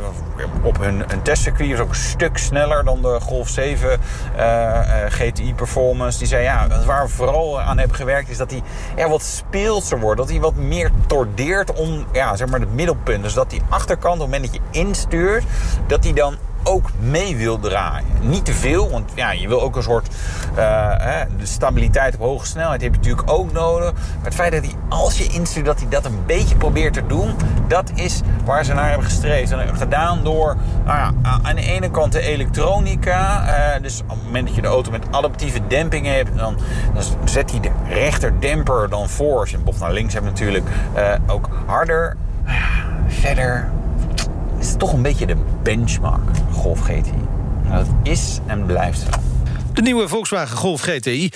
Op 0.64 0.80
hun 0.80 1.03
een 1.08 1.22
testcircuit 1.22 1.70
is 1.70 1.80
ook 1.80 1.89
een 1.89 1.95
stuk 1.95 2.38
sneller 2.38 2.84
dan 2.84 3.01
de 3.01 3.20
Golf 3.22 3.49
7 3.49 3.89
uh, 3.89 4.43
uh, 4.43 4.82
GTI 5.08 5.53
Performance. 5.53 6.18
Die 6.18 6.28
zei 6.28 6.43
ja, 6.43 6.68
waar 6.86 7.05
we 7.05 7.12
vooral 7.12 7.62
aan 7.62 7.78
hebben 7.78 7.95
gewerkt 7.97 8.30
is 8.30 8.38
dat 8.38 8.51
hij 8.51 8.62
er 8.95 9.10
wat 9.10 9.22
speelser 9.22 9.99
wordt. 9.99 10.18
Dat 10.18 10.30
hij 10.30 10.39
wat 10.39 10.55
meer 10.55 10.91
tordeert 11.08 11.74
om 11.74 12.05
ja, 12.12 12.36
zeg 12.36 12.47
maar 12.47 12.60
het 12.60 12.74
middelpunt. 12.74 13.24
Dus 13.24 13.34
dat 13.34 13.49
die 13.49 13.62
achterkant, 13.70 14.22
op 14.22 14.32
het 14.32 14.32
moment 14.32 14.51
dat 14.51 14.62
je 14.62 14.80
instuurt, 14.80 15.43
dat 15.88 16.03
hij 16.03 16.14
dan 16.14 16.36
ook 16.68 16.89
mee 16.99 17.36
wil 17.36 17.59
draaien. 17.59 18.07
Niet 18.22 18.45
te 18.45 18.53
veel, 18.53 18.89
want 18.89 19.11
ja, 19.15 19.32
je 19.32 19.47
wil 19.47 19.61
ook 19.61 19.76
een 19.76 19.84
soort 19.84 20.07
hè, 20.55 21.24
de 21.38 21.45
stabiliteit 21.45 22.15
op 22.15 22.22
hoge 22.22 22.45
snelheid 22.45 22.82
heb 22.82 22.91
je 22.91 22.97
natuurlijk 22.97 23.32
ook 23.32 23.51
nodig. 23.51 23.93
Maar 23.93 24.24
het 24.24 24.36
feit 24.36 24.51
dat 24.51 24.65
hij, 24.65 24.74
als 24.89 25.18
je 25.18 25.24
instuurt, 25.24 25.65
dat 25.65 25.80
hij 25.80 25.89
dat 25.89 26.05
een 26.05 26.26
beetje 26.26 26.55
probeert 26.55 26.93
te 26.93 27.07
doen, 27.07 27.36
dat 27.68 27.91
is 27.95 28.22
waar 28.45 28.65
ze 28.65 28.74
naar 28.74 28.88
hebben 28.88 29.05
gestreefd. 29.05 29.51
En 29.51 29.78
gedaan 29.78 30.24
door 30.24 30.57
nou 30.86 30.97
ja, 30.97 31.13
aan 31.43 31.55
de 31.55 31.61
ene 31.61 31.91
kant 31.91 32.11
de 32.11 32.22
elektronica. 32.22 33.45
Uh, 33.76 33.82
dus 33.82 34.01
op 34.01 34.09
het 34.09 34.24
moment 34.24 34.45
dat 34.47 34.55
je 34.55 34.61
de 34.61 34.68
auto 34.68 34.91
met 34.91 35.05
adaptieve 35.11 35.68
demping 35.68 36.05
hebt, 36.05 36.38
dan, 36.38 36.57
dan 36.93 37.03
zet 37.26 37.51
hij 37.51 37.59
de 37.59 37.72
rechterdemper 37.89 38.89
dan 38.89 39.09
voor. 39.09 39.39
Als 39.39 39.49
je 39.49 39.57
bocht 39.57 39.80
naar 39.80 39.91
links 39.91 40.13
hebt 40.13 40.26
natuurlijk, 40.26 40.65
uh, 40.95 41.13
ook 41.28 41.49
harder. 41.65 42.15
verder 43.07 43.70
is 44.60 44.76
toch 44.78 44.93
een 44.93 45.01
beetje 45.01 45.26
de 45.26 45.38
benchmark 45.64 46.22
Golf 46.51 46.80
GTI. 46.80 47.01
Nou, 47.64 47.86
dat 47.86 47.88
is 48.03 48.39
en 48.45 48.66
blijft 48.66 48.99
zo. 48.99 49.20
De 49.74 49.82
nieuwe 49.82 50.08
Volkswagen 50.08 50.58
Golf 50.58 50.82
GTI. 50.82 51.30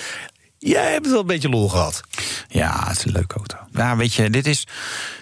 Jij 0.64 0.92
hebt 0.92 1.10
wel 1.10 1.20
een 1.20 1.26
beetje 1.26 1.48
lol 1.48 1.68
gehad. 1.68 2.00
Ja, 2.48 2.86
het 2.88 2.98
is 2.98 3.04
een 3.04 3.12
leuke 3.12 3.36
auto. 3.36 3.56
Ja, 3.72 3.96
weet 3.96 4.14
je, 4.14 4.30
dit 4.30 4.46
is 4.46 4.66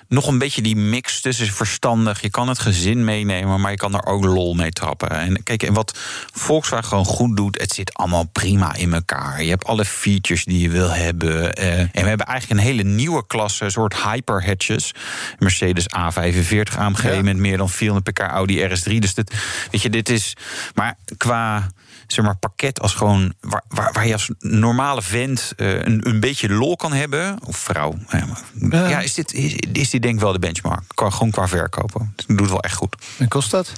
nog 0.08 0.26
een 0.26 0.38
beetje 0.38 0.62
die 0.62 0.76
mix 0.76 1.20
tussen 1.20 1.46
verstandig. 1.46 2.20
Je 2.20 2.30
kan 2.30 2.48
het 2.48 2.58
gezin 2.58 3.04
meenemen, 3.04 3.60
maar 3.60 3.70
je 3.70 3.76
kan 3.76 3.94
er 3.94 4.06
ook 4.06 4.24
lol 4.24 4.54
mee 4.54 4.70
trappen. 4.70 5.10
En 5.10 5.42
kijk, 5.42 5.62
en 5.62 5.72
wat 5.72 5.98
Volkswagen 6.32 6.88
gewoon 6.88 7.04
goed 7.04 7.36
doet, 7.36 7.60
het 7.60 7.72
zit 7.72 7.94
allemaal 7.94 8.24
prima 8.24 8.74
in 8.74 8.94
elkaar. 8.94 9.42
Je 9.42 9.50
hebt 9.50 9.64
alle 9.64 9.84
features 9.84 10.44
die 10.44 10.60
je 10.60 10.70
wil 10.70 10.90
hebben. 10.90 11.60
Uh, 11.60 11.78
en 11.78 11.90
we 11.92 12.08
hebben 12.08 12.26
eigenlijk 12.26 12.60
een 12.60 12.66
hele 12.66 12.82
nieuwe 12.82 13.26
klasse, 13.26 13.64
een 13.64 13.70
soort 13.70 14.02
hyperhatches. 14.02 14.94
Mercedes 15.38 15.84
A45 15.84 16.78
AMG 16.78 17.02
ja. 17.02 17.22
met 17.22 17.36
meer 17.36 17.56
dan 17.56 17.70
400 17.70 18.12
pk 18.12 18.20
Audi 18.20 18.68
RS3. 18.68 18.98
Dus 18.98 19.14
dit, 19.14 19.34
weet 19.70 19.82
je, 19.82 19.90
dit 19.90 20.08
is. 20.08 20.36
Maar 20.74 20.96
qua 21.16 21.70
zeg 22.12 22.24
maar, 22.24 22.36
pakket 22.36 22.80
als 22.80 22.94
gewoon 22.94 23.34
waar, 23.40 23.62
waar, 23.68 23.92
waar 23.92 24.06
je 24.06 24.12
als 24.12 24.30
normale 24.38 25.02
vent 25.02 25.52
uh, 25.56 25.82
een, 25.82 26.06
een 26.08 26.20
beetje 26.20 26.48
lol 26.48 26.76
kan 26.76 26.92
hebben, 26.92 27.38
of 27.44 27.56
vrouw. 27.56 27.98
Ja, 28.08 28.88
ja 28.88 29.00
is, 29.00 29.14
dit, 29.14 29.32
is, 29.32 29.54
is 29.72 29.90
dit 29.90 30.02
denk 30.02 30.14
ik 30.14 30.20
wel 30.20 30.32
de 30.32 30.38
benchmark. 30.38 30.82
Qua, 30.94 31.10
gewoon 31.10 31.30
qua 31.30 31.48
verkopen. 31.48 32.12
Het 32.16 32.38
doet 32.38 32.48
wel 32.48 32.62
echt 32.62 32.74
goed. 32.74 32.96
En 33.18 33.28
kost 33.28 33.50
dat? 33.50 33.72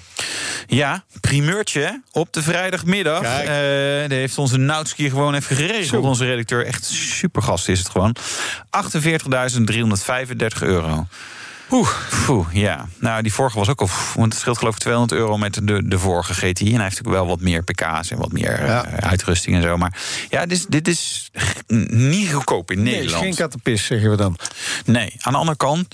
Ja, 0.67 1.05
primeurtje 1.21 2.03
op 2.11 2.33
de 2.33 2.43
vrijdagmiddag. 2.43 3.23
Uh, 3.23 3.29
die 4.09 4.19
heeft 4.19 4.39
onze 4.39 4.57
Noutski 4.57 5.11
gewoon 5.11 5.35
even 5.35 5.57
geregeld. 5.57 5.87
Zo. 5.87 6.01
Onze 6.01 6.25
redacteur, 6.25 6.67
echt 6.67 6.85
super 6.85 7.43
gast 7.43 7.69
is 7.69 7.79
het 7.79 7.89
gewoon. 7.89 8.17
48.335 10.57 10.59
euro. 10.61 11.07
Oeh, 11.73 11.89
Oeh, 12.29 12.47
ja. 12.53 12.89
Nou, 12.99 13.23
die 13.23 13.33
vorige 13.33 13.59
was 13.59 13.69
ook 13.69 13.81
al. 13.81 13.89
Want 14.15 14.33
het 14.33 14.41
scheelt 14.41 14.59
geloof 14.59 14.75
ik 14.75 14.81
200 14.81 15.21
euro 15.21 15.39
met 15.39 15.61
de, 15.63 15.89
de 15.89 15.99
vorige 15.99 16.35
GTI. 16.35 16.49
En 16.49 16.75
hij 16.75 16.83
heeft 16.83 16.97
natuurlijk 16.97 17.09
wel 17.09 17.27
wat 17.27 17.41
meer 17.41 17.63
pk's 17.63 18.11
en 18.11 18.19
wat 18.19 18.33
meer 18.33 18.65
ja. 18.65 18.87
uh, 18.87 18.93
uitrusting 18.93 19.57
en 19.57 19.63
zo. 19.63 19.77
Maar 19.77 19.99
ja, 20.29 20.47
dit 20.47 20.59
is, 20.59 20.67
dit 20.67 20.89
is 20.89 21.31
niet 21.87 22.33
goedkoop 22.33 22.71
in 22.71 22.83
nee, 22.83 22.95
Nederland. 22.95 23.23
Geen 23.25 23.35
kattenpis, 23.35 23.85
zeggen 23.85 24.11
we 24.11 24.17
dan. 24.17 24.37
Nee, 24.85 25.17
aan 25.21 25.33
de 25.33 25.39
andere 25.39 25.57
kant, 25.57 25.87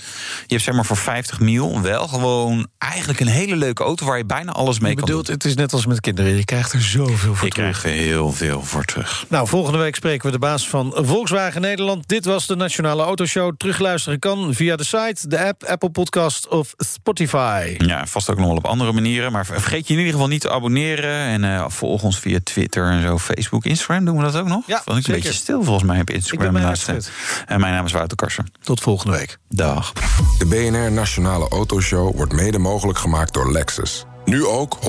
je 0.47 0.53
hebt 0.53 0.63
zeg 0.63 0.75
maar 0.75 0.85
voor 0.85 0.97
50 0.97 1.39
mil 1.39 1.81
wel 1.81 2.07
gewoon 2.07 2.67
eigenlijk 2.77 3.19
een 3.19 3.27
hele 3.27 3.55
leuke 3.55 3.83
auto 3.83 4.05
waar 4.05 4.17
je 4.17 4.25
bijna 4.25 4.51
alles 4.51 4.79
mee 4.79 4.91
je 4.91 4.97
kan 4.97 5.05
bedoelt, 5.05 5.25
doen. 5.25 5.35
Het 5.35 5.45
is 5.45 5.55
net 5.55 5.73
als 5.73 5.85
met 5.85 5.99
kinderen, 5.99 6.35
je 6.35 6.45
krijgt 6.45 6.73
er 6.73 6.81
zoveel 6.81 7.35
voor 7.35 7.47
je 7.47 7.53
terug. 7.53 7.79
krijgt 7.79 7.83
er 7.83 8.03
heel 8.03 8.31
veel 8.31 8.63
voor 8.63 8.85
terug. 8.85 9.25
Nou, 9.29 9.47
volgende 9.47 9.77
week 9.77 9.95
spreken 9.95 10.25
we 10.25 10.31
de 10.31 10.39
baas 10.39 10.69
van 10.69 10.93
Volkswagen 10.95 11.61
Nederland. 11.61 12.07
Dit 12.07 12.25
was 12.25 12.47
de 12.47 12.55
Nationale 12.55 13.03
Autoshow. 13.03 13.53
Terugluisteren 13.57 14.19
kan 14.19 14.53
via 14.53 14.75
de 14.75 14.83
site, 14.83 15.27
de 15.27 15.45
app, 15.45 15.63
Apple 15.69 15.89
Podcast 15.89 16.47
of 16.47 16.73
Spotify. 16.77 17.75
Ja, 17.77 18.05
vast 18.05 18.29
ook 18.29 18.37
nog 18.37 18.47
wel 18.47 18.55
op 18.55 18.65
andere 18.65 18.91
manieren. 18.91 19.31
Maar 19.31 19.45
vergeet 19.45 19.87
je 19.87 19.93
in 19.93 19.99
ieder 19.99 20.13
geval 20.13 20.27
niet 20.27 20.41
te 20.41 20.49
abonneren. 20.51 21.19
En 21.19 21.43
uh, 21.43 21.65
volg 21.67 22.03
ons 22.03 22.19
via 22.19 22.39
Twitter 22.43 22.85
en 22.91 23.01
zo, 23.01 23.17
Facebook, 23.17 23.65
Instagram. 23.65 24.05
Doen 24.05 24.17
we 24.17 24.23
dat 24.23 24.35
ook 24.35 24.47
nog? 24.47 24.67
Ja, 24.67 24.81
Want 24.85 24.99
ik 24.99 25.07
een 25.07 25.13
beetje 25.13 25.33
stil 25.33 25.63
volgens 25.63 25.85
mij 25.85 26.01
op 26.01 26.09
Instagram. 26.09 26.55
Ik 26.55 26.63
laatste. 26.63 27.01
En 27.45 27.59
mijn 27.59 27.73
naam 27.73 27.85
is 27.85 27.91
Wouter 27.91 28.17
Karsen. 28.17 28.51
Tot 28.63 28.79
volgende 28.79 29.17
week. 29.17 29.37
Dag. 29.49 29.93
De 30.37 30.45
BNR 30.45 30.91
Nationale 30.91 31.47
Autoshow 31.49 32.15
wordt 32.15 32.33
mede 32.33 32.57
mogelijk 32.57 32.97
gemaakt 32.97 33.33
door 33.33 33.51
Lexus. 33.51 34.05
Nu 34.25 34.45
ook 34.45 34.77
100% 34.81 34.85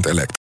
elektrisch. 0.00 0.43